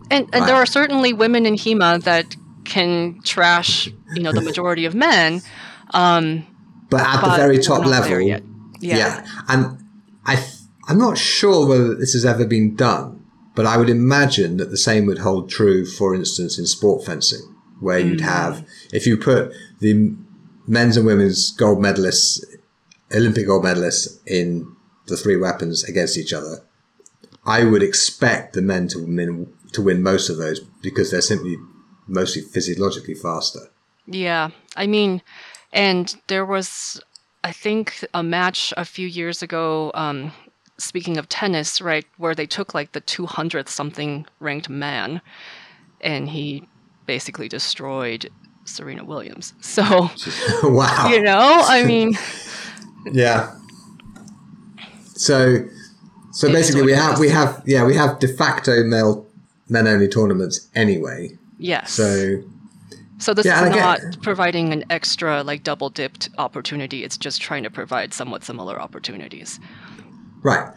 [0.09, 2.37] And and there are certainly women in HEMA that
[2.67, 5.41] can trash, you know, the majority of men.
[5.93, 6.45] Um,
[6.89, 8.43] But at the very top level, yet.
[8.79, 9.25] yeah.
[9.47, 9.77] And
[10.25, 10.47] I th-
[10.87, 13.21] I'm not sure whether this has ever been done,
[13.55, 17.41] but I would imagine that the same would hold true, for instance, in sport fencing,
[17.79, 18.35] where you'd Mm.
[18.35, 20.13] have if you put the
[20.67, 22.41] men's and women's gold medalists
[23.15, 24.67] Olympic gold medalists in
[25.07, 26.61] the three weapons against each other,
[27.45, 31.57] I would expect the men to win to win most of those because they're simply
[32.07, 33.69] mostly physiologically faster.
[34.05, 35.21] Yeah, I mean,
[35.73, 37.01] and there was,
[37.43, 39.91] I think, a match a few years ago.
[39.93, 40.31] Um,
[40.77, 45.21] speaking of tennis, right, where they took like the 200th something ranked man,
[46.01, 46.67] and he
[47.05, 48.29] basically destroyed
[48.65, 49.53] Serena Williams.
[49.61, 49.83] So,
[50.63, 52.13] wow, you know, I mean,
[53.11, 53.53] yeah.
[55.15, 55.67] So,
[56.31, 59.25] so basically, we have we have yeah we have de facto male
[59.67, 61.37] men only tournaments anyway.
[61.57, 61.91] Yes.
[61.91, 62.43] So
[63.19, 67.03] So this Yeah, is not get- providing an extra like double dipped opportunity.
[67.03, 69.59] It's just trying to provide somewhat similar opportunities.
[70.43, 70.71] right,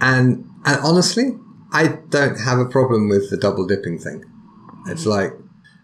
[0.00, 1.36] and and honestly,
[1.72, 4.24] I don't have a problem with the double dipping thing.
[4.86, 5.32] It's like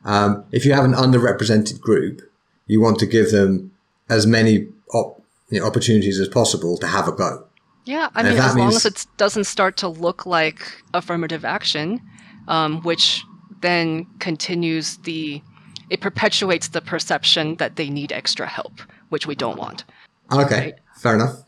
[0.05, 2.23] um, if you have an underrepresented group,
[2.67, 3.71] you want to give them
[4.09, 7.45] as many op- you know, opportunities as possible to have a go.
[7.85, 10.61] Yeah, I And mean, as long means- as it doesn't start to look like
[10.95, 12.01] affirmative action,
[12.49, 13.23] um, which
[13.61, 15.43] then continues the,
[15.91, 19.85] it perpetuates the perception that they need extra help, which we don't want.
[20.33, 21.43] Okay, fair enough.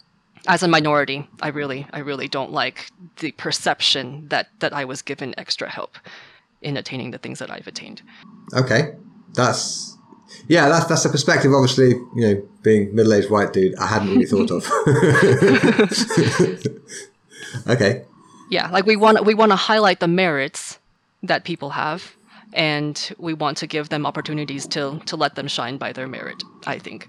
[0.46, 5.02] As a minority, I really, I really don't like the perception that that I was
[5.02, 5.98] given extra help
[6.62, 8.00] in attaining the things that I've attained.
[8.54, 8.94] Okay,
[9.34, 9.98] that's
[10.48, 11.52] yeah, that's that's a perspective.
[11.52, 14.64] Obviously, you know, being middle aged white dude, I hadn't really thought of.
[17.68, 18.04] okay,
[18.50, 20.79] Yeah, like we want we want to highlight the merits
[21.22, 22.16] that people have,
[22.52, 26.42] and we want to give them opportunities to to let them shine by their merit.
[26.66, 27.08] I think.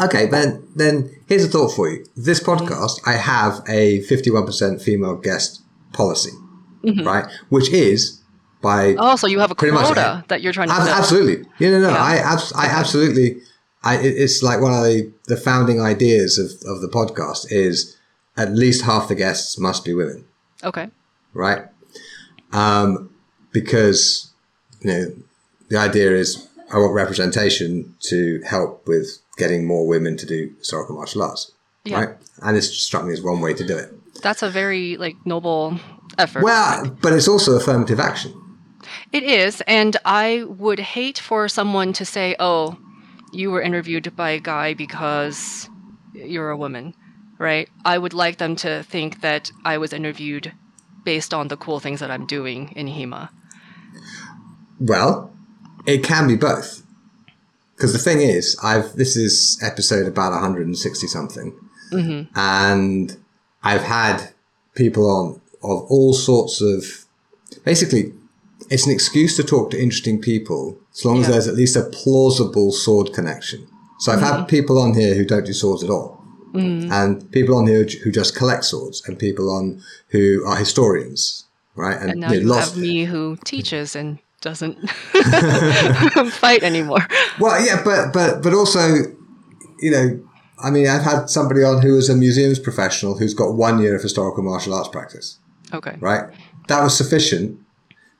[0.00, 0.26] okay.
[0.26, 2.04] Then then here's a thought for you.
[2.16, 2.64] This mm-hmm.
[2.64, 5.62] podcast, I have a fifty-one percent female guest
[5.92, 6.32] policy,
[6.82, 7.06] mm-hmm.
[7.06, 7.26] right?
[7.50, 8.22] Which is
[8.62, 11.46] by Oh, so you have a Pretty much, quota that you're trying to Ab- absolutely.
[11.58, 11.90] Yeah, no, no.
[11.90, 12.02] Yeah.
[12.02, 13.42] I, abs- I absolutely.
[13.84, 17.98] I, it's like one of the, the founding ideas of, of the podcast is
[18.36, 20.24] at least half the guests must be women.
[20.62, 20.88] Okay.
[21.34, 21.62] right?
[22.52, 23.10] Um,
[23.52, 24.30] because
[24.80, 25.12] you know
[25.68, 30.94] the idea is I want representation to help with getting more women to do historical
[30.96, 31.52] martial arts,
[31.84, 31.98] Yeah.
[32.00, 32.08] right?
[32.42, 33.92] And it's struck me as one way to do it.
[34.22, 35.78] That's a very like noble
[36.18, 36.42] effort.
[36.42, 38.32] Well, but it's also affirmative action.
[39.12, 42.76] It is, and I would hate for someone to say, "Oh,
[43.32, 45.68] you were interviewed by a guy because
[46.14, 46.94] you're a woman."
[47.38, 47.68] Right?
[47.84, 50.52] I would like them to think that I was interviewed
[51.04, 53.30] based on the cool things that I'm doing in HEMA.
[54.80, 55.32] Well,
[55.86, 56.82] it can be both.
[57.76, 61.52] Because the thing is, I've this is episode about 160 something,
[61.90, 62.38] mm-hmm.
[62.38, 63.16] and
[63.62, 64.32] I've had
[64.76, 67.06] people on of all sorts of.
[67.64, 68.12] Basically,
[68.70, 71.82] it's an excuse to talk to interesting people as long as there's at least a
[71.82, 73.66] plausible sword connection.
[73.98, 74.46] So I've had mm-hmm.
[74.46, 76.21] people on here who don't do swords at all,
[76.52, 76.90] Mm.
[76.92, 81.44] and people on here who just collect swords, and people on who are historians,
[81.76, 82.00] right?
[82.00, 84.76] And now know, you have me who teaches and doesn't
[86.32, 87.06] fight anymore.
[87.40, 88.80] Well, yeah, but but but also,
[89.80, 90.20] you know,
[90.62, 93.96] I mean, I've had somebody on who is a museums professional who's got one year
[93.96, 95.38] of historical martial arts practice,
[95.72, 95.96] Okay.
[96.00, 96.30] right?
[96.68, 97.58] That was sufficient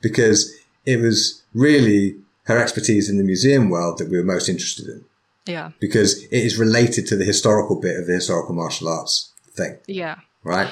[0.01, 0.53] because
[0.85, 5.05] it was really her expertise in the museum world that we were most interested in
[5.47, 5.71] Yeah.
[5.81, 10.17] because it is related to the historical bit of the historical martial arts thing, Yeah.
[10.45, 10.71] right?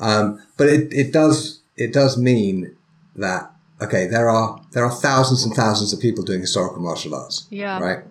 [0.00, 2.76] Um, but it, it does it does mean
[3.16, 3.50] that
[3.80, 7.78] okay, there are there are thousands and thousands of people doing historical martial arts, Yeah.
[7.78, 8.04] right?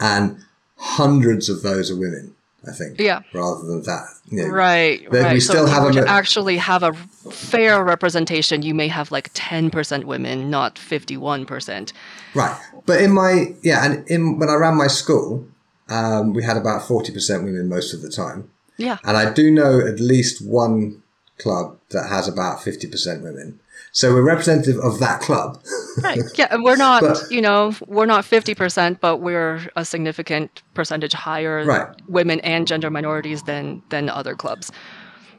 [0.00, 0.38] And
[0.76, 2.34] hundreds of those are women,
[2.66, 2.98] I think.
[2.98, 3.20] Yeah.
[3.32, 5.32] Rather than that, you know, Right, right.
[5.34, 9.12] we so still if you have a actually have a fair representation, you may have
[9.12, 11.92] like ten percent women, not fifty-one percent.
[12.34, 12.58] Right.
[12.86, 15.46] But in my yeah, and in when I ran my school,
[15.88, 19.50] um, we had about forty percent women most of the time, Yeah, and I do
[19.50, 21.02] know at least one
[21.38, 23.60] club that has about fifty percent women.
[23.94, 25.62] So we're representative of that club.
[26.02, 26.18] right.
[26.36, 30.62] Yeah, and we're not, But- you know, we're not fifty percent, but we're a significant
[30.74, 31.88] percentage higher Right.
[32.08, 34.72] women and gender minorities than than other clubs.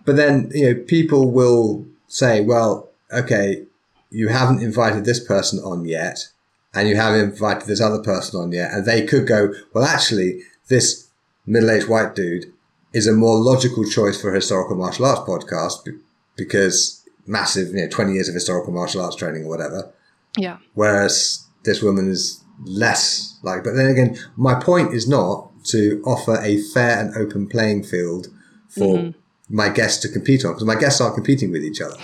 [0.05, 3.63] But then, you know, people will say, well, okay,
[4.11, 6.27] you haven't invited this person on yet,
[6.73, 8.71] and you haven't invited this other person on yet.
[8.71, 11.09] And they could go, well, actually, this
[11.45, 12.51] middle aged white dude
[12.93, 15.87] is a more logical choice for a historical martial arts podcast
[16.35, 19.91] because massive, you know, 20 years of historical martial arts training or whatever.
[20.37, 26.01] Yeah, Whereas this woman is less like, but then again, my point is not to
[26.05, 28.27] offer a fair and open playing field
[28.67, 29.55] for mm-hmm.
[29.55, 31.95] my guests to compete on because my guests aren't competing with each other,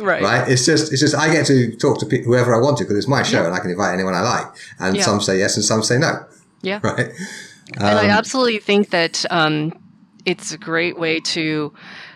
[0.00, 0.22] right.
[0.22, 0.48] right?
[0.48, 2.96] It's just, it's just, I get to talk to pe- whoever I want to because
[2.96, 4.46] it's my show and I can invite anyone I like.
[4.78, 5.02] And Yeah.
[5.02, 6.24] some say yes and some say no,
[6.62, 6.80] Yeah.
[6.82, 7.10] right?
[7.74, 9.72] and Um, I absolutely think that um,
[10.24, 11.72] it's a great way to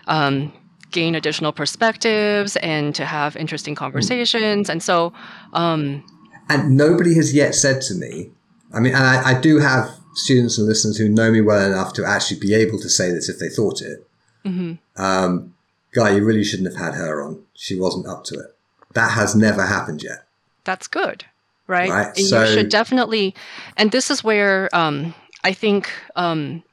[0.07, 0.51] um,
[0.91, 4.69] gain additional perspectives and to have interesting conversations.
[4.69, 5.13] And so,
[5.53, 6.03] um,
[6.49, 8.31] and nobody has yet said to me,
[8.73, 11.93] I mean, and I, I, do have students and listeners who know me well enough
[11.93, 14.07] to actually be able to say this if they thought it.
[14.45, 15.01] Mm-hmm.
[15.01, 15.53] Um,
[15.93, 17.43] Guy, you really shouldn't have had her on.
[17.53, 18.55] She wasn't up to it.
[18.93, 20.25] That has never happened yet.
[20.63, 21.25] That's good,
[21.67, 21.89] right?
[21.89, 22.17] right?
[22.17, 23.35] And so, you should definitely,
[23.77, 25.13] and this is where um,
[25.43, 26.63] I think um,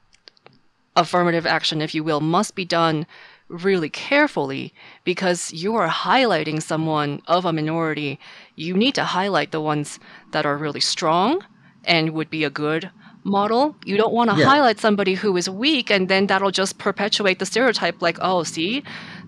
[0.97, 3.07] affirmative action, if you will, must be done
[3.49, 4.75] really carefully
[5.05, 8.21] because you are highlighting someone of a minority.
[8.57, 9.99] You need to highlight the ones
[10.33, 11.43] that are really strong
[11.85, 12.91] and would be a good
[13.25, 13.77] model.
[13.85, 14.45] You don't want to yeah.
[14.45, 18.83] highlight somebody who is weak and then that'll just perpetuate the stereotype like, oh, see,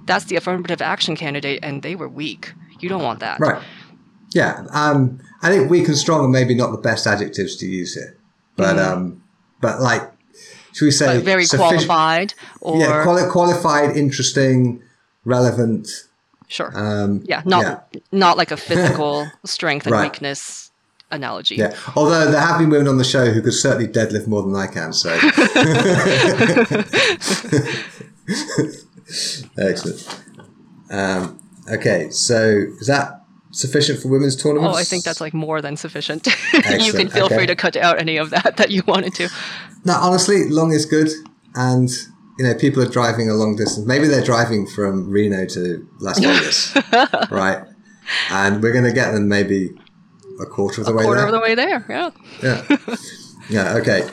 [0.05, 2.53] that's the affirmative action candidate and they were weak.
[2.81, 3.41] You don't want that.
[3.41, 3.63] Right.
[4.33, 4.65] Yeah.
[4.73, 8.17] Um, I think weak and strong are maybe not the best adjectives to use here.
[8.57, 8.87] But mm.
[8.87, 9.23] um,
[9.61, 10.03] but like
[10.73, 14.83] should we say like very qualified or yeah, quali- qualified, interesting,
[15.25, 15.89] relevant.
[16.49, 16.71] Sure.
[16.75, 18.01] Um, yeah, not yeah.
[18.13, 20.11] not like a physical strength and right.
[20.11, 20.70] weakness
[21.11, 21.57] analogy.
[21.57, 21.77] Yeah.
[21.97, 24.67] Although there have been women on the show who could certainly deadlift more than I
[24.67, 24.93] can.
[24.93, 25.11] So.
[29.59, 30.23] Excellent.
[30.91, 34.77] Um, okay, so is that sufficient for women's tournaments?
[34.77, 36.27] Oh, I think that's like more than sufficient.
[36.53, 37.37] you can feel okay.
[37.37, 39.29] free to cut out any of that that you wanted to.
[39.85, 41.09] No, honestly, long is good,
[41.55, 41.91] and
[42.39, 43.87] you know, people are driving a long distance.
[43.87, 46.77] Maybe they're driving from Reno to Las Vegas,
[47.31, 47.65] right?
[48.31, 49.71] And we're going to get them maybe
[50.41, 51.29] a quarter of the a way quarter there.
[51.29, 52.11] of the way there, yeah.
[52.43, 52.77] Yeah.
[53.51, 54.09] yeah, okay.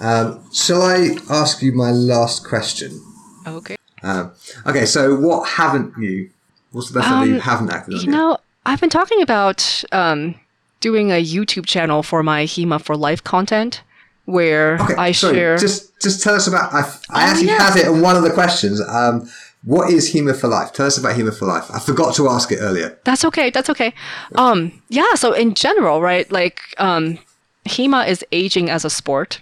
[0.00, 3.00] Um, shall I ask you my last question?
[3.46, 3.76] Okay.
[4.02, 4.32] Um,
[4.66, 6.30] okay, so what haven't you,
[6.72, 8.00] what's the best um, that you haven't acted on?
[8.00, 10.34] You know, I've been talking about um,
[10.80, 13.82] doing a YouTube channel for my HEMA for Life content
[14.24, 15.58] where okay, I sorry, share.
[15.58, 16.72] Just, just tell us about.
[16.72, 17.70] I, I oh, actually yeah.
[17.70, 18.80] had it in one of the questions.
[18.80, 19.28] Um,
[19.64, 20.72] what is HEMA for Life?
[20.72, 21.70] Tell us about HEMA for Life.
[21.72, 22.98] I forgot to ask it earlier.
[23.04, 23.50] That's okay.
[23.50, 23.94] That's okay.
[24.34, 25.14] Um, yeah.
[25.14, 26.30] So in general, right?
[26.32, 27.18] Like, um,
[27.66, 29.40] HEMA is aging as a sport.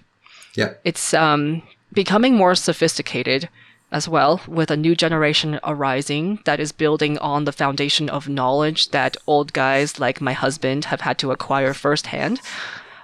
[0.54, 0.74] Yeah.
[0.84, 3.48] It's um, becoming more sophisticated
[3.92, 8.90] as well, with a new generation arising that is building on the foundation of knowledge
[8.90, 12.40] that old guys like my husband have had to acquire firsthand.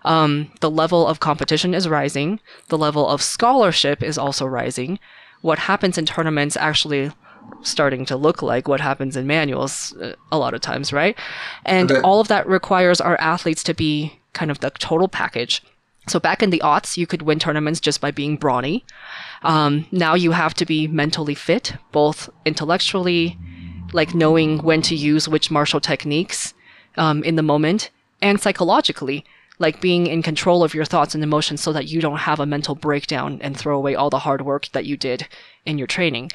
[0.04, 2.38] Um, the level of competition is rising.
[2.68, 5.00] The level of scholarship is also rising.
[5.46, 7.12] What happens in tournaments actually
[7.62, 11.16] starting to look like what happens in manuals uh, a lot of times, right?
[11.64, 12.00] And okay.
[12.00, 15.62] all of that requires our athletes to be kind of the total package.
[16.08, 18.84] So back in the aughts, you could win tournaments just by being brawny.
[19.42, 23.38] Um, now you have to be mentally fit, both intellectually,
[23.92, 26.54] like knowing when to use which martial techniques
[26.96, 27.90] um, in the moment,
[28.20, 29.24] and psychologically,
[29.58, 32.46] like being in control of your thoughts and emotions so that you don't have a
[32.46, 35.26] mental breakdown and throw away all the hard work that you did
[35.64, 36.30] in your training.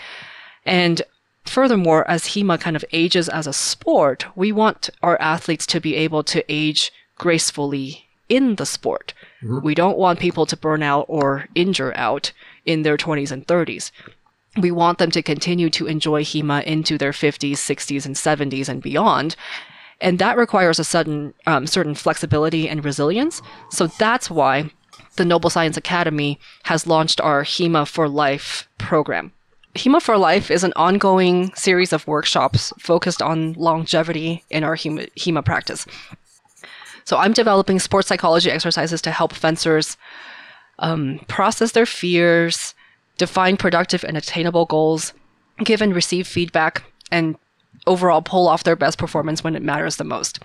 [0.65, 1.01] And
[1.45, 5.95] furthermore, as HEMA kind of ages as a sport, we want our athletes to be
[5.95, 9.13] able to age gracefully in the sport.
[9.43, 9.63] Mm-hmm.
[9.63, 12.31] We don't want people to burn out or injure out
[12.65, 13.91] in their 20s and 30s.
[14.57, 18.81] We want them to continue to enjoy HEMA into their 50s, 60s, and 70s and
[18.81, 19.35] beyond.
[20.01, 23.41] And that requires a sudden, um, certain flexibility and resilience.
[23.69, 24.71] So that's why
[25.15, 29.31] the Noble Science Academy has launched our HEMA for Life program.
[29.75, 35.09] HEMA for Life is an ongoing series of workshops focused on longevity in our HEMA,
[35.15, 35.85] HEMA practice.
[37.03, 39.97] So I'm developing sports psychology exercises to help fencers
[40.79, 42.73] um, process their fears,
[43.17, 45.13] define productive and attainable goals,
[45.63, 47.35] give and receive feedback, and
[47.87, 50.39] overall pull off their best performance when it matters the most.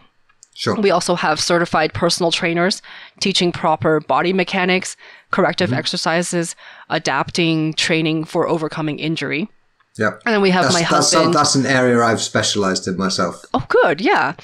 [0.54, 0.74] Sure.
[0.74, 2.80] We also have certified personal trainers
[3.20, 4.96] teaching proper body mechanics,
[5.30, 5.78] corrective mm-hmm.
[5.78, 6.56] exercises,
[6.88, 9.50] adapting training for overcoming injury.
[9.98, 10.12] Yeah.
[10.24, 11.34] And then we have that's, my that's, husband.
[11.34, 13.44] That's an area I've specialized in myself.
[13.52, 14.00] Oh, good.
[14.00, 14.34] Yeah.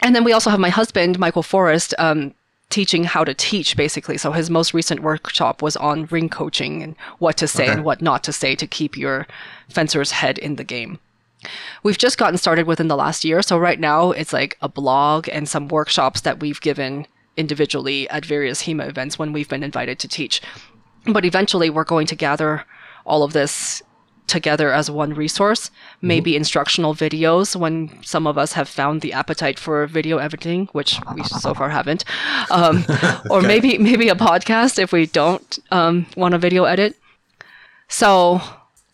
[0.00, 2.34] And then we also have my husband, Michael Forrest, um,
[2.70, 4.16] teaching how to teach basically.
[4.18, 7.72] So his most recent workshop was on ring coaching and what to say okay.
[7.72, 9.26] and what not to say to keep your
[9.68, 10.98] fencer's head in the game.
[11.82, 13.42] We've just gotten started within the last year.
[13.42, 17.06] So right now it's like a blog and some workshops that we've given
[17.36, 20.42] individually at various HEMA events when we've been invited to teach.
[21.06, 22.64] But eventually we're going to gather
[23.06, 23.82] all of this
[24.26, 25.70] together as one resource,
[26.02, 26.38] maybe mm-hmm.
[26.38, 31.24] instructional videos when some of us have found the appetite for video editing, which we
[31.24, 32.04] so far haven't,
[32.50, 32.84] um,
[33.30, 33.46] or okay.
[33.46, 36.94] maybe maybe a podcast if we don't um, want a video edit.
[37.88, 38.42] So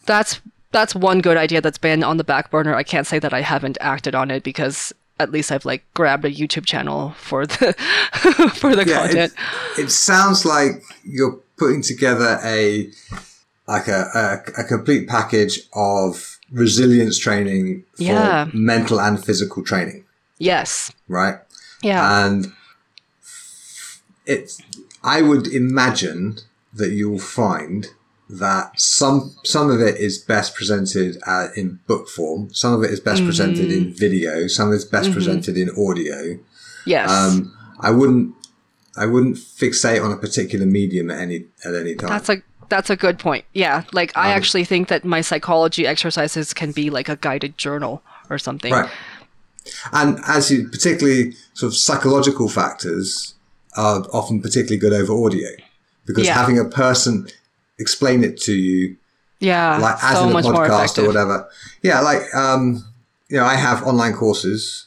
[0.06, 0.40] that's
[0.74, 2.74] that's one good idea that's been on the back burner.
[2.74, 6.24] I can't say that I haven't acted on it because at least I've like grabbed
[6.24, 7.72] a YouTube channel for the
[8.60, 9.32] for the yeah, content.
[9.78, 12.90] It, it sounds like you're putting together a
[13.66, 14.00] like a,
[14.56, 18.48] a, a complete package of resilience training for Yeah.
[18.52, 20.04] mental and physical training,
[20.38, 20.92] Yes.
[21.08, 21.36] right?
[21.82, 22.26] Yeah.
[22.26, 22.52] And
[24.26, 24.60] it's,
[25.02, 26.38] I would imagine
[26.72, 27.88] that you'll find
[28.38, 32.90] that some some of it is best presented uh, in book form, some of it
[32.90, 36.38] is best presented in video, some of it's best presented in audio.
[36.86, 37.10] yes.
[37.10, 38.34] Um, I wouldn't
[38.96, 42.08] I wouldn't fixate on a particular medium at any at any time.
[42.08, 43.44] That's a that's a good point.
[43.52, 47.58] Yeah, like I Um, actually think that my psychology exercises can be like a guided
[47.58, 48.72] journal or something.
[48.72, 48.90] Right.
[49.92, 53.34] And as you, particularly sort of psychological factors
[53.76, 55.48] are often particularly good over audio
[56.06, 56.34] because Yeah.
[56.34, 57.26] having a person
[57.78, 58.96] explain it to you,
[59.40, 61.48] Yeah, like as so in a podcast or whatever.
[61.82, 62.84] Yeah, like, um,
[63.28, 64.86] you know, I have online courses.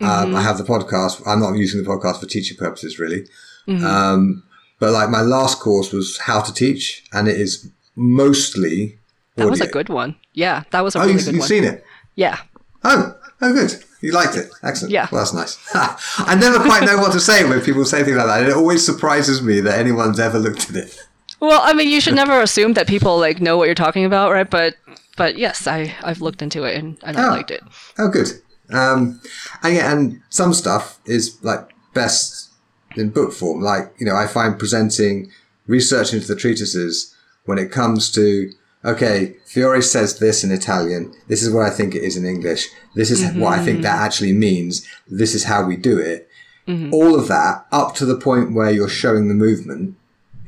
[0.00, 0.28] Mm-hmm.
[0.28, 1.22] Um, I have the podcast.
[1.26, 3.26] I'm not using the podcast for teaching purposes, really.
[3.66, 3.84] Mm-hmm.
[3.84, 4.42] Um,
[4.78, 8.98] but like my last course was how to teach, and it is mostly
[9.36, 10.14] That was a good one.
[10.34, 11.48] Yeah, that was a Oh, really you've, good you've one.
[11.48, 11.84] seen it?
[12.14, 12.38] Yeah.
[12.84, 13.72] Oh, oh, good.
[14.00, 14.48] You liked it.
[14.62, 14.92] Excellent.
[14.92, 15.08] Yeah.
[15.10, 15.58] Well, that's nice.
[16.18, 18.44] I never quite know what to say when people say things like that.
[18.48, 20.96] It always surprises me that anyone's ever looked at it.
[21.40, 24.32] Well, I mean, you should never assume that people like know what you're talking about,
[24.32, 24.48] right?
[24.48, 24.76] But
[25.16, 27.30] but yes, I I've looked into it and, and I Oh.
[27.30, 27.62] liked it.
[27.98, 28.28] Oh, good.
[28.70, 29.20] Um,
[29.62, 32.50] and yeah, and some stuff is like best
[32.96, 33.60] in book form.
[33.60, 35.30] Like, you know, I find presenting
[35.66, 38.52] research into the treatises when it comes to,
[38.84, 41.14] okay, Fiore says this in Italian.
[41.28, 42.68] This is what I think it is in English.
[42.94, 43.82] This is what I think mm-hmm.
[43.84, 44.86] that actually means.
[45.06, 46.28] This is how we do it.
[46.66, 46.92] Mm-hmm.
[46.92, 49.96] All of that up to the point where you're showing the movement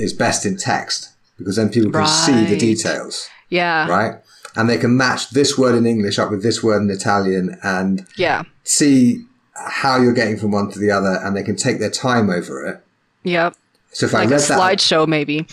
[0.01, 3.87] is best in text because then people can see the details Yeah.
[3.89, 4.15] right?
[4.57, 8.07] And they can match this word in English up with this word in Italian and
[8.17, 8.43] Yeah.
[8.65, 9.25] see
[9.55, 12.65] how you're getting from one to the other, and they can take their time over
[12.67, 12.77] it.
[13.25, 13.55] Yep.
[13.93, 15.47] So if I Like a read that, slideshow, maybe.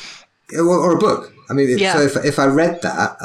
[0.57, 1.93] or, a book, I mean, if, Yeah.
[1.93, 3.17] so if, if I read that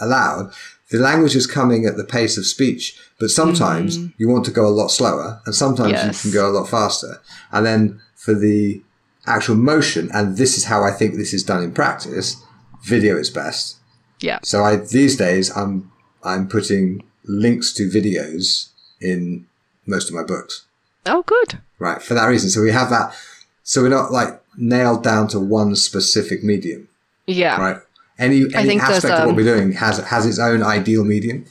[0.00, 0.52] aloud,
[0.90, 4.66] the language is coming at the pace of speech, but sometimes you want to go
[4.66, 6.06] a lot slower, and sometimes Mm-hmm.
[6.08, 6.24] Yes.
[6.24, 7.20] you can go a lot faster.
[7.52, 8.82] And then for the
[9.26, 12.42] actual motion, and this is how I think this is done in practice,
[12.82, 13.76] video is best.
[14.20, 14.38] Yeah.
[14.42, 15.90] So I these days I'm
[16.22, 18.68] I'm putting links to videos
[19.00, 19.46] in
[19.86, 20.66] most of my books.
[21.06, 21.60] Oh, good.
[21.78, 22.50] Right, for that reason.
[22.50, 23.14] So we have that
[23.70, 26.88] so we're not like nailed down to one specific medium.
[27.26, 27.60] Yeah.
[27.60, 27.76] Right.
[28.18, 31.46] Any any aspect of what um, we're doing has has its own ideal medium.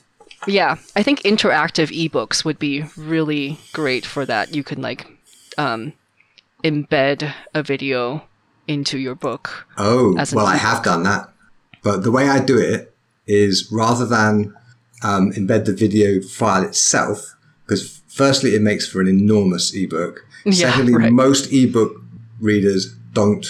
[0.45, 4.53] Yeah, I think interactive ebooks would be really great for that.
[4.53, 5.07] You can like
[5.57, 5.93] um,
[6.63, 8.23] embed a video
[8.67, 9.67] into your book.
[9.77, 11.29] Oh, well, I have done that.
[11.81, 12.93] But the way I do it
[13.25, 14.53] is rather than
[15.03, 20.25] um, embed the video file itself, because firstly, it makes for an enormous ebook.
[20.45, 21.11] Yeah, Secondly, right.
[21.11, 22.01] most ebook
[22.39, 23.45] readers don't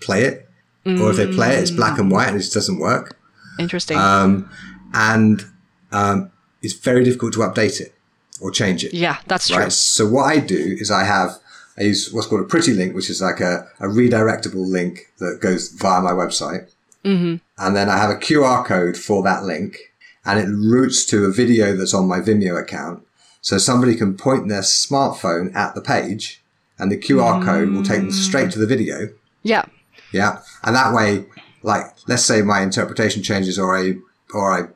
[0.00, 0.48] play it,
[0.84, 3.18] or if they play it, it's black and white and it just doesn't work.
[3.58, 3.98] Interesting.
[3.98, 4.48] Um,
[4.94, 5.44] and
[5.90, 6.30] um,
[6.62, 7.92] it's very difficult to update it
[8.40, 8.94] or change it.
[8.94, 9.56] yeah, that's true.
[9.56, 9.72] Right.
[9.72, 11.38] So what I do is I have
[11.78, 15.40] I use what's called a pretty link, which is like a, a redirectable link that
[15.40, 16.72] goes via my website.
[17.04, 17.36] Mm-hmm.
[17.58, 19.92] And then I have a QR code for that link
[20.24, 23.06] and it routes to a video that's on my Vimeo account.
[23.40, 26.42] So somebody can point their smartphone at the page
[26.78, 29.08] and the QR code will take them straight to the video.
[29.42, 29.64] Yeah.
[30.12, 30.40] Yeah.
[30.64, 31.26] And that way,
[31.62, 33.94] like, let's say my interpretation changes or I,
[34.34, 34.68] or I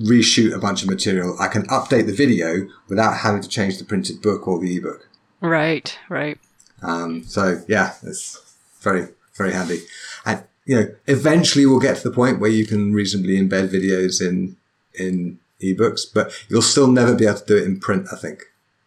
[0.00, 3.84] reshoot a bunch of material, I can update the video without having to change the
[3.84, 5.08] printed book or the ebook.
[5.40, 5.96] Right.
[6.08, 6.38] Right.
[6.82, 9.80] Um, so yeah, it's very, very handy.
[10.24, 14.20] And, you know, eventually we'll get to the point where you can reasonably embed videos
[14.20, 14.56] in,
[14.94, 18.42] in ebooks, but you'll still never be able to do it in print, I think.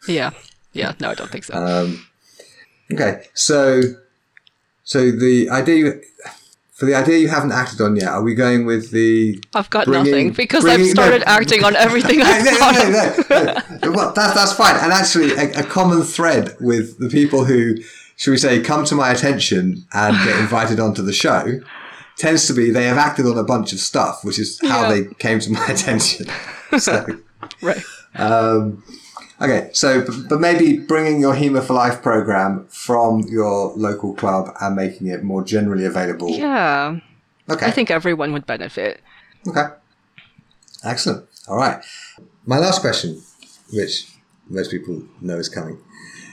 [0.07, 0.31] Yeah.
[0.73, 0.93] Yeah.
[0.99, 1.53] No, I don't think so.
[1.53, 2.07] Um,
[2.91, 3.23] okay.
[3.33, 3.81] So,
[4.83, 5.99] so the idea,
[6.79, 9.85] for the idea you haven't acted on yet, are we going with the I've got
[9.85, 11.25] bringing- nothing because bringing- I've started no.
[11.27, 13.91] acting on everything I've no, thought no, no, no.
[13.91, 14.75] Well, that's that's fine.
[14.77, 17.75] And actually, a, a common thread with the people who,
[18.15, 21.59] should we say, come to my attention and get invited onto the show,
[22.17, 24.89] tends to be they have acted on a bunch of stuff, which is how Yeah.
[25.01, 26.27] they came to my attention.
[26.77, 27.05] So,
[27.61, 27.83] Right.
[28.15, 28.83] um,
[29.41, 34.75] okay, so but, maybe bringing your Hema for Life program from your local club and
[34.75, 36.29] making it more generally available.
[36.29, 36.99] Yeah.
[37.49, 37.65] Okay.
[37.65, 39.01] I think everyone would benefit.
[39.47, 39.65] Okay.
[40.83, 41.25] Excellent.
[41.47, 41.83] All right.
[42.45, 43.21] My last question,
[43.73, 44.07] which
[44.49, 45.79] most people know is coming.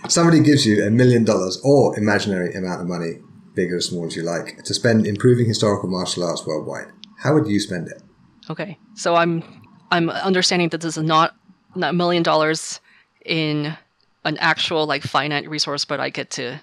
[0.08, 3.18] Somebody gives you a million dollars or imaginary amount of money,
[3.54, 6.88] big or small as you like, to spend improving historical martial arts worldwide.
[7.18, 8.02] How would you spend it?
[8.50, 8.78] Okay.
[8.94, 9.42] So I'm
[9.90, 11.34] I'm understanding that this is not
[11.74, 12.80] not a million dollars
[13.26, 13.76] in
[14.24, 16.54] an actual like finite resource, but I get to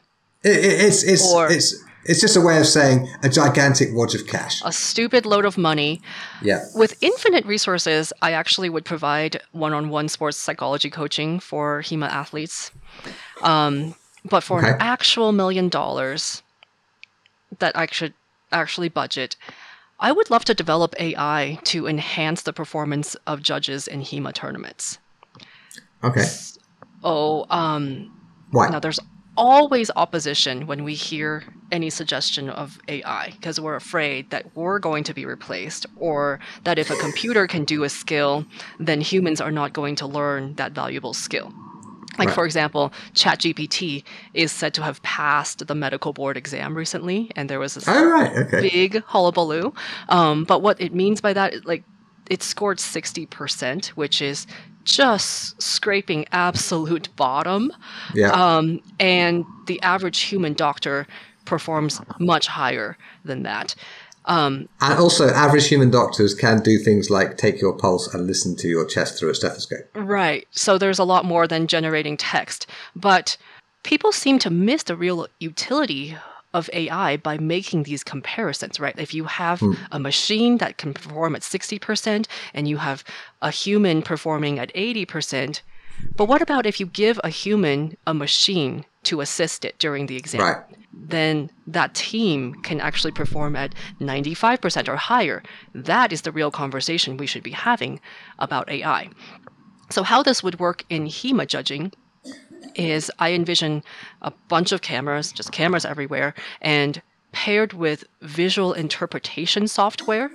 [0.44, 1.76] It, it, it's it's Or- it's
[2.06, 4.62] It's just a way of saying a gigantic wad of cash.
[4.66, 6.02] A stupid load of money.
[6.42, 6.66] Yeah.
[6.76, 12.72] With infinite resources, I actually would provide one-on-one sports psychology coaching for HEMA athletes.
[13.42, 13.96] Um,
[14.26, 14.72] but for Okay.
[14.72, 16.44] an actual million dollars
[17.60, 18.14] that I should
[18.52, 19.38] actually budget,
[19.98, 24.98] I would love to develop AI to enhance the performance of judges in HEMA tournaments.
[26.04, 26.28] Okay.
[27.04, 28.10] Oh, um,
[28.52, 28.70] Why?
[28.70, 29.00] now there's
[29.38, 35.04] always opposition when we hear any suggestion of AI because we're afraid that we're going
[35.06, 38.46] to be replaced or that if a computer can do a skill,
[38.80, 41.54] then humans are not going to learn that valuable skill.
[42.20, 42.36] Like, Right.
[42.36, 44.04] for example, ChatGPT
[44.34, 48.06] is said to have passed the medical board exam recently, and there was this Oh,
[48.12, 48.36] right.
[48.38, 48.70] Okay.
[48.70, 49.74] big hullabaloo.
[50.10, 51.86] Um, but what it means by that, like,
[52.30, 54.46] it scored 60%, which is
[54.84, 57.72] just scraping absolute bottom.
[58.14, 58.30] Yeah.
[58.30, 61.08] Um, and the average human doctor
[61.46, 63.76] performs much higher than that.
[64.26, 68.56] Um, and also, average human doctors can do things like take your pulse and listen
[68.58, 69.90] to your chest through a stethoscope.
[69.96, 70.48] right.
[70.52, 72.68] So there's a lot more than generating text.
[72.96, 73.38] But
[73.84, 76.16] people seem to miss the real utility
[76.54, 78.98] of AI by making these comparisons, right?
[78.98, 79.74] If you have hmm.
[79.92, 83.04] a machine that can perform at 60% and you have
[83.42, 85.62] a human performing at 80%,
[86.16, 90.18] but what about if you give a human a machine to assist it during the
[90.18, 90.42] exam?
[90.42, 90.64] Right.
[90.96, 95.42] then that team can actually perform at 95% or higher.
[95.74, 98.00] That is the real conversation we should be having
[98.38, 99.10] about AI.
[99.90, 101.92] So, how this would work in HEMA judging
[102.76, 103.84] is I envision
[104.22, 110.30] a bunch of cameras, just cameras everywhere, and paired with visual interpretation software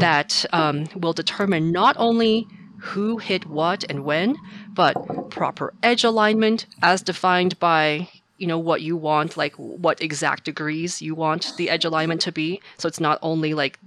[0.00, 2.46] that um, will determine not only
[2.80, 4.36] who hit what and when,
[4.72, 4.94] but
[5.30, 8.08] proper edge alignment as defined by
[8.38, 12.32] you know what you want, like what exact degrees you want the edge alignment to
[12.32, 12.60] be.
[12.78, 13.78] So it's not only like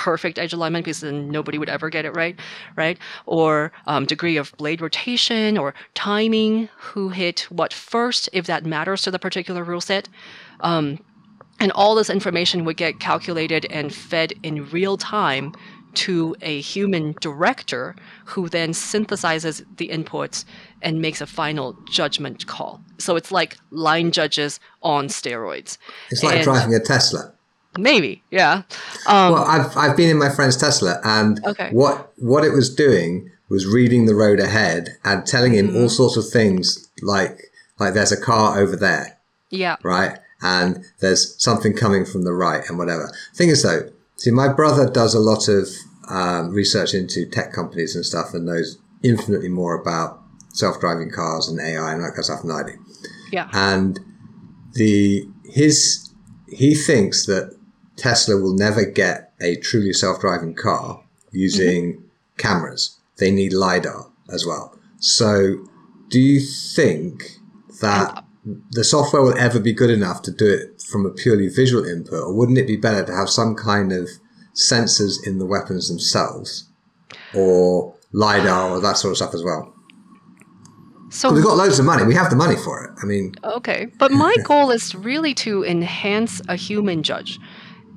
[0.00, 2.40] perfect edge alignment because then nobody would ever get it right,
[2.74, 2.98] right?
[3.26, 9.02] Or um, degree of blade rotation or timing, who hit what first, if that matters
[9.02, 10.08] to the particular rule set.
[10.60, 11.04] Um,
[11.60, 15.52] and all this information would get calculated and fed in real time
[15.92, 17.94] to a human director
[18.24, 20.46] who then synthesizes the inputs
[20.80, 22.80] and makes a final judgment call.
[22.96, 25.76] So it's like line judges on steroids.
[26.10, 27.34] It's like And- driving a Tesla.
[27.78, 28.62] Maybe, yeah.
[29.06, 31.70] Um, Well, I've I've been in my friend's Tesla, and Okay.
[31.72, 35.76] what what it was doing was reading the road ahead and telling him Mm-hmm.
[35.82, 39.18] all sorts of things like like there's a car over there,
[39.50, 39.76] yeah.
[39.82, 43.10] right, and there's something coming from the right, and whatever.
[43.34, 45.66] Thing is, though, see, my brother does a lot of
[46.08, 50.20] um, research into tech companies and stuff, and knows infinitely more about
[50.52, 52.72] self-driving cars and AI and that kind of stuff than I do
[53.32, 53.48] Yeah.
[53.52, 53.98] and
[54.74, 56.10] the his
[56.48, 57.56] he thinks that
[58.00, 62.06] Tesla will never get a truly self-driving car using mm-hmm.
[62.38, 62.98] cameras.
[63.18, 64.74] They need lidar as well.
[64.98, 65.66] So,
[66.08, 67.22] do you think
[67.82, 68.22] that uh,
[68.70, 72.22] the software will ever be good enough to do it from a purely visual input,
[72.22, 74.08] or wouldn't it be better to have some kind of
[74.54, 76.70] sensors in the weapons themselves,
[77.34, 79.74] or lidar, or that sort of stuff as well?
[81.10, 82.04] So We've got loads of money.
[82.04, 82.90] We have the money for it.
[83.02, 83.88] I mean, Okay.
[83.98, 87.38] But my goal is really to enhance a human judge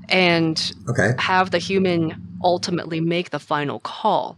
[0.10, 1.12] and okay.
[1.18, 4.38] have the human ultimately make the final call.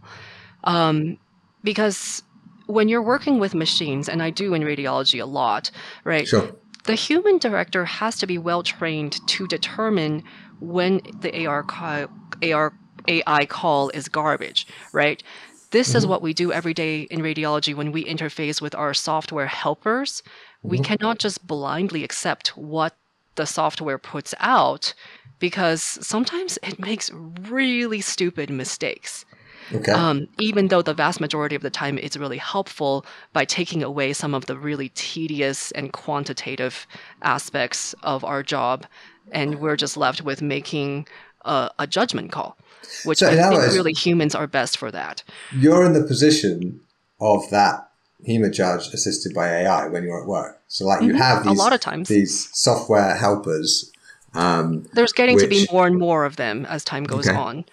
[0.64, 1.18] Um,
[1.62, 2.22] because
[2.66, 5.70] when you're working with machines, and I do in radiology a lot,
[6.04, 6.26] right?
[6.26, 6.52] Sure.
[6.84, 10.22] The human director has to be well trained to determine
[10.60, 12.06] when the AR, call,
[12.42, 12.72] AR
[13.08, 15.22] AI call is garbage, right?
[15.70, 19.46] This is what we do every day in radiology when we interface with our software
[19.46, 20.22] helpers.
[20.62, 22.96] We cannot just blindly accept what
[23.34, 24.94] the software puts out
[25.38, 27.10] because sometimes it makes
[27.48, 29.24] really stupid mistakes.
[29.72, 29.92] Okay.
[29.92, 34.12] Um, even though the vast majority of the time it's really helpful by taking away
[34.12, 36.86] some of the really tedious and quantitative
[37.22, 38.86] aspects of our job,
[39.32, 41.08] and we're just left with making
[41.44, 42.56] a, a judgment call,
[43.04, 45.24] which So I think words- really humans are best for that.
[45.52, 46.80] you're in the position
[47.20, 47.88] of that
[48.26, 50.60] HEMA judge assisted by AI when you're at work.
[50.68, 51.16] So, like, you Mhm.
[51.18, 52.08] have A lot of times.
[52.08, 53.90] these software helpers.
[54.34, 57.38] Um, There's getting to be more and more of them as time goes Okay.
[57.38, 57.64] on.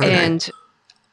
[0.00, 0.24] okay.
[0.26, 0.50] And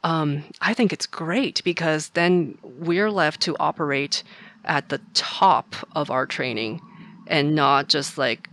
[0.04, 4.22] um, I think it's great because then we're left to operate
[4.64, 6.80] at the top of our training
[7.26, 8.48] and not just like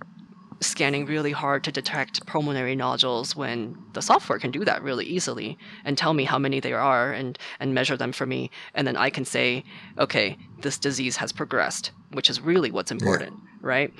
[0.65, 5.57] scanning really hard to detect pulmonary nodules when the software can do that really easily
[5.85, 8.49] and tell me how many there are and, and measure them for me.
[8.73, 9.64] And then I can say,
[9.98, 13.60] okay, this disease has progressed, which is really what's important, yeah.
[13.61, 13.94] right?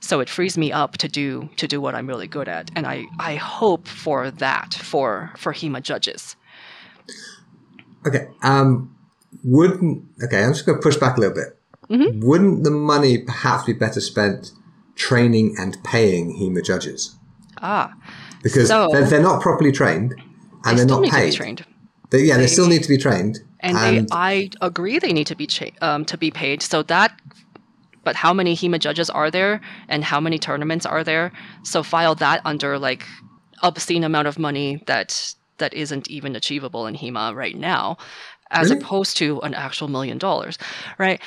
[0.00, 2.70] So it frees me up to do to do what I'm really good at.
[2.74, 6.36] And I, I hope for that for for HEMA judges.
[8.06, 8.28] Okay.
[8.42, 8.94] Um
[9.42, 11.58] wouldn't okay, I'm just gonna push back a little bit.
[11.90, 12.26] Mm-hmm.
[12.26, 14.52] Wouldn't the money perhaps be better spent
[14.94, 17.16] training and paying HEMA judges.
[17.62, 17.92] Ah.
[18.42, 20.14] Because so they're, they're, not properly trained
[20.64, 21.32] and they are not paid.
[21.32, 21.64] trained.
[22.10, 23.40] They, yeah, they, they, still need to be trained.
[23.60, 26.62] And, and they, I agree they need to be cha- um, to be paid.
[26.62, 27.18] So that
[28.04, 31.32] but how many HEMA judges are there and how many tournaments are there?
[31.62, 33.04] So file that under like
[33.62, 37.96] obscene amount of money that that isn't even achievable in HEMA right now,
[38.50, 38.80] as really?
[38.82, 40.58] opposed to an actual million dollars,
[40.98, 41.20] right?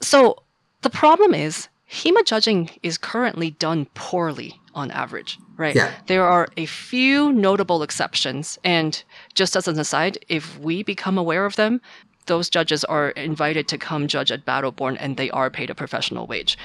[0.00, 0.36] So
[0.82, 5.74] the problem is HEMA judging is currently done poorly on average, right?
[5.74, 5.92] Yeah.
[6.06, 8.58] There are a few notable exceptions.
[8.62, 9.02] And
[9.34, 11.80] just as an aside, if we become aware of them,
[12.26, 16.28] those judges are invited to come judge at Battleborn and they are paid a professional
[16.28, 16.56] wage.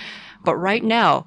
[0.44, 1.26] But right now,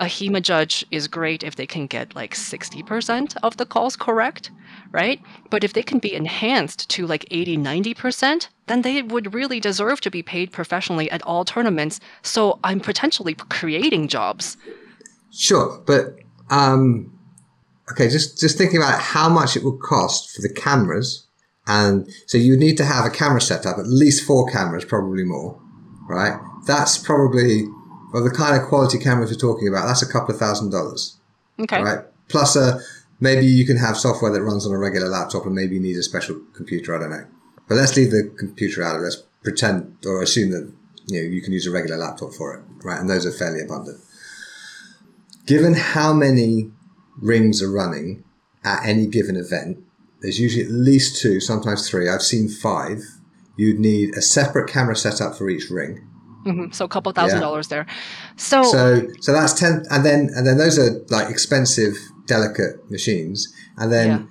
[0.00, 4.50] a HEMA judge is great if they can get like 60% of the calls correct,
[4.94, 5.20] right?
[5.50, 10.00] But if they can be enhanced to like 80, 90%, then they would really deserve
[10.02, 12.00] to be paid professionally at all tournaments.
[12.22, 14.56] So I'm potentially creating jobs.
[15.32, 16.14] Sure, but
[16.48, 17.12] um,
[17.90, 21.26] okay, just just thinking about how much it would cost for the cameras,
[21.66, 24.84] and so you would need to have a camera set up, at least four cameras,
[24.84, 25.60] probably more,
[26.08, 26.38] right?
[26.68, 27.66] That's probably
[28.12, 31.18] well, the kind of quality cameras we're talking about, that's a couple of thousand dollars.
[31.58, 31.82] Okay.
[31.82, 32.04] Right.
[32.28, 32.80] Plus, uh,
[33.24, 35.96] maybe you can have software that runs on a regular laptop, and maybe you need
[35.96, 36.94] a special computer.
[36.94, 37.26] I don't know.
[37.66, 39.04] But let's leave the computer out of it.
[39.04, 40.72] Let's pretend or assume that
[41.06, 43.00] you know you can use a regular laptop for it, right?
[43.00, 44.00] And those are fairly abundant.
[45.46, 46.70] Given how many
[47.20, 48.24] rings are running
[48.62, 49.78] at any given event,
[50.20, 52.08] there's usually at least two, sometimes three.
[52.08, 53.02] I've seen five.
[53.56, 56.08] You'd need a separate camera setup for each ring
[56.44, 56.72] Mm-hmm.
[56.72, 57.46] So a couple thousand yeah.
[57.46, 57.86] dollars there.
[58.36, 61.96] So so so that's ten, and then and then those are like expensive,
[62.26, 64.22] delicate machines, and then yeah.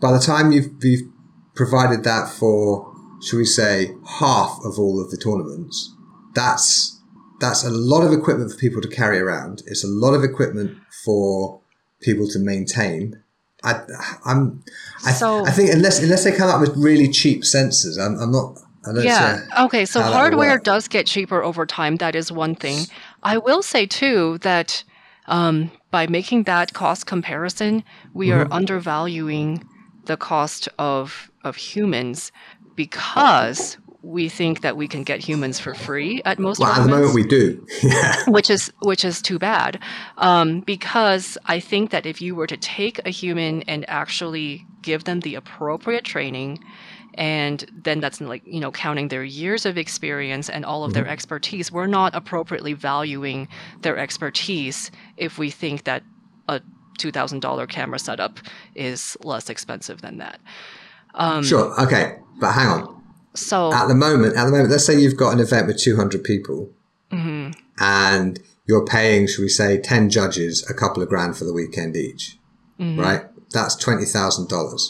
[0.00, 1.08] by the time you've you've
[1.54, 2.92] provided that for,
[3.22, 5.94] should we say, half of all of the tournaments,
[6.34, 7.00] that's
[7.40, 9.62] that's a lot of equipment for people to carry around.
[9.66, 11.60] It's a lot of equipment for
[12.00, 13.22] people to maintain.
[13.64, 13.80] I,
[14.24, 14.64] I'm,
[15.04, 18.32] I, so, I think unless unless they come up with really cheap sensors, I'm, I'm
[18.32, 18.58] not
[19.00, 19.40] yeah.
[19.60, 19.84] Okay.
[19.84, 21.96] So hardware does get cheaper over time.
[21.96, 22.86] That is one thing.
[23.22, 24.82] I will say too that
[25.26, 28.40] um, by making that cost comparison, we mm-hmm.
[28.40, 29.64] are undervaluing
[30.06, 32.32] the cost of of humans
[32.74, 36.58] because we think that we can get humans for free at most.
[36.58, 37.64] Well, at the moment we do,
[38.26, 39.78] which is which is too bad,
[40.18, 45.04] um, because I think that if you were to take a human and actually give
[45.04, 46.58] them the appropriate training
[47.14, 51.02] and then that's like you know counting their years of experience and all of mm-hmm.
[51.02, 51.70] their expertise.
[51.70, 53.48] We're not appropriately valuing
[53.82, 56.02] their expertise if we think that
[56.48, 56.60] a
[56.98, 58.38] $2000 camera setup
[58.74, 60.40] is less expensive than that.
[61.14, 61.78] Um, sure.
[61.80, 62.16] Okay.
[62.40, 63.02] But hang on.
[63.34, 66.22] So at the moment at the moment let's say you've got an event with 200
[66.22, 66.70] people
[67.10, 67.58] mm-hmm.
[67.78, 71.96] and you're paying should we say 10 judges a couple of grand for the weekend
[71.96, 72.38] each
[72.78, 73.00] mm-hmm.
[73.00, 73.24] right?
[73.50, 74.80] That's $20000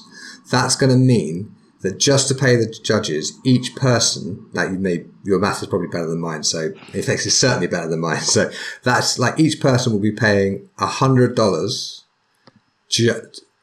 [0.50, 1.51] that's going to mean
[1.82, 5.88] that just to pay the judges, each person, like you may, your math is probably
[5.88, 8.20] better than mine, so effects is certainly better than mine.
[8.22, 8.50] So
[8.82, 12.04] that's like each person will be paying a hundred dollars
[12.88, 13.20] ju-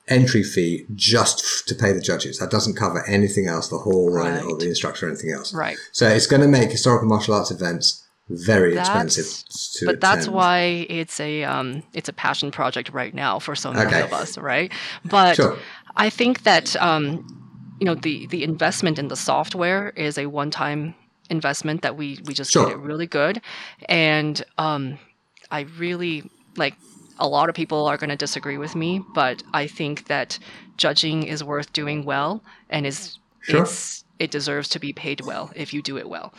[0.07, 2.39] entry fee just to pay the judges.
[2.39, 4.43] That doesn't cover anything else, the hall right.
[4.43, 5.53] or, the instructor or anything else.
[5.53, 5.77] Right.
[5.91, 10.27] So it's going to make historical martial arts events very that's, expensive to but that's
[10.27, 14.01] why it's a um, it's a passion project right now for so many okay.
[14.03, 14.71] of us right
[15.03, 15.57] but sure.
[15.95, 17.38] i think that um,
[17.80, 20.95] you know the the investment in the software is a one time
[21.30, 22.72] investment that we we just sure.
[22.72, 23.41] it really good
[23.88, 24.97] and um
[25.51, 26.76] i really like
[27.19, 30.39] a lot of people are going to disagree with me but i think that
[30.77, 33.64] judging is worth doing well and is sure.
[33.64, 36.34] it's it deserves to be paid well if you do it well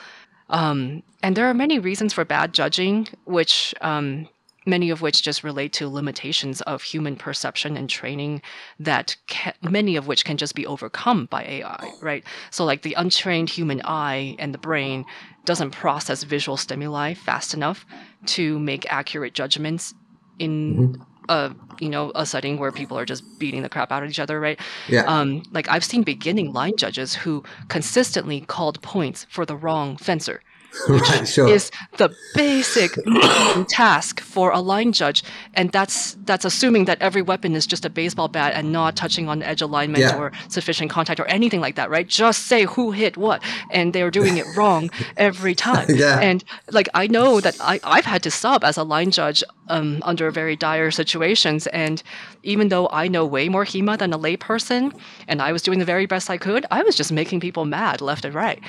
[0.50, 4.28] um, and there are many reasons for bad judging which um,
[4.66, 8.42] many of which just relate to limitations of human perception and training
[8.78, 12.24] that can, many of which can just be overcome by AI, right?
[12.50, 15.04] So like the untrained human eye and the brain
[15.44, 17.86] doesn't process visual stimuli fast enough
[18.26, 19.94] to make accurate judgments
[20.38, 21.02] in mm-hmm.
[21.28, 24.20] a you know a setting where people are just beating the crap out of each
[24.20, 24.60] other, right?
[24.88, 25.04] Yeah.
[25.04, 30.42] Um, like I've seen beginning line judges who consistently called points for the wrong fencer
[30.88, 31.48] right, sure.
[31.48, 32.92] is the basic
[33.68, 35.22] task for a line judge,
[35.54, 39.28] and that's that's assuming that every weapon is just a baseball bat and not touching
[39.28, 40.16] on edge alignment Yeah.
[40.18, 42.06] or sufficient contact or anything like that, right?
[42.06, 45.86] Just say who hit what, and they're doing it wrong every time.
[45.88, 46.18] Yeah.
[46.20, 50.00] And like I know that I I've had to sub as a line judge um,
[50.02, 52.02] under very dire situations, and
[52.42, 54.92] even though I know way more HEMA than a layperson,
[55.28, 58.00] and I was doing the very best I could, I was just making people mad
[58.00, 58.60] left and right,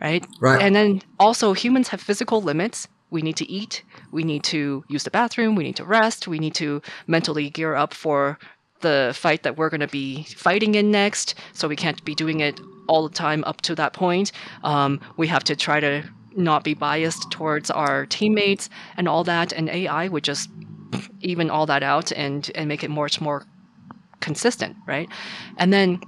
[0.00, 0.24] right?
[0.40, 0.62] Right.
[0.62, 2.86] And then also humans have physical limits.
[3.10, 3.82] We need to eat.
[4.12, 5.56] We need to use the bathroom.
[5.56, 6.28] We need to rest.
[6.28, 8.38] We need to mentally gear up for
[8.80, 11.34] the fight that we're going to be fighting in next.
[11.52, 14.32] So we can't be doing it all the time up to that point.
[14.62, 16.02] Um, we have to try to
[16.36, 19.52] not be biased towards our teammates and all that.
[19.52, 20.50] And AI would just
[21.20, 23.44] even all that out and and make it much more
[24.20, 25.08] consistent, right?
[25.56, 26.00] And then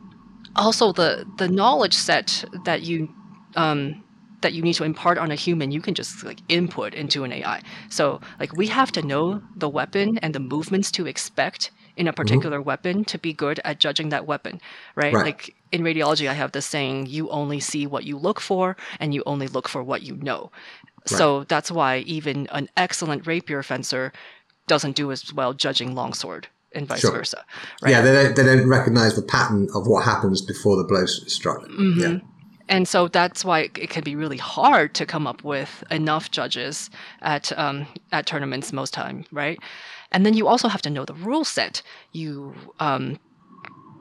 [0.57, 3.09] also the the knowledge set that you
[3.57, 4.03] um,
[4.43, 7.32] that you need to impart on a human, you can just like input into an
[7.32, 7.62] AI.
[7.89, 12.12] So like we have to know the weapon and the movements to expect in a
[12.12, 14.60] particular weapon to be good at judging that weapon,
[14.94, 15.12] right?
[15.12, 15.24] Right.
[15.27, 19.12] Like in radiology, I have this saying: you only see what you look for, and
[19.14, 20.51] you only look for what you know.
[21.06, 24.12] So that's why even an excellent rapier fencer
[24.69, 27.10] doesn't do as well judging longsword and vice Sure.
[27.10, 27.44] versa.
[27.82, 27.90] Right?
[27.90, 31.62] Yeah, they don't, they don't recognize the pattern of what happens before the blow struck.
[31.69, 32.01] Mm-hmm.
[32.01, 32.19] Yeah.
[32.69, 36.89] and so that's why it can be really hard to come up with enough judges
[37.20, 39.59] at um, at tournaments most time, right?
[40.12, 41.82] And then you also have to know the rule set.
[42.12, 43.18] You um,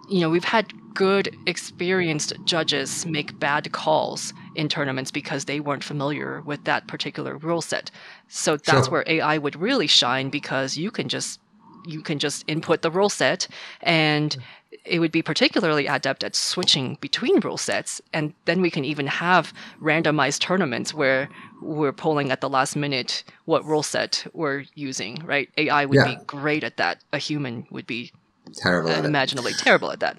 [0.08, 5.84] you know we've had good experienced judges make bad calls in tournaments because they weren't
[5.84, 7.92] familiar with that particular rule set.
[8.28, 8.92] So that's Sure.
[8.92, 11.40] where AI would really shine because you can just
[11.84, 13.48] you can just input the rule set
[13.82, 14.38] and
[14.86, 19.06] it would be particularly adept at switching between rule sets and then we can even
[19.08, 21.30] have randomized tournaments where
[21.62, 26.16] we're pulling at the last minute what rule set we're using right ai would Yeah.
[26.16, 28.12] be great at that a human would be
[28.56, 28.90] Terrible.
[28.90, 30.18] Uh, unimaginably terrible at that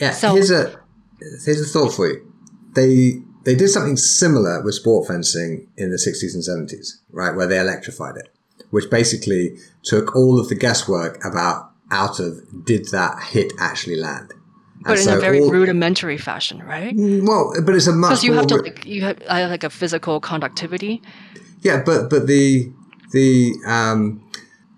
[0.00, 0.78] Yeah, So- here's a
[1.44, 2.32] here's a thought for you.
[2.74, 7.46] They they did something similar with sport fencing in the 60s and 70s, right, where
[7.46, 8.28] they electrified it,
[8.70, 14.32] which basically took all of the guesswork about out of did that hit actually land.
[14.82, 18.10] but And in so a very all- rudimentary fashion right well, but it's a much
[18.10, 21.02] because you have to like you have I have like a physical conductivity
[21.62, 22.70] Yeah, but but the
[23.12, 24.00] the um,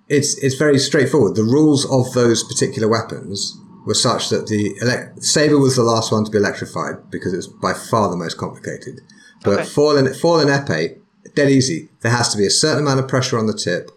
[0.09, 1.35] it's it's very straightforward.
[1.37, 6.13] The rules of those particular weapons were such that the elect- saber was the last
[6.13, 9.01] one to be electrified because it's by far the most complicated.
[9.45, 9.65] But Okay.
[9.65, 10.99] foil and foil and epee,
[11.35, 11.89] dead easy.
[12.03, 13.91] There has to be a certain amount of pressure on the tip,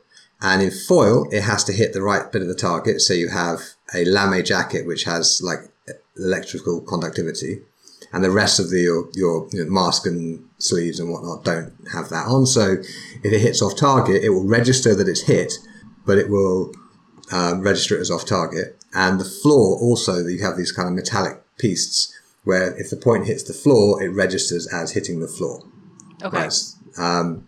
[0.44, 3.00] and in foil, it has to hit the right bit of the target.
[3.00, 3.62] So you have
[3.96, 5.60] a lame jacket which has like
[6.18, 7.62] electrical conductivity
[8.12, 12.10] and the rest of the your, your, your mask and sleeves and whatnot don't have
[12.10, 12.46] that on.
[12.46, 12.74] So
[13.24, 15.54] if it hits off target, it will register that it's hit,
[16.06, 16.74] but it will
[17.32, 18.78] um, register it as off target.
[18.94, 22.14] And the floor also, you have these kind of metallic pieces
[22.44, 25.64] where if the point hits the floor, it registers as hitting the floor.
[26.22, 26.62] okay Right.
[26.98, 27.48] Um,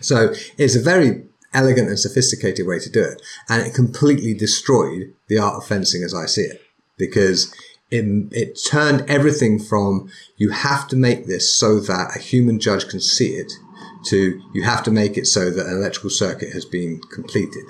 [0.00, 1.24] so it's a very
[1.56, 3.22] elegant and sophisticated way to do it.
[3.48, 6.62] And it completely destroyed the art of fencing as I see it
[6.98, 7.52] because
[7.90, 12.88] it, it turned everything from you have to make this so that a human judge
[12.88, 13.52] can see it
[14.06, 17.64] to you have to make it so that an electrical circuit has been completed.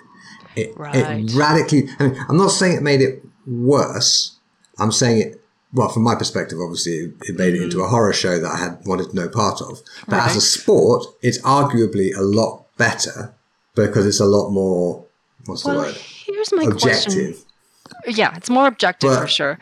[0.54, 0.94] It, Right.
[0.94, 4.36] it radically, I mean, I'm not saying it made it worse.
[4.78, 7.90] I'm saying it, well, from my perspective, obviously, it, it made it into a mm-hmm.
[7.90, 9.82] horror show that I had wanted no part of.
[10.08, 13.35] But as a sport, it's arguably a lot better
[13.84, 15.04] because it's a lot more,
[15.44, 15.94] what's the well word?
[15.94, 17.44] here's my question Objective.
[18.08, 19.58] yeah it's more objective But- for sure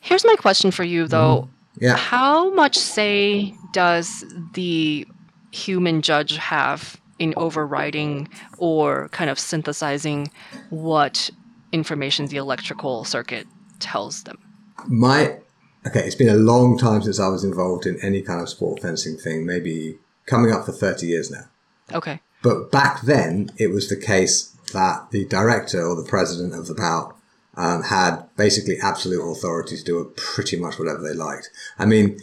[0.00, 1.52] here's my question for you though mm-hmm.
[1.78, 1.96] Yeah.
[1.96, 4.24] How much say does
[4.54, 5.06] the
[5.52, 8.28] human judge have in overriding
[8.58, 10.30] or kind of synthesizing
[10.70, 11.30] what
[11.72, 13.46] information the electrical circuit
[13.78, 14.38] tells them?
[14.86, 15.38] My
[15.86, 18.80] okay, it's been a long time since I was involved in any kind of sport
[18.80, 21.44] fencing thing, maybe coming up for 30 years now.
[21.92, 22.20] Okay.
[22.42, 26.74] But back then, it was the case that the director or the president of the
[26.74, 27.16] bout
[27.56, 31.50] um, had basically absolute authority to do pretty much whatever they liked.
[31.78, 32.18] I mean,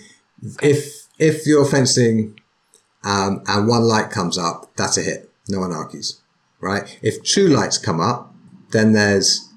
[0.62, 2.40] if if you're fencing
[3.04, 5.32] um, and one light comes up, that's a hit.
[5.48, 6.22] No one argues,
[6.60, 6.98] right?
[7.02, 8.34] If two lights come up,
[8.72, 9.50] then there's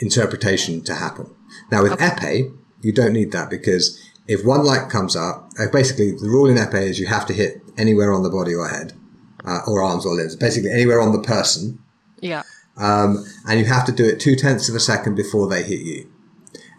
[0.00, 1.34] interpretation to happen.
[1.70, 6.12] Now with epee, you don't need that because if one light comes up, uh, basically
[6.12, 8.92] the rule in epee is you have to hit anywhere on the body or head,
[9.46, 11.78] uh, or arms or limbs, basically anywhere on the person,
[12.20, 12.42] Yeah.
[12.76, 15.80] um, and you have to do it two tenths of a second before they hit
[15.80, 16.06] you.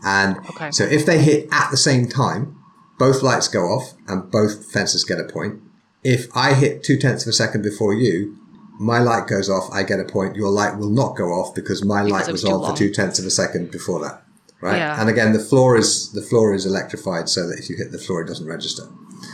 [0.05, 0.71] And Okay.
[0.71, 2.55] so if they hit at the same time,
[2.99, 5.59] both lights go off and both fences get a point.
[6.05, 8.35] if I hit two tenths of a second before you,
[8.77, 10.35] my light goes off, I get a point.
[10.35, 12.91] Your light will not go off because my Because light was was on for two
[12.91, 14.21] tenths of a second before that.
[14.59, 14.77] Right.
[14.79, 14.99] Yeah.
[14.99, 17.97] And again, the floor is the floor is electrified so that if you hit the
[17.97, 18.83] floor, it doesn't register.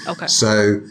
[0.07, 0.27] Okay.
[0.27, 0.81] So,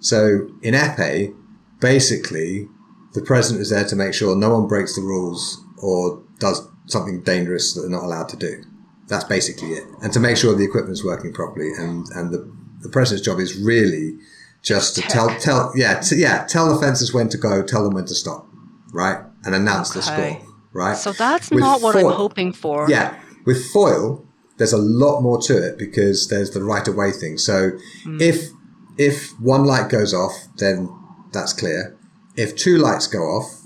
[0.00, 1.34] so in epee,
[1.80, 2.68] basically,
[3.14, 7.22] the president is there to make sure no one breaks the rules or does something
[7.22, 8.62] dangerous that they're not allowed to do.
[9.06, 11.70] That's basically it, and to make sure the equipment's working properly.
[11.78, 14.18] And and the the president's job is really
[14.62, 17.94] just to tell tell yeah to, yeah tell the fences when to go, tell them
[17.94, 18.46] when to stop,
[18.92, 20.40] right, and announce the score,
[20.72, 20.96] right.
[20.96, 22.90] So that's With not what foil- I'm hoping for.
[22.90, 24.26] yeah, with foil,
[24.58, 27.38] there's a lot more to it because there's the right of way thing.
[27.38, 27.70] So
[28.02, 28.20] hmm.
[28.20, 28.50] if
[28.98, 30.90] if one light goes off, then
[31.32, 31.96] that's clear.
[32.36, 33.62] If two lights go off,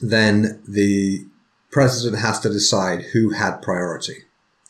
[0.00, 1.26] then the
[1.70, 4.24] president has to decide who had priority.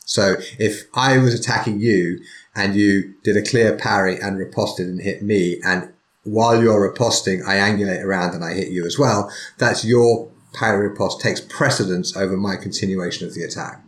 [0.05, 2.19] So if I was attacking you
[2.55, 5.91] and you did a clear parry and riposted and hit me, and
[6.23, 10.87] while you're riposting, I angulate around and I hit you as well, that's your parry
[10.89, 13.83] riposte takes precedence over my continuation of the attack,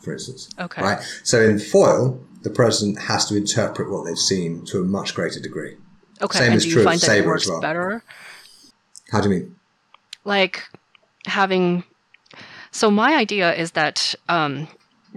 [0.00, 0.50] for instance.
[0.58, 0.82] Okay.
[0.82, 1.00] Right?
[1.24, 5.40] So in foil, the president has to interpret what they've seen to a much greater
[5.40, 5.76] degree.
[6.22, 6.38] Okay.
[6.38, 7.60] Same and is do true you of find that Saber it as works well.
[7.60, 8.02] better?
[9.12, 9.56] How do you mean?
[10.24, 10.62] Like
[11.26, 11.84] having.
[12.72, 14.68] So my idea is that um,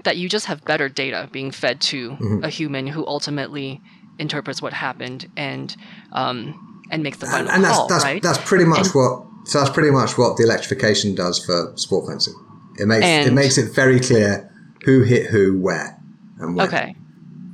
[0.03, 2.43] that you just have better data being fed to Mm-hmm.
[2.43, 3.79] a human who ultimately
[4.19, 5.75] interprets what happened and
[6.13, 8.21] um, and makes the And, final and that's call, that's right?
[8.21, 12.07] that's pretty much And- what so that's pretty much what the electrification does for sport
[12.07, 12.33] fencing.
[12.79, 14.49] It makes it makes it very clear
[14.85, 15.99] who hit who where
[16.39, 16.67] and when.
[16.67, 16.95] Okay.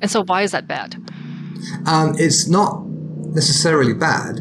[0.01, 0.95] And so why is that bad?
[1.87, 2.83] Um, it's not
[3.33, 4.39] necessarily bad,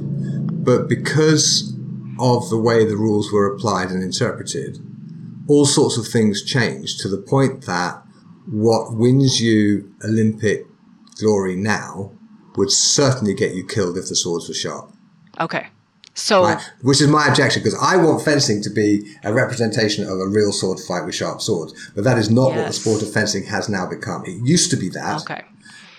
[0.65, 1.75] but because
[2.21, 4.79] of the way the rules were applied and interpreted,
[5.49, 8.03] all sorts of things changed to the point that
[8.47, 10.67] what wins you Olympic
[11.19, 12.13] glory now
[12.57, 14.93] would certainly get you killed if the swords were sharp.
[15.41, 15.69] Okay.
[16.15, 16.61] So Right?
[16.83, 20.51] Which is my objection because I want fencing to be a representation of a real
[20.51, 23.69] sword fight with sharp swords, but that is not what the sport of fencing has
[23.69, 24.25] now become.
[24.25, 25.45] It used to be that, okay.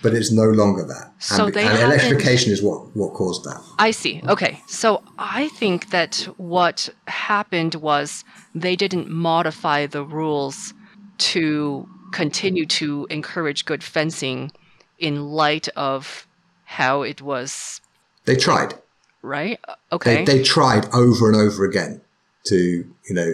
[0.02, 1.14] But it's no longer that.
[1.20, 3.62] So and, they and electrification is what what caused that.
[3.78, 4.22] I see.
[4.28, 4.62] Okay.
[4.68, 8.24] So I think that what happened was
[8.56, 10.74] they didn't modify the rules
[11.20, 14.52] to continue to encourage good fencing
[14.98, 16.28] in light of
[16.66, 17.82] how it was,
[18.26, 18.76] They tried.
[19.22, 19.60] right?
[19.68, 20.26] They Okay.
[20.26, 22.02] they tried over and over again
[22.46, 23.34] to you know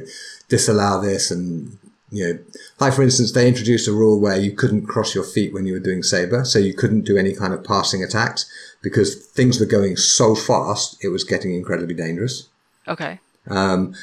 [0.49, 1.77] disallow this and
[2.15, 2.39] you know
[2.79, 5.73] like for instance they introduced a rule where you couldn't cross your feet when you
[5.73, 8.49] were doing saber so you couldn't do any kind of passing attacks
[8.81, 12.49] because things were going so fast it was getting incredibly dangerous.
[12.87, 13.19] Okay.
[13.49, 13.93] Um,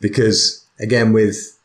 [0.00, 1.58] because again with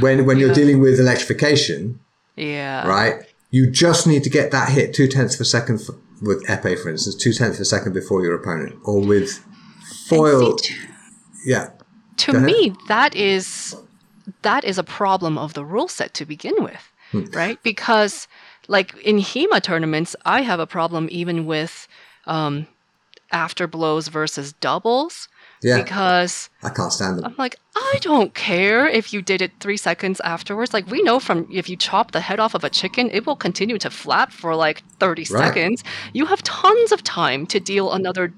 [0.00, 2.00] when when you're dealing with electrification
[2.36, 2.86] Yeah.
[2.88, 3.14] right
[3.50, 6.76] you just need to get that hit two tenths of a second f- with epee
[6.82, 9.44] for instance two tenths of a second before your opponent or with
[10.08, 10.56] foil.
[11.44, 11.70] yeah.
[12.16, 13.76] to me that is
[14.42, 17.24] that is a problem of the rule set to begin with Hmm.
[17.32, 17.58] right?
[17.62, 18.26] Because
[18.66, 21.86] like in hema tournaments i have a problem even with
[22.26, 22.66] um,
[23.30, 25.28] after blows versus doubles
[25.62, 25.82] yeah.
[25.82, 27.24] because i can't stand them.
[27.26, 30.72] I'm like i don't care if you did it three seconds afterwards.
[30.72, 33.36] Like we know from if you chop the head off of a chicken it will
[33.36, 35.26] continue to flap for like 30 Right.
[35.28, 35.84] seconds.
[36.14, 38.32] You have tons of time to deal another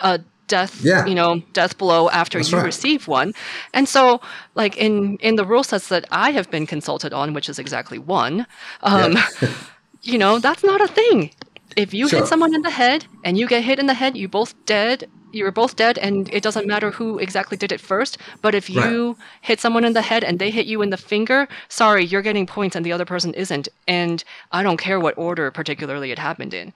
[0.00, 0.18] uh,
[0.48, 1.06] death Yeah.
[1.06, 2.64] you know death blow after That's you right.
[2.72, 3.32] receive one
[3.72, 4.20] and so
[4.54, 7.98] like in in the rule sets that i have been consulted on which is exactly
[7.98, 8.46] one
[8.82, 9.26] um Yeah.
[10.12, 11.30] you know that's not a thing
[11.76, 12.20] if you Sure.
[12.20, 14.98] hit someone in the head and you get hit in the head you both dead
[15.30, 19.14] you're both dead and it doesn't matter who exactly did it first but if you
[19.42, 22.46] hit someone in the head and they hit you in the finger sorry you're getting
[22.46, 26.54] points and the other person isn't and i don't care what order particularly it happened
[26.54, 26.72] in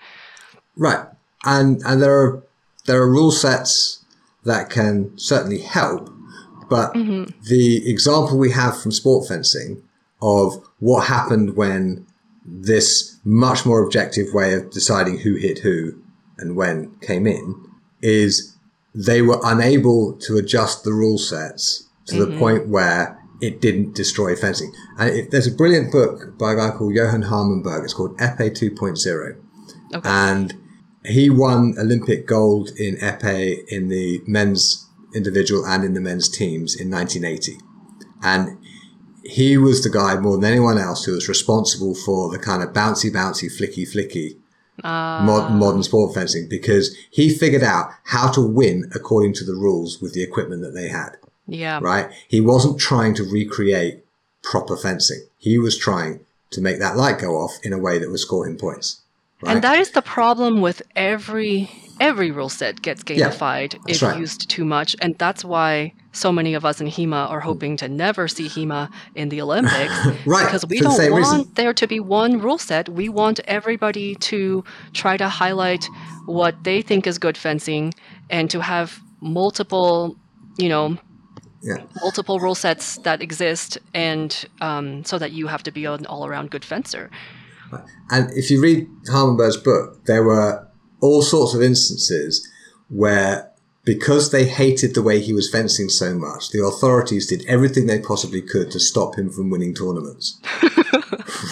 [0.77, 1.05] Right.
[1.45, 2.43] And and there are
[2.87, 4.05] there are rule sets
[4.45, 6.11] that can certainly help,
[6.69, 7.31] but mm-hmm.
[7.49, 9.83] the example we have from sport fencing
[10.21, 12.07] of what happened when
[12.45, 15.93] this much more objective way of deciding who hit who
[16.39, 17.55] and when came in
[18.01, 18.57] is
[18.95, 22.39] they were unable to adjust the rule sets to the mm-hmm.
[22.39, 24.73] point where it didn't destroy fencing.
[24.99, 27.85] And it, there's a brilliant book by a guy called Johan Harmenberg.
[27.85, 29.43] It's called Epee 2.0
[29.95, 30.55] okay and
[31.05, 36.75] he won Olympic gold in epee in the men's individual and in the men's teams
[36.79, 37.59] in 1980.
[38.23, 38.59] And
[39.25, 42.73] he was the guy more than anyone else who was responsible for the kind of
[42.73, 44.37] bouncy, bouncy, flicky, flicky
[44.85, 45.23] ah.
[45.25, 50.01] mod- modern sport fencing because he figured out how to win according to the rules
[50.01, 51.17] with the equipment that they had
[51.47, 52.11] yeah right?
[52.29, 54.05] He wasn't trying to recreate
[54.43, 55.27] proper fencing.
[55.39, 56.21] He was trying
[56.51, 59.02] to make that light go off in a way that would score him points,
[59.43, 59.55] Right?
[59.55, 61.71] And that is the problem with every
[62.01, 64.19] every rule set gets gamified that's if right.
[64.19, 67.89] used too much, and that's why so many of us in HEMA are hoping to
[67.89, 69.95] never see HEMA in the Olympics
[70.27, 71.53] Right, because we don't same want reason.
[71.55, 72.89] there to be one rule set.
[72.89, 74.63] We want everybody to
[74.93, 75.85] try to highlight
[76.27, 77.95] what they think is good fencing
[78.31, 80.17] and to have multiple,
[80.59, 80.99] you know,
[81.63, 81.77] yeah.
[82.01, 86.51] multiple rule sets that exist, and um, so that you have to be an all-around
[86.51, 87.11] good fencer.
[88.11, 90.67] And if you read Harmenberg's book, there were
[91.01, 92.49] all sorts of instances
[92.89, 93.51] where,
[93.85, 97.99] because they hated the way he was fencing so much, the authorities did everything they
[97.99, 100.41] possibly could to stop him from winning tournaments.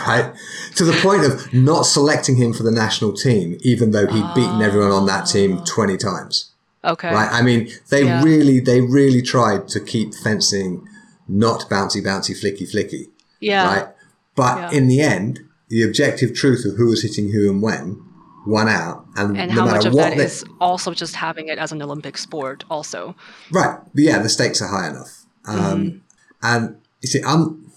[0.07, 0.33] right?
[0.77, 4.63] To the point of not selecting him for the national team, even though he'd beaten
[4.63, 4.65] ah.
[4.65, 6.51] everyone on that team 20 times.
[6.85, 7.13] Okay.
[7.13, 7.29] Right?
[7.31, 8.23] I mean, they Yeah.
[8.23, 10.87] really, they really tried to keep fencing
[11.29, 13.09] not bouncy, bouncy, flicky, flicky
[13.41, 13.67] Yeah.
[13.67, 13.89] right?
[14.35, 14.71] But Yeah.
[14.79, 15.41] in the end,
[15.71, 18.03] the objective truth of who was hitting who and when
[18.47, 21.15] won out, and, And no how matter much of what that they, is also just
[21.15, 23.15] having it as an Olympic sport, also.
[23.51, 25.25] right, but yeah, the stakes are high enough.
[25.47, 25.97] Um, Mm-hmm.
[26.43, 27.71] And you see, I'm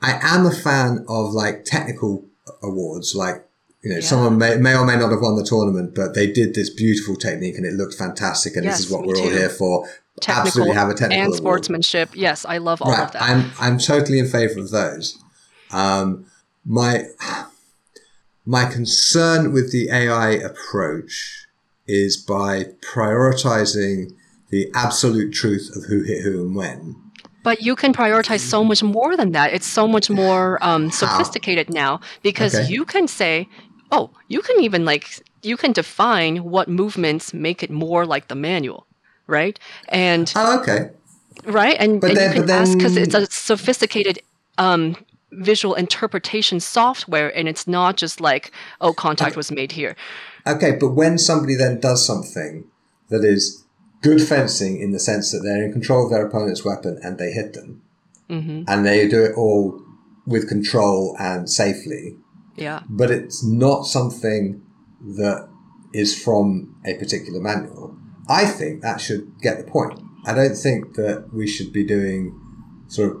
[0.00, 2.24] I am a fan of like technical
[2.62, 3.46] awards, like.
[3.84, 4.02] You know, Yeah.
[4.06, 7.16] someone may, may or may not have won the tournament, but they did this beautiful
[7.16, 8.54] technique and it looked fantastic.
[8.54, 9.88] And Yes, this is what we're all here for.
[10.20, 11.36] Technical Absolutely have a technical and award.
[11.64, 12.10] sportsmanship.
[12.14, 13.02] Yes, I love all right.
[13.06, 13.22] of that.
[13.22, 15.18] I'm I'm totally in favour of those.
[15.72, 16.26] Um,
[16.64, 17.04] my
[18.44, 21.46] my concern with the AI approach
[21.86, 24.12] is by prioritizing
[24.50, 26.96] the absolute truth of who hit who and when.
[27.42, 29.52] But you can prioritize so much more than that.
[29.52, 32.68] It's so much more um, sophisticated now because Okay.
[32.68, 33.48] you can say,
[33.90, 38.36] oh, you can even like, you can define what movements make it more like the
[38.36, 38.86] manual,
[39.26, 39.58] right?
[39.88, 40.90] And, Oh, okay.
[41.44, 41.76] right?
[41.80, 44.20] And, But and then- you can but ask because it's a sophisticated
[44.58, 44.94] um,
[45.32, 49.96] visual interpretation software and it's not just like, oh, contact was made here.
[50.46, 52.64] Okay, but when somebody then does something
[53.08, 53.64] that is
[54.02, 57.30] good fencing in the sense that they're in control of their opponent's weapon and they
[57.30, 57.82] hit them,
[58.28, 59.80] hmm and they do it all
[60.26, 62.16] with control and safely,
[62.56, 62.82] Yeah.
[62.88, 64.62] but it's not something
[65.16, 65.48] that
[65.92, 67.96] is from a particular manual.
[68.28, 70.00] I think that should get the point.
[70.24, 72.38] I don't think that we should be doing
[72.86, 73.16] sort of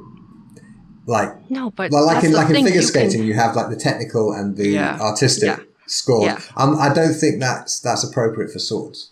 [1.06, 3.70] like No, but well, like in like in figure you can- skating, you have like
[3.70, 4.98] the technical and the Yeah.
[5.00, 5.64] artistic Yeah.
[5.86, 6.24] score.
[6.26, 6.40] Yeah.
[6.56, 9.10] Um, I don't think that's that's appropriate for swords.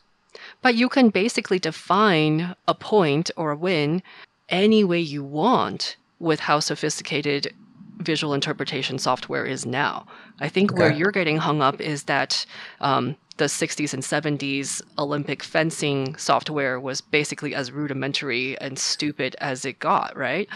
[0.62, 4.02] But you can basically define a point or a win
[4.48, 7.54] any way you want with how sophisticated
[7.98, 10.06] visual interpretation software is now.
[10.40, 12.46] I think where you're getting hung up is that
[12.80, 19.64] um, the 60s and 70s Olympic fencing software was basically as rudimentary and stupid as
[19.64, 20.48] it got, right?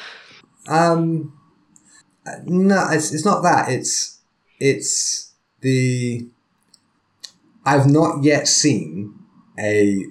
[0.68, 1.32] Um,
[2.44, 3.68] no, it's it's not that.
[3.70, 4.20] It's
[4.58, 6.26] it's the
[7.64, 9.14] I've not yet seen
[9.58, 10.04] a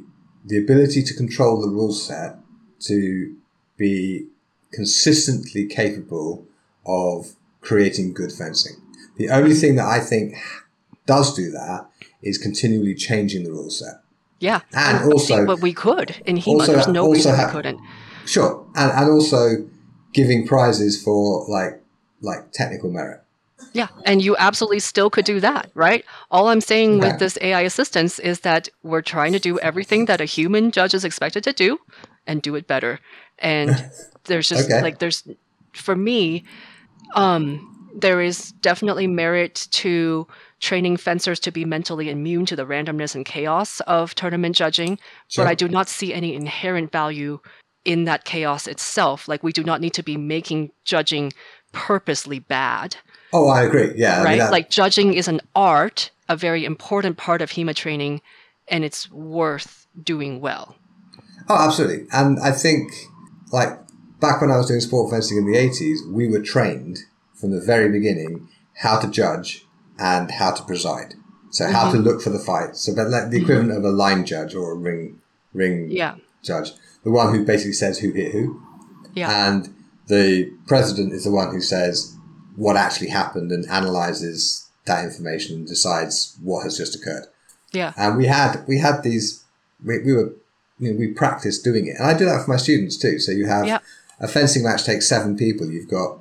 [0.45, 2.38] the ability to control the rule set
[2.81, 3.35] to
[3.77, 4.27] be
[4.71, 6.45] consistently capable
[6.85, 8.75] of creating good fencing.
[9.17, 10.35] The only thing that I think
[11.05, 11.89] does do that
[12.21, 14.01] is continually changing the rule set.
[14.39, 14.61] Yeah.
[14.73, 16.47] And also- but we could in HEMA.
[16.47, 17.80] also- There's no also reason ha- we couldn't.
[18.25, 19.65] Sure, and and also
[20.14, 21.81] giving prizes for like
[22.22, 23.22] like technical merit.
[23.73, 26.06] Yeah, and you absolutely still could do that, right?
[26.30, 27.10] All I'm saying Okay.
[27.10, 30.94] with this AI assistance is that we're trying to do everything that a human judge
[30.94, 31.80] is expected to do
[32.27, 32.99] and do it better.
[33.40, 33.84] And
[34.26, 34.81] there's just Okay.
[34.81, 35.27] like there's
[35.73, 36.44] for me
[37.15, 40.27] um there is definitely merit to
[40.60, 45.45] training fencers to be mentally immune to the randomness and chaos of tournament judging, Sure.
[45.45, 47.40] but I do not see any inherent value
[47.85, 49.27] in that chaos itself.
[49.27, 51.34] Like we do not need to be making judging
[51.72, 52.95] purposely bad
[53.35, 53.91] Oh, I agree.
[53.95, 54.38] Yeah, I mean, right?
[54.38, 58.22] that- like judging is an art, a very important part of HEMA training,
[58.68, 60.76] and it's worth doing well.
[61.49, 62.05] Oh, absolutely.
[62.14, 62.91] And I think,
[63.51, 63.72] like,
[64.19, 66.99] back when I was doing sport fencing in the 80s, we were trained
[67.34, 68.49] from the very beginning
[68.84, 69.65] how to judge
[69.97, 71.15] and how to preside.
[71.49, 72.03] So, how Mm-hmm.
[72.03, 72.76] to look for the fight.
[72.76, 75.19] So, but like the equivalent of a line judge or a ring
[75.55, 76.73] ring Yeah, judge,
[77.03, 78.61] the one who basically says who hit who.
[79.13, 79.73] yeah, And
[80.07, 82.15] the president is the one who says
[82.55, 87.25] what actually happened and analyzes that information and decides what has just occurred.
[87.71, 89.43] yeah, And we had we had these
[89.84, 90.34] we, we were
[90.80, 93.19] you know, we practiced doing it, and I do that for my students too.
[93.19, 93.80] So you have Yeah.
[94.19, 95.69] a fencing match takes seven people.
[95.71, 96.19] You've got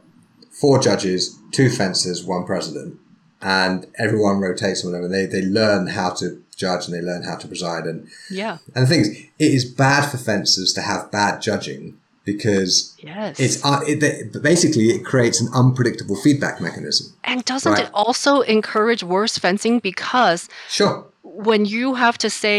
[0.50, 2.98] four judges, two fencers, one president,
[3.40, 7.36] and everyone rotates them, and they they learn how to judge and they learn how
[7.42, 7.84] to preside.
[7.90, 7.98] And
[8.40, 9.08] yeah, and the thing is,
[9.46, 11.84] it is bad for fencers to have bad judging
[12.24, 12.74] because
[13.12, 13.40] Yes.
[13.44, 13.98] it's uh, it,
[14.50, 17.06] basically it creates an unpredictable feedback mechanism.
[17.30, 17.84] and doesn't Right.
[17.86, 20.40] it also encourage worse fencing because
[20.78, 20.96] Sure.
[21.48, 22.56] when you have to say,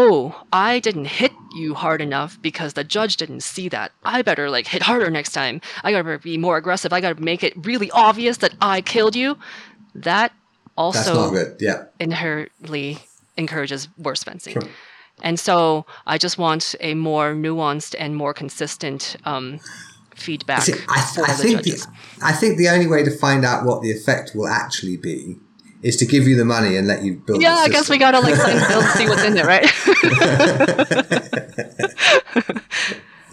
[0.00, 0.16] "Oh,
[0.70, 3.88] I didn't hit you hard enough because the judge didn't see that.
[4.16, 5.60] I better like hit harder next time.
[5.84, 6.90] I got to be more aggressive.
[6.96, 9.30] I got to make it really obvious that I killed you."
[9.94, 10.30] That
[10.76, 11.50] That's not also good.
[11.68, 11.80] Yeah.
[12.00, 12.88] inherently
[13.36, 14.54] encourages worse fencing.
[14.54, 14.68] Sure.
[15.22, 19.60] And so I just want a more nuanced and more consistent um,
[20.16, 21.86] feedback See, I, for I the think the.
[22.22, 25.36] I think the only way to find out what the effect will actually be
[25.82, 27.42] is to give you the money and let you build.
[27.42, 29.70] yeah, I guess we gotta like the see what's in there, right?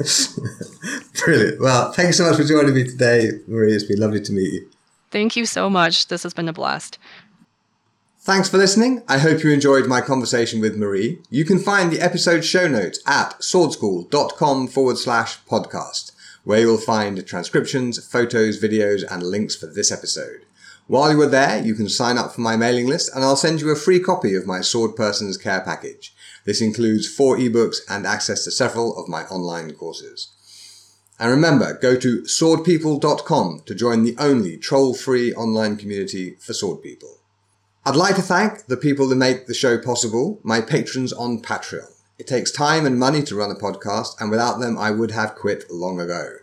[1.26, 1.62] Brilliant.
[1.62, 3.74] Well, thank you so much for joining me today, Marie.
[3.74, 4.70] It's been lovely to meet you.
[5.12, 6.08] Thank you so much.
[6.08, 6.98] This has been a blast.
[8.24, 9.02] Thanks for listening.
[9.08, 11.24] I hope you enjoyed my conversation with Marie.
[11.32, 16.12] You can find the episode show notes at swordschool.com forward slash podcast,
[16.44, 20.46] where you'll find transcriptions, photos, videos, and links for this episode.
[20.86, 23.60] While you are there, you can sign up for my mailing list and I'll send
[23.60, 26.14] you a free copy of my Sword Person's Care package.
[26.46, 30.28] This includes four ebooks and access to several of my online courses.
[31.20, 37.21] And remember, go to swordpeople.com to join the only troll-free online community for sword people.
[37.84, 41.92] I'd like to thank the people that make the show possible, my patrons on Patreon.
[42.20, 45.34] It takes time and money to run a podcast, and without them, I would have
[45.34, 46.36] quit long ago.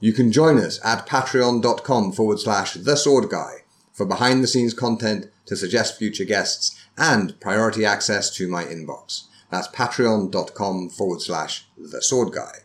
[0.00, 3.62] You can join us at patreon.com forward slash the sword guy
[3.94, 9.28] for behind the scenes content to suggest future guests and priority access to my inbox.
[9.50, 12.61] That's patreon.com forward slash the sword guy.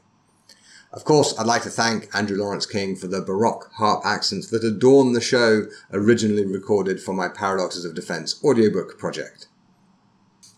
[0.97, 4.63] Of course, I'd like to thank Andrew Lawrence King for the Baroque harp accents that
[4.63, 9.45] adorn the show originally recorded for my Paradoxes of Defense audiobook project.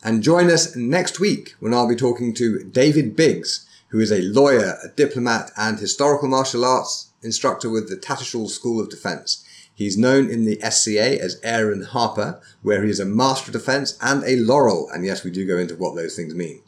[0.01, 4.21] And join us next week when I'll be talking to David Biggs, who is a
[4.21, 9.43] lawyer, a diplomat, and historical martial arts instructor with the Tattershall School of Defense.
[9.75, 13.97] He's known in the SCA as Aaron Harper, where he is a Master of Defense
[14.01, 16.61] and a Laurel, and yes, we do go into what those things mean.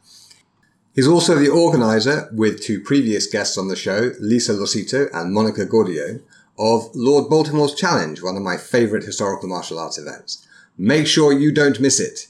[0.93, 5.65] He's also the organizer, with two previous guests on the show, Lisa Losito and Monica
[5.65, 6.22] Gaudio,
[6.59, 10.45] of Lord Baltimore's Challenge, one of my favorite historical martial arts events.
[10.77, 12.27] Make sure you don't miss it.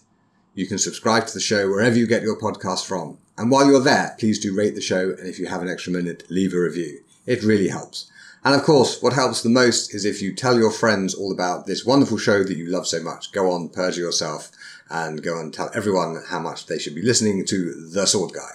[0.53, 3.17] You can subscribe to the show wherever you get your podcast from.
[3.35, 5.91] And while you're there, please do rate the show, and if you have an extra
[5.91, 6.99] minute, leave a review.
[7.25, 8.11] It really helps.
[8.43, 11.65] And of course, what helps the most is if you tell your friends all about
[11.65, 13.31] this wonderful show that you love so much.
[13.31, 14.51] Go on, perjure yourself,
[14.91, 18.51] and go and tell everyone how much they should be listening to The Sword Guy.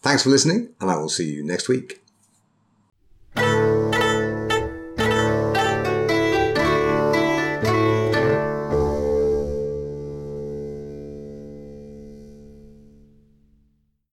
[0.00, 2.00] Thanks for listening, and I will see you next week.